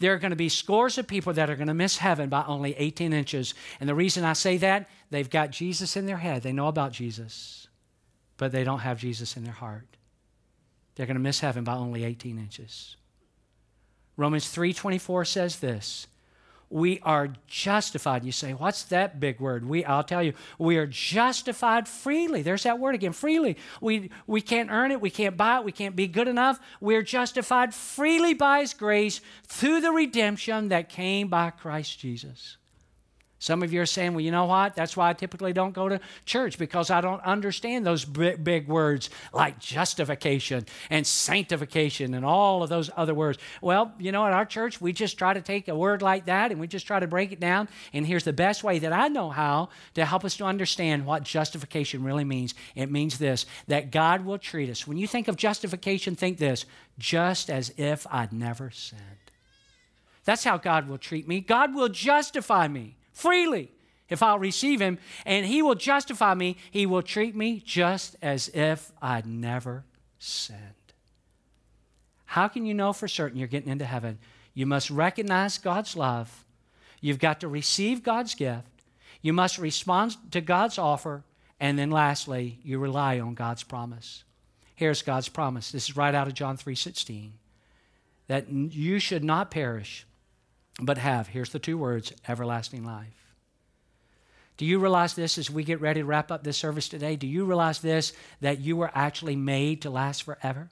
There 0.00 0.12
are 0.12 0.18
going 0.18 0.30
to 0.30 0.36
be 0.36 0.48
scores 0.48 0.98
of 0.98 1.06
people 1.06 1.32
that 1.34 1.48
are 1.48 1.56
going 1.56 1.68
to 1.68 1.74
miss 1.74 1.98
heaven 1.98 2.28
by 2.28 2.44
only 2.46 2.74
18 2.76 3.12
inches. 3.12 3.54
And 3.80 3.88
the 3.88 3.94
reason 3.94 4.24
I 4.24 4.32
say 4.32 4.56
that, 4.58 4.88
they've 5.10 5.30
got 5.30 5.50
Jesus 5.50 5.96
in 5.96 6.06
their 6.06 6.16
head. 6.16 6.42
They 6.42 6.52
know 6.52 6.68
about 6.68 6.92
Jesus, 6.92 7.68
but 8.36 8.52
they 8.52 8.64
don't 8.64 8.80
have 8.80 8.98
Jesus 8.98 9.36
in 9.36 9.44
their 9.44 9.52
heart. 9.52 9.86
They're 10.94 11.06
going 11.06 11.16
to 11.16 11.22
miss 11.22 11.40
heaven 11.40 11.64
by 11.64 11.74
only 11.74 12.04
18 12.04 12.38
inches. 12.38 12.96
Romans 14.16 14.46
3:24 14.46 15.26
says 15.26 15.58
this, 15.58 16.06
we 16.70 17.00
are 17.00 17.28
justified. 17.46 18.24
You 18.24 18.32
say, 18.32 18.52
what's 18.52 18.84
that 18.84 19.20
big 19.20 19.40
word? 19.40 19.64
We, 19.64 19.84
I'll 19.84 20.04
tell 20.04 20.22
you, 20.22 20.34
we 20.58 20.76
are 20.76 20.86
justified 20.86 21.86
freely. 21.88 22.42
There's 22.42 22.64
that 22.64 22.78
word 22.78 22.94
again, 22.94 23.12
freely. 23.12 23.56
We, 23.80 24.10
we 24.26 24.40
can't 24.40 24.70
earn 24.70 24.90
it, 24.90 25.00
we 25.00 25.10
can't 25.10 25.36
buy 25.36 25.58
it, 25.58 25.64
we 25.64 25.72
can't 25.72 25.96
be 25.96 26.06
good 26.06 26.28
enough. 26.28 26.60
We're 26.80 27.02
justified 27.02 27.74
freely 27.74 28.34
by 28.34 28.60
His 28.60 28.74
grace 28.74 29.20
through 29.46 29.80
the 29.80 29.92
redemption 29.92 30.68
that 30.68 30.88
came 30.88 31.28
by 31.28 31.50
Christ 31.50 31.98
Jesus. 31.98 32.56
Some 33.44 33.62
of 33.62 33.74
you 33.74 33.82
are 33.82 33.86
saying, 33.86 34.14
well, 34.14 34.22
you 34.22 34.30
know 34.30 34.46
what? 34.46 34.74
That's 34.74 34.96
why 34.96 35.10
I 35.10 35.12
typically 35.12 35.52
don't 35.52 35.74
go 35.74 35.86
to 35.86 36.00
church 36.24 36.56
because 36.56 36.88
I 36.88 37.02
don't 37.02 37.22
understand 37.24 37.84
those 37.84 38.06
big, 38.06 38.42
big 38.42 38.66
words 38.68 39.10
like 39.34 39.58
justification 39.58 40.64
and 40.88 41.06
sanctification 41.06 42.14
and 42.14 42.24
all 42.24 42.62
of 42.62 42.70
those 42.70 42.88
other 42.96 43.12
words. 43.12 43.36
Well, 43.60 43.92
you 43.98 44.12
know, 44.12 44.24
at 44.24 44.32
our 44.32 44.46
church, 44.46 44.80
we 44.80 44.94
just 44.94 45.18
try 45.18 45.34
to 45.34 45.42
take 45.42 45.68
a 45.68 45.74
word 45.74 46.00
like 46.00 46.24
that 46.24 46.52
and 46.52 46.58
we 46.58 46.66
just 46.66 46.86
try 46.86 46.98
to 46.98 47.06
break 47.06 47.32
it 47.32 47.38
down. 47.38 47.68
And 47.92 48.06
here's 48.06 48.24
the 48.24 48.32
best 48.32 48.64
way 48.64 48.78
that 48.78 48.94
I 48.94 49.08
know 49.08 49.28
how 49.28 49.68
to 49.92 50.06
help 50.06 50.24
us 50.24 50.38
to 50.38 50.44
understand 50.46 51.04
what 51.04 51.22
justification 51.22 52.02
really 52.02 52.24
means 52.24 52.54
it 52.74 52.90
means 52.90 53.18
this 53.18 53.44
that 53.68 53.90
God 53.90 54.24
will 54.24 54.38
treat 54.38 54.70
us. 54.70 54.86
When 54.86 54.96
you 54.96 55.06
think 55.06 55.28
of 55.28 55.36
justification, 55.36 56.16
think 56.16 56.38
this 56.38 56.64
just 56.98 57.50
as 57.50 57.74
if 57.76 58.06
I'd 58.10 58.32
never 58.32 58.70
sinned. 58.70 59.02
That's 60.24 60.44
how 60.44 60.56
God 60.56 60.88
will 60.88 60.96
treat 60.96 61.28
me. 61.28 61.40
God 61.40 61.74
will 61.74 61.90
justify 61.90 62.68
me 62.68 62.96
freely 63.14 63.72
if 64.10 64.22
I'll 64.22 64.38
receive 64.38 64.80
him, 64.80 64.98
and 65.24 65.46
he 65.46 65.62
will 65.62 65.74
justify 65.74 66.34
me. 66.34 66.58
He 66.70 66.84
will 66.84 67.02
treat 67.02 67.34
me 67.34 67.62
just 67.64 68.16
as 68.20 68.48
if 68.48 68.92
I'd 69.00 69.26
never 69.26 69.84
sinned. 70.18 70.60
How 72.26 72.48
can 72.48 72.66
you 72.66 72.74
know 72.74 72.92
for 72.92 73.08
certain 73.08 73.38
you're 73.38 73.48
getting 73.48 73.70
into 73.70 73.86
heaven? 73.86 74.18
You 74.52 74.66
must 74.66 74.90
recognize 74.90 75.56
God's 75.56 75.96
love. 75.96 76.44
You've 77.00 77.18
got 77.18 77.40
to 77.40 77.48
receive 77.48 78.02
God's 78.02 78.34
gift. 78.34 78.68
You 79.22 79.32
must 79.32 79.58
respond 79.58 80.16
to 80.32 80.40
God's 80.40 80.78
offer. 80.78 81.24
And 81.60 81.78
then 81.78 81.90
lastly, 81.90 82.58
you 82.62 82.78
rely 82.78 83.20
on 83.20 83.34
God's 83.34 83.62
promise. 83.62 84.24
Here's 84.74 85.02
God's 85.02 85.28
promise. 85.28 85.70
This 85.70 85.88
is 85.88 85.96
right 85.96 86.14
out 86.14 86.26
of 86.26 86.34
John 86.34 86.56
3:16. 86.56 87.32
That 88.26 88.50
you 88.50 88.98
should 88.98 89.22
not 89.22 89.50
perish, 89.50 90.06
but 90.80 90.98
have, 90.98 91.28
here's 91.28 91.50
the 91.50 91.58
two 91.58 91.78
words, 91.78 92.12
everlasting 92.28 92.84
life. 92.84 93.24
Do 94.56 94.64
you 94.64 94.78
realize 94.78 95.14
this 95.14 95.36
as 95.36 95.50
we 95.50 95.64
get 95.64 95.80
ready 95.80 96.00
to 96.00 96.06
wrap 96.06 96.30
up 96.30 96.44
this 96.44 96.56
service 96.56 96.88
today? 96.88 97.16
Do 97.16 97.26
you 97.26 97.44
realize 97.44 97.80
this 97.80 98.12
that 98.40 98.60
you 98.60 98.76
were 98.76 98.90
actually 98.94 99.36
made 99.36 99.82
to 99.82 99.90
last 99.90 100.22
forever? 100.22 100.68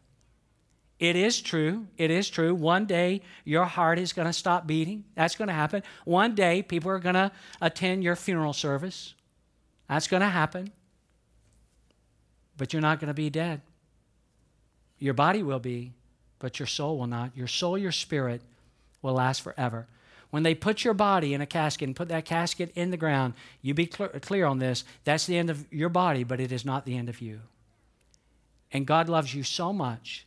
It 1.00 1.16
is 1.16 1.40
true. 1.40 1.88
It 1.98 2.12
is 2.12 2.30
true. 2.30 2.54
One 2.54 2.86
day 2.86 3.22
your 3.44 3.64
heart 3.64 3.98
is 3.98 4.12
going 4.12 4.26
to 4.26 4.32
stop 4.32 4.68
beating. 4.68 5.04
That's 5.16 5.34
going 5.34 5.48
to 5.48 5.54
happen. 5.54 5.82
One 6.04 6.36
day 6.36 6.62
people 6.62 6.92
are 6.92 7.00
going 7.00 7.16
to 7.16 7.32
attend 7.60 8.04
your 8.04 8.14
funeral 8.14 8.52
service. 8.52 9.14
That's 9.88 10.06
going 10.06 10.20
to 10.20 10.28
happen. 10.28 10.70
But 12.56 12.72
you're 12.72 12.82
not 12.82 13.00
going 13.00 13.08
to 13.08 13.14
be 13.14 13.30
dead. 13.30 13.62
Your 15.00 15.14
body 15.14 15.42
will 15.42 15.58
be, 15.58 15.92
but 16.38 16.60
your 16.60 16.68
soul 16.68 16.98
will 16.98 17.08
not. 17.08 17.36
Your 17.36 17.48
soul, 17.48 17.76
your 17.76 17.90
spirit 17.90 18.42
will 19.02 19.14
last 19.14 19.42
forever. 19.42 19.86
When 20.30 20.44
they 20.44 20.54
put 20.54 20.82
your 20.82 20.94
body 20.94 21.34
in 21.34 21.42
a 21.42 21.46
casket 21.46 21.86
and 21.86 21.94
put 21.94 22.08
that 22.08 22.24
casket 22.24 22.72
in 22.74 22.90
the 22.90 22.96
ground, 22.96 23.34
you 23.60 23.74
be 23.74 23.86
clear, 23.86 24.08
clear 24.08 24.46
on 24.46 24.60
this. 24.60 24.84
That's 25.04 25.26
the 25.26 25.36
end 25.36 25.50
of 25.50 25.66
your 25.70 25.90
body, 25.90 26.24
but 26.24 26.40
it 26.40 26.50
is 26.50 26.64
not 26.64 26.86
the 26.86 26.96
end 26.96 27.10
of 27.10 27.20
you. 27.20 27.40
And 28.72 28.86
God 28.86 29.10
loves 29.10 29.34
you 29.34 29.42
so 29.42 29.72
much 29.72 30.26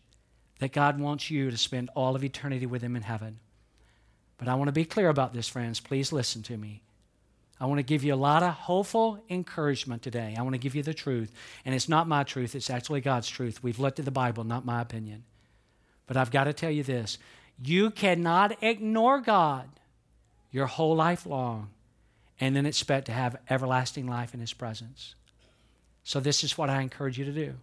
that 0.60 0.72
God 0.72 1.00
wants 1.00 1.32
you 1.32 1.50
to 1.50 1.58
spend 1.58 1.90
all 1.96 2.16
of 2.16 2.24
eternity 2.24 2.68
with 2.68 2.84
Him 2.84 2.96
in 2.96 3.02
heaven. 3.02 3.40
But 4.38 4.48
I 4.48 4.56
want 4.56 4.68
to 4.68 4.74
be 4.74 4.86
clear 4.86 5.10
about 5.10 5.34
this, 5.34 5.48
friends. 5.48 5.80
Please 5.80 6.12
listen 6.12 6.44
to 6.44 6.58
me. 6.58 6.84
I 7.60 7.66
want 7.66 7.80
to 7.80 7.84
give 7.84 8.04
you 8.04 8.14
a 8.14 8.16
lot 8.16 8.44
of 8.44 8.54
hopeful 8.54 9.24
encouragement 9.30 10.02
today. 10.02 10.36
I 10.38 10.42
want 10.42 10.54
to 10.54 10.60
give 10.60 10.76
you 10.76 10.84
the 10.84 10.94
truth. 10.94 11.32
And 11.64 11.74
it's 11.74 11.88
not 11.88 12.08
my 12.08 12.24
truth, 12.24 12.54
it's 12.54 12.70
actually 12.70 13.02
God's 13.02 13.30
truth. 13.30 13.64
We've 13.64 13.80
looked 13.80 14.00
at 14.00 14.06
the 14.06 14.12
Bible, 14.12 14.44
not 14.44 14.66
my 14.66 14.82
opinion. 14.82 15.24
But 16.06 16.18
I've 16.18 16.32
got 16.32 16.44
to 16.44 16.54
tell 16.54 16.70
you 16.70 16.84
this 16.84 17.18
you 17.64 17.92
cannot 17.92 18.62
ignore 18.64 19.22
God 19.22 19.70
your 20.52 20.68
whole 20.68 20.96
life 20.96 21.26
long 21.26 21.70
and 22.40 22.56
then 22.56 22.66
expect 22.66 23.06
to 23.06 23.12
have 23.12 23.38
everlasting 23.50 24.08
life 24.08 24.34
in 24.34 24.40
His 24.40 24.54
presence. 24.54 25.16
So, 26.04 26.20
this 26.20 26.44
is 26.44 26.58
what 26.58 26.70
I 26.70 26.82
encourage 26.82 27.18
you 27.18 27.26
to 27.26 27.32
do 27.32 27.56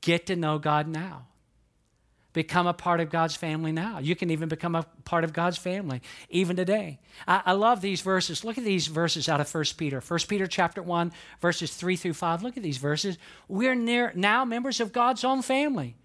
get 0.00 0.26
to 0.26 0.36
know 0.36 0.58
God 0.58 0.88
now. 0.88 1.26
Become 2.32 2.68
a 2.68 2.72
part 2.72 3.00
of 3.00 3.10
God's 3.10 3.34
family 3.34 3.72
now. 3.72 3.98
You 3.98 4.14
can 4.14 4.30
even 4.30 4.48
become 4.48 4.76
a 4.76 4.86
part 5.04 5.24
of 5.24 5.32
God's 5.32 5.58
family 5.58 6.00
even 6.28 6.54
today. 6.54 7.00
I, 7.26 7.42
I 7.46 7.52
love 7.52 7.80
these 7.80 8.02
verses. 8.02 8.44
Look 8.44 8.56
at 8.56 8.62
these 8.62 8.86
verses 8.86 9.28
out 9.28 9.40
of 9.40 9.52
1 9.52 9.64
Peter. 9.76 10.00
1 10.00 10.20
Peter 10.28 10.46
chapter 10.46 10.80
1, 10.80 11.12
verses 11.40 11.74
3 11.74 11.96
through 11.96 12.14
5. 12.14 12.44
Look 12.44 12.56
at 12.56 12.62
these 12.62 12.76
verses. 12.76 13.18
We're 13.48 13.74
near, 13.74 14.12
now 14.14 14.44
members 14.44 14.78
of 14.78 14.92
God's 14.92 15.24
own 15.24 15.42
family. 15.42 15.96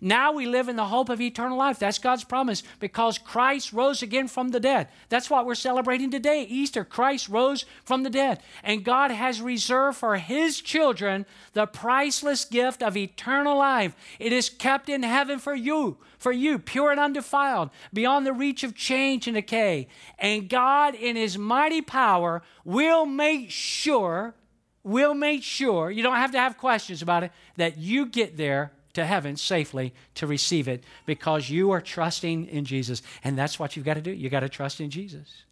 Now 0.00 0.32
we 0.32 0.46
live 0.46 0.68
in 0.68 0.76
the 0.76 0.84
hope 0.84 1.08
of 1.08 1.20
eternal 1.20 1.58
life. 1.58 1.80
That's 1.80 1.98
God's 1.98 2.22
promise 2.22 2.62
because 2.78 3.18
Christ 3.18 3.72
rose 3.72 4.00
again 4.00 4.28
from 4.28 4.50
the 4.50 4.60
dead. 4.60 4.88
That's 5.08 5.28
what 5.28 5.44
we're 5.44 5.56
celebrating 5.56 6.10
today, 6.10 6.44
Easter. 6.44 6.84
Christ 6.84 7.28
rose 7.28 7.64
from 7.84 8.04
the 8.04 8.10
dead. 8.10 8.40
And 8.62 8.84
God 8.84 9.10
has 9.10 9.42
reserved 9.42 9.96
for 9.98 10.16
His 10.16 10.60
children 10.60 11.26
the 11.52 11.66
priceless 11.66 12.44
gift 12.44 12.80
of 12.80 12.96
eternal 12.96 13.58
life. 13.58 13.96
It 14.20 14.32
is 14.32 14.48
kept 14.48 14.88
in 14.88 15.02
heaven 15.02 15.40
for 15.40 15.54
you, 15.54 15.96
for 16.16 16.30
you, 16.30 16.60
pure 16.60 16.92
and 16.92 17.00
undefiled, 17.00 17.70
beyond 17.92 18.24
the 18.24 18.32
reach 18.32 18.62
of 18.62 18.76
change 18.76 19.26
and 19.26 19.34
decay. 19.34 19.88
And 20.16 20.48
God, 20.48 20.94
in 20.94 21.16
His 21.16 21.36
mighty 21.36 21.82
power, 21.82 22.42
will 22.64 23.04
make 23.04 23.50
sure, 23.50 24.36
will 24.84 25.14
make 25.14 25.42
sure, 25.42 25.90
you 25.90 26.04
don't 26.04 26.16
have 26.16 26.32
to 26.32 26.38
have 26.38 26.56
questions 26.56 27.02
about 27.02 27.24
it, 27.24 27.32
that 27.56 27.78
you 27.78 28.06
get 28.06 28.36
there 28.36 28.70
to 28.94 29.04
heaven 29.04 29.36
safely 29.36 29.94
to 30.14 30.26
receive 30.26 30.68
it 30.68 30.84
because 31.06 31.50
you 31.50 31.70
are 31.70 31.80
trusting 31.80 32.46
in 32.46 32.64
Jesus. 32.64 33.02
And 33.24 33.38
that's 33.38 33.58
what 33.58 33.76
you've 33.76 33.84
got 33.84 33.94
to 33.94 34.00
do. 34.00 34.12
You've 34.12 34.32
got 34.32 34.40
to 34.40 34.48
trust 34.48 34.80
in 34.80 34.90
Jesus. 34.90 35.44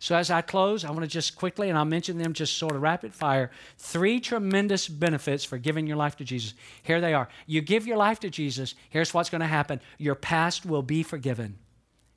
So, 0.00 0.14
as 0.14 0.30
I 0.30 0.42
close, 0.42 0.84
I 0.84 0.90
want 0.90 1.02
to 1.02 1.08
just 1.08 1.34
quickly, 1.34 1.68
and 1.68 1.76
I'll 1.76 1.84
mention 1.84 2.18
them 2.18 2.32
just 2.32 2.56
sort 2.56 2.76
of 2.76 2.82
rapid 2.82 3.12
fire, 3.12 3.50
three 3.78 4.20
tremendous 4.20 4.86
benefits 4.86 5.42
for 5.42 5.58
giving 5.58 5.88
your 5.88 5.96
life 5.96 6.16
to 6.16 6.24
Jesus. 6.24 6.54
Here 6.84 7.00
they 7.00 7.14
are. 7.14 7.28
You 7.46 7.60
give 7.62 7.84
your 7.84 7.96
life 7.96 8.20
to 8.20 8.30
Jesus, 8.30 8.76
here's 8.90 9.12
what's 9.12 9.28
going 9.28 9.40
to 9.40 9.46
happen 9.46 9.80
your 9.98 10.14
past 10.14 10.64
will 10.64 10.82
be 10.82 11.02
forgiven. 11.02 11.58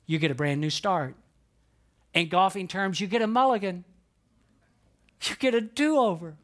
You 0.06 0.18
get 0.18 0.30
a 0.30 0.34
brand 0.34 0.60
new 0.60 0.70
start. 0.70 1.16
In 2.14 2.28
golfing 2.28 2.68
terms, 2.68 3.00
you 3.00 3.08
get 3.08 3.22
a 3.22 3.26
mulligan, 3.26 3.84
you 5.24 5.34
get 5.36 5.54
a 5.54 5.60
do 5.60 5.98
over, 5.98 6.36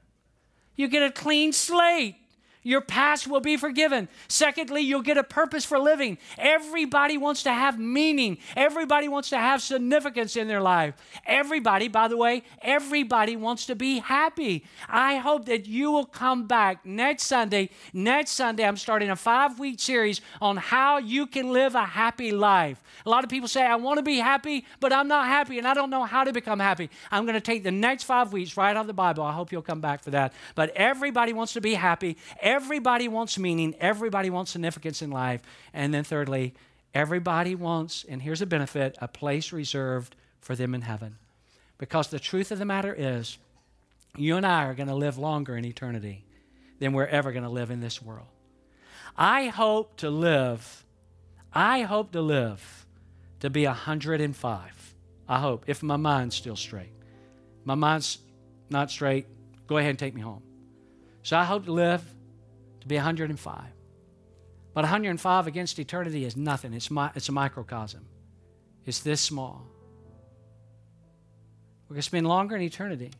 you 0.75 0.89
get 0.89 1.03
a 1.05 1.13
clean 1.13 1.53
slate. 1.53 2.17
Your 2.63 2.81
past 2.81 3.27
will 3.27 3.41
be 3.41 3.57
forgiven. 3.57 4.09
Secondly, 4.29 4.83
you'll 4.83 5.03
get 5.03 5.17
a 5.17 5.23
purpose 5.23 5.65
for 5.65 5.79
living. 5.79 6.19
Everybody 6.37 7.17
wants 7.17 7.43
to 7.45 7.53
have 7.53 7.79
meaning. 7.79 8.39
Everybody 8.57 9.09
wants 9.09 9.31
to 9.31 9.39
have 9.39 9.63
significance 9.63 10.37
in 10.37 10.49
their 10.49 10.61
life. 10.61 10.95
Everybody, 11.25 11.89
by 11.89 12.09
the 12.09 12.17
way, 12.17 12.43
everybody 12.61 13.37
wants 13.37 13.67
to 13.67 13.75
be 13.75 13.99
happy. 14.01 14.65
I 14.89 15.17
hope 15.17 15.47
that 15.47 15.67
you 15.67 15.91
will 15.93 16.05
come 16.05 16.47
back 16.47 16.85
next 16.85 17.25
Sunday. 17.25 17.71
Next 17.93 18.33
Sunday, 18.33 18.65
I'm 18.65 18.77
starting 18.77 19.11
a 19.11 19.17
five 19.17 19.59
week 19.59 19.81
series 19.81 20.21
on 20.41 20.57
how 20.57 20.99
you 20.99 21.27
can 21.27 21.53
live 21.53 21.75
a 21.75 21.85
happy 21.85 22.33
life. 22.33 22.83
A 23.07 23.11
lot 23.11 23.25
of 23.25 23.31
people 23.31 23.49
say, 23.49 23.65
I 23.65 23.77
want 23.77 23.99
to 23.99 24.03
be 24.03 24.19
happy, 24.19 24.67
but 24.81 24.93
I'm 24.93 25.09
not 25.09 25.27
happy 25.27 25.59
and 25.59 25.67
I 25.67 25.75
don't 25.75 25.91
know 25.91 26.05
how 26.05 26.25
to 26.25 26.33
become 26.33 26.59
happy. 26.59 26.91
I'm 27.11 27.25
going 27.25 27.35
to 27.35 27.41
take 27.41 27.63
the 27.63 27.71
next 27.71 28.05
five 28.05 28.33
weeks 28.33 28.57
right 28.57 28.77
out 28.77 28.83
of 28.83 28.87
the 28.87 28.93
Bible. 28.93 29.23
I 29.23 29.33
hope 29.33 29.53
you'll 29.53 29.63
come 29.63 29.81
back 29.81 30.03
for 30.03 30.11
that. 30.11 30.33
But 30.55 30.71
everybody 30.71 31.33
wants 31.33 31.53
to 31.55 31.61
be 31.61 31.75
happy. 31.75 32.17
Everybody 32.49 33.09
wants 33.09 33.39
meaning, 33.39 33.75
everybody 33.79 34.31
wants 34.31 34.53
significance 34.53 35.03
in 35.03 35.11
life. 35.11 35.43
And 35.75 35.93
then, 35.93 36.03
thirdly, 36.03 36.55
everybody 36.95 37.55
wants, 37.55 38.07
and 38.09 38.23
here's 38.23 38.41
a 38.41 38.47
benefit, 38.47 38.97
a 39.03 39.07
place 39.07 39.53
reserved 39.53 40.17
for 40.41 40.57
them 40.57 40.75
in 40.75 40.81
heaven. 40.81 41.19
Because 41.77 42.09
the 42.09 42.19
truth 42.19 42.51
of 42.51 42.59
the 42.59 42.65
matter 42.65 42.95
is, 42.97 43.37
you 44.17 44.39
and 44.39 44.47
I 44.47 44.65
are 44.65 44.73
going 44.73 44.89
to 44.89 44.95
live 44.95 45.19
longer 45.19 45.59
in 45.59 45.67
eternity 45.67 46.25
than 46.79 46.95
we're 46.95 47.05
ever 47.05 47.33
going 47.33 47.43
to 47.45 47.51
live 47.51 47.71
in 47.71 47.81
this 47.81 48.01
world. 48.01 48.29
I 49.15 49.49
hope 49.49 49.99
to 49.99 50.09
live, 50.09 50.87
I 51.53 51.83
hope 51.83 52.13
to 52.13 52.23
live 52.23 52.87
to 53.41 53.51
be 53.51 53.67
105. 53.67 54.95
I 55.29 55.39
hope, 55.39 55.65
if 55.67 55.83
my 55.83 55.97
mind's 55.97 56.37
still 56.37 56.57
straight. 56.57 56.95
My 57.67 57.75
mind's 57.75 58.17
not 58.71 58.91
straight, 58.91 59.27
go 59.67 59.77
ahead 59.77 59.91
and 59.91 59.99
take 59.99 60.15
me 60.15 60.23
home. 60.23 60.43
So 61.23 61.37
I 61.37 61.45
hope 61.45 61.67
to 61.67 61.73
live 61.73 62.03
be 62.89 62.97
105. 62.97 63.63
But 64.75 64.85
105 64.85 65.47
against 65.47 65.79
eternity 65.79 66.25
is 66.25 66.37
nothing. 66.37 66.75
It's, 66.75 66.91
my, 66.91 67.11
it's 67.15 67.29
a 67.29 67.33
microcosm. 67.33 68.07
It's 68.87 69.01
this 69.01 69.21
small. 69.21 69.67
We're 71.89 71.95
going 71.95 72.01
to 72.01 72.03
spend 72.03 72.27
longer 72.27 72.57
in 72.57 72.63
eternity. 72.63 73.11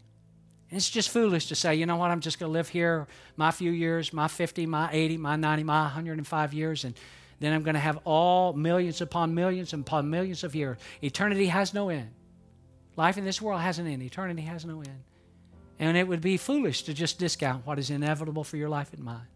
And 0.71 0.77
it's 0.77 0.91
just 0.91 1.09
foolish 1.09 1.47
to 1.47 1.55
say, 1.55 1.75
you 1.75 1.87
know 1.87 1.97
what, 1.97 2.11
I'm 2.11 2.21
just 2.21 2.39
going 2.39 2.51
to 2.51 2.53
live 2.53 2.69
here 2.69 3.07
my 3.37 3.51
few 3.51 3.71
years, 3.71 4.13
my 4.13 4.29
50, 4.29 4.67
my 4.67 4.91
80, 4.93 5.17
my 5.17 5.37
90, 5.37 5.65
my 5.65 5.83
105 5.83 6.55
years, 6.55 6.85
and 6.85 6.95
then 7.41 7.53
I'm 7.53 7.63
going 7.63 7.75
to 7.75 7.81
have 7.81 7.99
all 8.05 8.53
millions 8.53 9.01
upon 9.01 9.35
millions 9.35 9.73
upon 9.73 10.11
millions 10.11 10.45
of 10.45 10.55
years. 10.55 10.79
Eternity 11.03 11.47
has 11.47 11.73
no 11.73 11.89
end. 11.89 12.11
Life 12.97 13.17
in 13.17 13.25
this 13.25 13.41
world 13.41 13.61
has 13.61 13.79
an 13.79 13.87
end. 13.87 14.03
Eternity 14.03 14.43
has 14.43 14.65
no 14.65 14.81
end. 14.81 15.05
And 15.79 15.97
it 15.97 16.07
would 16.07 16.21
be 16.21 16.37
foolish 16.37 16.83
to 16.83 16.93
just 16.93 17.19
discount 17.19 17.65
what 17.65 17.79
is 17.79 17.91
inevitable 17.91 18.45
for 18.45 18.57
your 18.57 18.69
life 18.69 18.93
and 18.93 19.03
mine. 19.03 19.29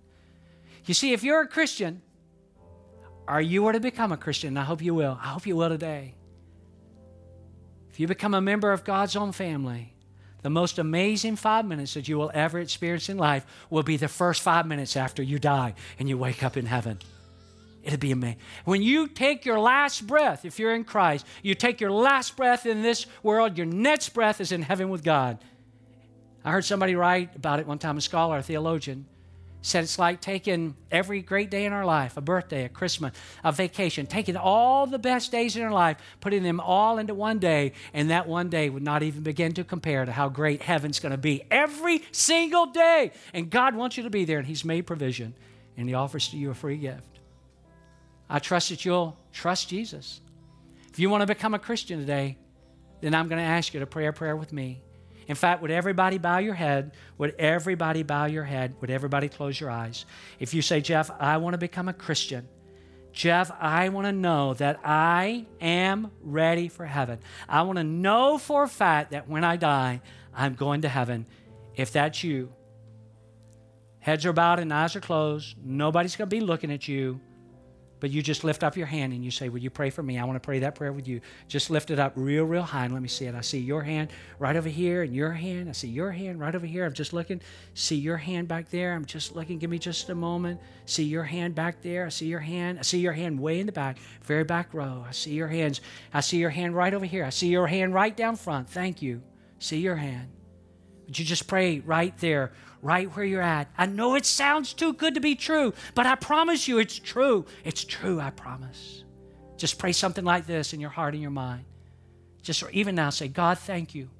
You 0.84 0.94
see, 0.94 1.12
if 1.12 1.22
you're 1.22 1.42
a 1.42 1.48
Christian, 1.48 2.02
or 3.28 3.40
you 3.40 3.62
were 3.62 3.72
to 3.72 3.80
become 3.80 4.12
a 4.12 4.16
Christian, 4.16 4.56
I 4.56 4.64
hope 4.64 4.82
you 4.82 4.94
will. 4.94 5.18
I 5.20 5.28
hope 5.28 5.46
you 5.46 5.56
will 5.56 5.68
today. 5.68 6.14
If 7.90 8.00
you 8.00 8.06
become 8.06 8.34
a 8.34 8.40
member 8.40 8.72
of 8.72 8.84
God's 8.84 9.16
own 9.16 9.32
family, 9.32 9.94
the 10.42 10.50
most 10.50 10.78
amazing 10.78 11.36
five 11.36 11.64
minutes 11.64 11.94
that 11.94 12.08
you 12.08 12.18
will 12.18 12.30
ever 12.34 12.58
experience 12.58 13.08
in 13.08 13.16
life 13.16 13.46
will 13.70 13.84
be 13.84 13.96
the 13.96 14.08
first 14.08 14.42
five 14.42 14.66
minutes 14.66 14.96
after 14.96 15.22
you 15.22 15.38
die 15.38 15.74
and 15.98 16.08
you 16.08 16.18
wake 16.18 16.42
up 16.42 16.56
in 16.56 16.66
heaven. 16.66 16.98
It'll 17.84 17.98
be 17.98 18.12
amazing. 18.12 18.38
When 18.64 18.82
you 18.82 19.08
take 19.08 19.44
your 19.44 19.58
last 19.58 20.06
breath, 20.06 20.44
if 20.44 20.58
you're 20.58 20.74
in 20.74 20.84
Christ, 20.84 21.26
you 21.42 21.54
take 21.54 21.80
your 21.80 21.90
last 21.90 22.36
breath 22.36 22.66
in 22.66 22.82
this 22.82 23.06
world, 23.22 23.56
your 23.56 23.66
next 23.66 24.10
breath 24.10 24.40
is 24.40 24.52
in 24.52 24.62
heaven 24.62 24.88
with 24.88 25.04
God. 25.04 25.38
I 26.44 26.50
heard 26.50 26.64
somebody 26.64 26.96
write 26.96 27.36
about 27.36 27.60
it 27.60 27.66
one 27.66 27.78
time, 27.78 27.96
a 27.98 28.00
scholar, 28.00 28.38
a 28.38 28.42
theologian, 28.42 29.06
said 29.62 29.84
it's 29.84 29.98
like 29.98 30.20
taking 30.20 30.76
every 30.90 31.22
great 31.22 31.50
day 31.50 31.64
in 31.64 31.72
our 31.72 31.86
life, 31.86 32.16
a 32.16 32.20
birthday, 32.20 32.64
a 32.64 32.68
Christmas, 32.68 33.12
a 33.44 33.52
vacation, 33.52 34.06
taking 34.06 34.36
all 34.36 34.86
the 34.86 34.98
best 34.98 35.30
days 35.30 35.56
in 35.56 35.62
our 35.62 35.70
life, 35.70 35.96
putting 36.20 36.42
them 36.42 36.60
all 36.60 36.98
into 36.98 37.14
one 37.14 37.38
day, 37.38 37.72
and 37.94 38.10
that 38.10 38.26
one 38.26 38.50
day 38.50 38.68
would 38.68 38.82
not 38.82 39.02
even 39.02 39.22
begin 39.22 39.52
to 39.54 39.64
compare 39.64 40.04
to 40.04 40.12
how 40.12 40.28
great 40.28 40.62
heaven's 40.62 40.98
going 40.98 41.12
to 41.12 41.18
be 41.18 41.44
every 41.50 42.02
single 42.10 42.66
day. 42.66 43.12
And 43.32 43.48
God 43.48 43.76
wants 43.76 43.96
you 43.96 44.02
to 44.02 44.10
be 44.10 44.24
there, 44.24 44.38
and 44.38 44.46
He's 44.46 44.64
made 44.64 44.86
provision, 44.86 45.34
and 45.76 45.88
He 45.88 45.94
offers 45.94 46.28
to 46.28 46.36
you 46.36 46.50
a 46.50 46.54
free 46.54 46.76
gift. 46.76 47.20
I 48.28 48.40
trust 48.40 48.70
that 48.70 48.84
you'll 48.84 49.16
trust 49.32 49.68
Jesus. 49.68 50.20
If 50.90 50.98
you 50.98 51.08
want 51.08 51.22
to 51.22 51.26
become 51.26 51.54
a 51.54 51.58
Christian 51.58 52.00
today, 52.00 52.36
then 53.00 53.14
I'm 53.14 53.28
going 53.28 53.38
to 53.40 53.48
ask 53.48 53.74
you 53.74 53.80
to 53.80 53.86
pray 53.86 54.06
a 54.06 54.12
prayer 54.12 54.36
with 54.36 54.52
me. 54.52 54.82
In 55.32 55.36
fact, 55.36 55.62
would 55.62 55.70
everybody 55.70 56.18
bow 56.18 56.36
your 56.36 56.52
head? 56.52 56.92
Would 57.16 57.36
everybody 57.38 58.02
bow 58.02 58.26
your 58.26 58.44
head? 58.44 58.74
Would 58.82 58.90
everybody 58.90 59.30
close 59.30 59.58
your 59.58 59.70
eyes? 59.70 60.04
If 60.38 60.52
you 60.52 60.60
say, 60.60 60.82
Jeff, 60.82 61.10
I 61.18 61.38
want 61.38 61.54
to 61.54 61.58
become 61.58 61.88
a 61.88 61.94
Christian, 61.94 62.46
Jeff, 63.14 63.50
I 63.58 63.88
want 63.88 64.06
to 64.06 64.12
know 64.12 64.52
that 64.52 64.80
I 64.84 65.46
am 65.58 66.10
ready 66.20 66.68
for 66.68 66.84
heaven. 66.84 67.18
I 67.48 67.62
want 67.62 67.78
to 67.78 67.82
know 67.82 68.36
for 68.36 68.64
a 68.64 68.68
fact 68.68 69.12
that 69.12 69.26
when 69.26 69.42
I 69.42 69.56
die, 69.56 70.02
I'm 70.36 70.52
going 70.52 70.82
to 70.82 70.90
heaven. 70.90 71.24
If 71.76 71.92
that's 71.92 72.22
you, 72.22 72.52
heads 74.00 74.26
are 74.26 74.34
bowed 74.34 74.58
and 74.58 74.70
eyes 74.70 74.94
are 74.96 75.00
closed, 75.00 75.56
nobody's 75.64 76.14
going 76.14 76.28
to 76.28 76.36
be 76.36 76.42
looking 76.42 76.70
at 76.70 76.86
you. 76.86 77.22
But 78.02 78.10
you 78.10 78.20
just 78.20 78.42
lift 78.42 78.64
up 78.64 78.76
your 78.76 78.88
hand 78.88 79.12
and 79.12 79.24
you 79.24 79.30
say, 79.30 79.48
Will 79.48 79.60
you 79.60 79.70
pray 79.70 79.88
for 79.88 80.02
me? 80.02 80.18
I 80.18 80.24
want 80.24 80.34
to 80.34 80.44
pray 80.44 80.58
that 80.58 80.74
prayer 80.74 80.92
with 80.92 81.06
you. 81.06 81.20
Just 81.46 81.70
lift 81.70 81.88
it 81.88 82.00
up 82.00 82.12
real, 82.16 82.42
real 82.42 82.64
high 82.64 82.86
and 82.86 82.92
let 82.92 83.00
me 83.00 83.06
see 83.06 83.26
it. 83.26 83.34
I 83.36 83.42
see 83.42 83.60
your 83.60 83.82
hand 83.82 84.10
right 84.40 84.56
over 84.56 84.68
here 84.68 85.02
and 85.02 85.14
your 85.14 85.30
hand. 85.30 85.68
I 85.68 85.72
see 85.72 85.86
your 85.86 86.10
hand 86.10 86.40
right 86.40 86.52
over 86.52 86.66
here. 86.66 86.84
I'm 86.84 86.94
just 86.94 87.12
looking. 87.12 87.40
See 87.74 87.94
your 87.94 88.16
hand 88.16 88.48
back 88.48 88.70
there. 88.70 88.94
I'm 88.94 89.04
just 89.04 89.36
looking. 89.36 89.60
Give 89.60 89.70
me 89.70 89.78
just 89.78 90.10
a 90.10 90.16
moment. 90.16 90.60
See 90.84 91.04
your 91.04 91.22
hand 91.22 91.54
back 91.54 91.80
there. 91.80 92.04
I 92.04 92.08
see 92.08 92.26
your 92.26 92.40
hand. 92.40 92.80
I 92.80 92.82
see 92.82 92.98
your 92.98 93.12
hand 93.12 93.38
way 93.38 93.60
in 93.60 93.66
the 93.66 93.72
back, 93.72 93.98
very 94.24 94.42
back 94.42 94.74
row. 94.74 95.04
I 95.08 95.12
see 95.12 95.34
your 95.34 95.46
hands. 95.46 95.80
I 96.12 96.22
see 96.22 96.38
your 96.38 96.50
hand 96.50 96.74
right 96.74 96.92
over 96.92 97.06
here. 97.06 97.24
I 97.24 97.30
see 97.30 97.50
your 97.50 97.68
hand 97.68 97.94
right 97.94 98.16
down 98.16 98.34
front. 98.34 98.68
Thank 98.68 99.00
you. 99.00 99.22
See 99.60 99.78
your 99.78 99.94
hand. 99.94 100.28
Would 101.06 101.18
you 101.18 101.24
just 101.24 101.46
pray 101.46 101.80
right 101.80 102.16
there, 102.18 102.52
right 102.80 103.14
where 103.14 103.24
you're 103.24 103.42
at? 103.42 103.70
I 103.76 103.86
know 103.86 104.14
it 104.14 104.26
sounds 104.26 104.72
too 104.72 104.92
good 104.92 105.14
to 105.14 105.20
be 105.20 105.34
true, 105.34 105.74
but 105.94 106.06
I 106.06 106.14
promise 106.14 106.68
you 106.68 106.78
it's 106.78 106.98
true. 106.98 107.46
It's 107.64 107.84
true, 107.84 108.20
I 108.20 108.30
promise. 108.30 109.04
Just 109.56 109.78
pray 109.78 109.92
something 109.92 110.24
like 110.24 110.46
this 110.46 110.72
in 110.72 110.80
your 110.80 110.90
heart 110.90 111.14
and 111.14 111.22
your 111.22 111.30
mind. 111.30 111.64
Just 112.42 112.64
even 112.72 112.94
now 112.94 113.10
say, 113.10 113.28
God, 113.28 113.58
thank 113.58 113.94
you. 113.94 114.10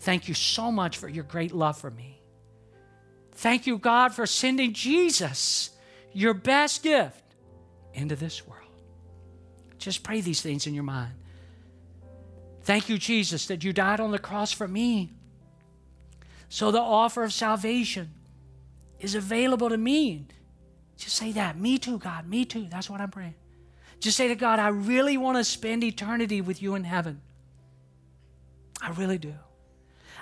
Thank 0.00 0.28
you 0.28 0.34
so 0.34 0.70
much 0.70 0.98
for 0.98 1.08
your 1.08 1.24
great 1.24 1.52
love 1.52 1.78
for 1.78 1.90
me. 1.90 2.22
Thank 3.32 3.66
you, 3.66 3.78
God, 3.78 4.14
for 4.14 4.26
sending 4.26 4.72
Jesus, 4.72 5.70
your 6.12 6.34
best 6.34 6.82
gift, 6.82 7.22
into 7.92 8.16
this 8.16 8.46
world. 8.46 8.60
Just 9.78 10.02
pray 10.02 10.20
these 10.20 10.40
things 10.40 10.66
in 10.66 10.74
your 10.74 10.84
mind. 10.84 11.12
Thank 12.62 12.88
you, 12.88 12.96
Jesus, 12.96 13.46
that 13.46 13.62
you 13.62 13.72
died 13.72 14.00
on 14.00 14.10
the 14.10 14.18
cross 14.18 14.52
for 14.52 14.66
me. 14.66 15.12
So 16.48 16.70
the 16.70 16.80
offer 16.80 17.24
of 17.24 17.32
salvation 17.32 18.10
is 19.00 19.14
available 19.14 19.68
to 19.68 19.76
me. 19.76 20.26
Just 20.96 21.16
say 21.16 21.32
that. 21.32 21.58
Me 21.58 21.78
too, 21.78 21.98
God. 21.98 22.28
Me 22.28 22.44
too. 22.44 22.66
That's 22.70 22.88
what 22.88 23.00
I'm 23.00 23.10
praying. 23.10 23.34
Just 24.00 24.16
say 24.16 24.28
to 24.28 24.34
God, 24.34 24.58
I 24.58 24.68
really 24.68 25.16
want 25.16 25.38
to 25.38 25.44
spend 25.44 25.82
eternity 25.82 26.40
with 26.40 26.62
you 26.62 26.74
in 26.74 26.84
heaven. 26.84 27.20
I 28.80 28.90
really 28.90 29.18
do. 29.18 29.34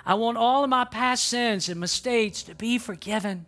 I 0.05 0.15
want 0.15 0.37
all 0.37 0.63
of 0.63 0.69
my 0.69 0.85
past 0.85 1.25
sins 1.25 1.69
and 1.69 1.79
mistakes 1.79 2.43
to 2.43 2.55
be 2.55 2.77
forgiven. 2.77 3.45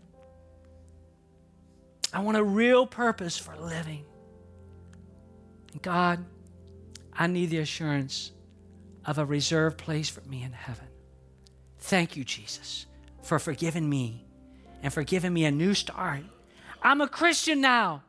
I 2.13 2.19
want 2.19 2.37
a 2.37 2.43
real 2.43 2.87
purpose 2.87 3.37
for 3.37 3.55
living. 3.57 4.05
And 5.73 5.81
God, 5.81 6.23
I 7.13 7.27
need 7.27 7.49
the 7.49 7.59
assurance 7.59 8.31
of 9.05 9.17
a 9.17 9.25
reserved 9.25 9.77
place 9.77 10.09
for 10.09 10.21
me 10.21 10.43
in 10.43 10.53
heaven. 10.53 10.84
Thank 11.85 12.17
you, 12.17 12.23
Jesus, 12.23 12.87
for 13.21 13.37
forgiving 13.37 13.87
me 13.87 14.25
and 14.81 14.91
for 14.91 15.03
giving 15.03 15.31
me 15.31 15.45
a 15.45 15.51
new 15.51 15.75
start. 15.75 16.23
I'm 16.81 16.99
a 16.99 17.07
Christian 17.07 17.61
now. 17.61 18.01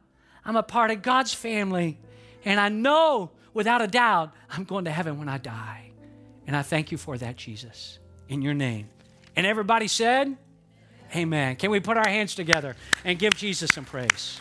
I'm 0.47 0.57
a 0.57 0.63
part 0.63 0.91
of 0.91 1.03
God's 1.03 1.35
family. 1.35 1.99
And 2.47 2.59
I 2.59 2.71
know 2.71 3.33
without 3.53 3.83
a 3.83 3.87
doubt 3.87 4.33
I'm 4.49 4.65
going 4.65 4.87
to 4.87 4.91
heaven 4.91 5.19
when 5.19 5.29
I 5.29 5.37
die. 5.37 5.91
And 6.47 6.57
I 6.57 6.63
thank 6.63 6.91
you 6.91 6.97
for 6.97 7.19
that, 7.19 7.37
Jesus, 7.37 7.99
in 8.31 8.41
your 8.41 8.55
name. 8.55 8.89
And 9.37 9.47
everybody 9.47 9.89
said, 9.89 10.35
Amen. 11.15 11.57
Can 11.57 11.71
we 11.71 11.79
put 11.79 11.99
our 11.99 12.09
hands 12.09 12.35
together 12.35 12.77
and 13.05 13.19
give 13.19 13.37
Jesus 13.37 13.73
some 13.73 13.85
praise? 13.85 14.41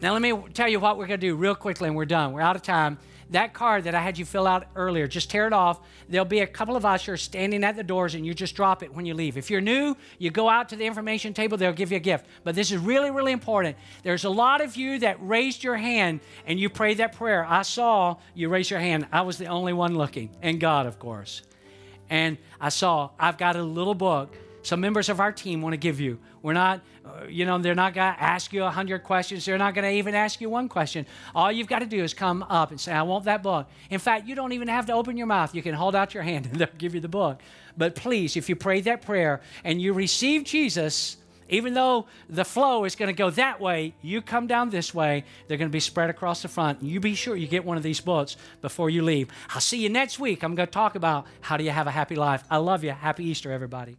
Now, 0.00 0.12
let 0.12 0.22
me 0.22 0.36
tell 0.54 0.68
you 0.68 0.80
what 0.80 0.98
we're 0.98 1.06
going 1.06 1.20
to 1.20 1.26
do 1.26 1.36
real 1.36 1.54
quickly, 1.54 1.86
and 1.86 1.96
we're 1.96 2.04
done. 2.04 2.32
We're 2.32 2.40
out 2.40 2.56
of 2.56 2.62
time 2.62 2.98
that 3.32 3.52
card 3.54 3.84
that 3.84 3.94
I 3.94 4.00
had 4.00 4.18
you 4.18 4.24
fill 4.24 4.46
out 4.46 4.66
earlier, 4.76 5.06
just 5.06 5.30
tear 5.30 5.46
it 5.46 5.52
off. 5.52 5.80
There'll 6.08 6.24
be 6.24 6.40
a 6.40 6.46
couple 6.46 6.76
of 6.76 6.84
ushers 6.84 7.22
standing 7.22 7.64
at 7.64 7.76
the 7.76 7.82
doors, 7.82 8.14
and 8.14 8.24
you 8.24 8.34
just 8.34 8.54
drop 8.54 8.82
it 8.82 8.94
when 8.94 9.04
you 9.04 9.14
leave. 9.14 9.36
If 9.36 9.50
you're 9.50 9.60
new, 9.60 9.96
you 10.18 10.30
go 10.30 10.48
out 10.48 10.68
to 10.70 10.76
the 10.76 10.84
information 10.84 11.34
table, 11.34 11.58
they'll 11.58 11.72
give 11.72 11.90
you 11.90 11.96
a 11.96 12.00
gift. 12.00 12.26
But 12.44 12.54
this 12.54 12.70
is 12.70 12.78
really, 12.78 13.10
really 13.10 13.32
important. 13.32 13.76
There's 14.02 14.24
a 14.24 14.30
lot 14.30 14.60
of 14.60 14.76
you 14.76 14.98
that 15.00 15.16
raised 15.20 15.64
your 15.64 15.76
hand 15.76 16.20
and 16.46 16.58
you 16.58 16.68
prayed 16.70 16.98
that 16.98 17.16
prayer. 17.16 17.44
I 17.48 17.62
saw 17.62 18.16
you 18.34 18.48
raise 18.48 18.70
your 18.70 18.80
hand. 18.80 19.06
I 19.12 19.22
was 19.22 19.38
the 19.38 19.46
only 19.46 19.72
one 19.72 19.96
looking, 19.96 20.30
and 20.40 20.60
God, 20.60 20.86
of 20.86 20.98
course. 20.98 21.42
And 22.08 22.38
I 22.60 22.68
saw, 22.68 23.10
I've 23.18 23.38
got 23.38 23.56
a 23.56 23.62
little 23.62 23.94
book 23.94 24.36
some 24.62 24.80
members 24.80 25.08
of 25.08 25.20
our 25.20 25.32
team 25.32 25.60
want 25.60 25.72
to 25.72 25.76
give 25.76 26.00
you. 26.00 26.18
We're 26.40 26.52
not, 26.52 26.82
uh, 27.04 27.26
you 27.28 27.44
know, 27.44 27.58
they're 27.58 27.74
not 27.74 27.94
going 27.94 28.14
to 28.14 28.22
ask 28.22 28.52
you 28.52 28.64
a 28.64 28.70
hundred 28.70 29.02
questions. 29.02 29.44
They're 29.44 29.58
not 29.58 29.74
going 29.74 29.84
to 29.84 29.90
even 29.90 30.14
ask 30.14 30.40
you 30.40 30.48
one 30.48 30.68
question. 30.68 31.06
All 31.34 31.50
you've 31.50 31.66
got 31.66 31.80
to 31.80 31.86
do 31.86 32.02
is 32.02 32.14
come 32.14 32.42
up 32.44 32.70
and 32.70 32.80
say, 32.80 32.92
I 32.92 33.02
want 33.02 33.24
that 33.24 33.42
book. 33.42 33.68
In 33.90 33.98
fact, 33.98 34.26
you 34.26 34.34
don't 34.34 34.52
even 34.52 34.68
have 34.68 34.86
to 34.86 34.92
open 34.92 35.16
your 35.16 35.26
mouth. 35.26 35.54
You 35.54 35.62
can 35.62 35.74
hold 35.74 35.94
out 35.94 36.14
your 36.14 36.22
hand 36.22 36.46
and 36.46 36.54
they'll 36.58 36.68
give 36.78 36.94
you 36.94 37.00
the 37.00 37.08
book. 37.08 37.40
But 37.76 37.96
please, 37.96 38.36
if 38.36 38.48
you 38.48 38.56
prayed 38.56 38.84
that 38.84 39.02
prayer 39.02 39.40
and 39.64 39.80
you 39.80 39.92
receive 39.92 40.44
Jesus, 40.44 41.16
even 41.48 41.74
though 41.74 42.06
the 42.30 42.44
flow 42.44 42.84
is 42.84 42.94
going 42.94 43.08
to 43.08 43.16
go 43.16 43.30
that 43.30 43.60
way, 43.60 43.94
you 44.00 44.22
come 44.22 44.46
down 44.46 44.70
this 44.70 44.94
way. 44.94 45.24
They're 45.46 45.58
going 45.58 45.70
to 45.70 45.72
be 45.72 45.80
spread 45.80 46.08
across 46.08 46.42
the 46.42 46.48
front. 46.48 46.82
You 46.82 47.00
be 47.00 47.14
sure 47.14 47.36
you 47.36 47.46
get 47.46 47.64
one 47.64 47.76
of 47.76 47.82
these 47.82 48.00
books 48.00 48.36
before 48.60 48.90
you 48.90 49.02
leave. 49.02 49.28
I'll 49.50 49.60
see 49.60 49.82
you 49.82 49.88
next 49.88 50.18
week. 50.18 50.42
I'm 50.42 50.54
going 50.54 50.66
to 50.66 50.72
talk 50.72 50.94
about 50.94 51.26
how 51.40 51.56
do 51.56 51.64
you 51.64 51.70
have 51.70 51.86
a 51.86 51.90
happy 51.90 52.16
life. 52.16 52.42
I 52.50 52.56
love 52.56 52.84
you. 52.84 52.92
Happy 52.92 53.24
Easter, 53.24 53.52
everybody. 53.52 53.96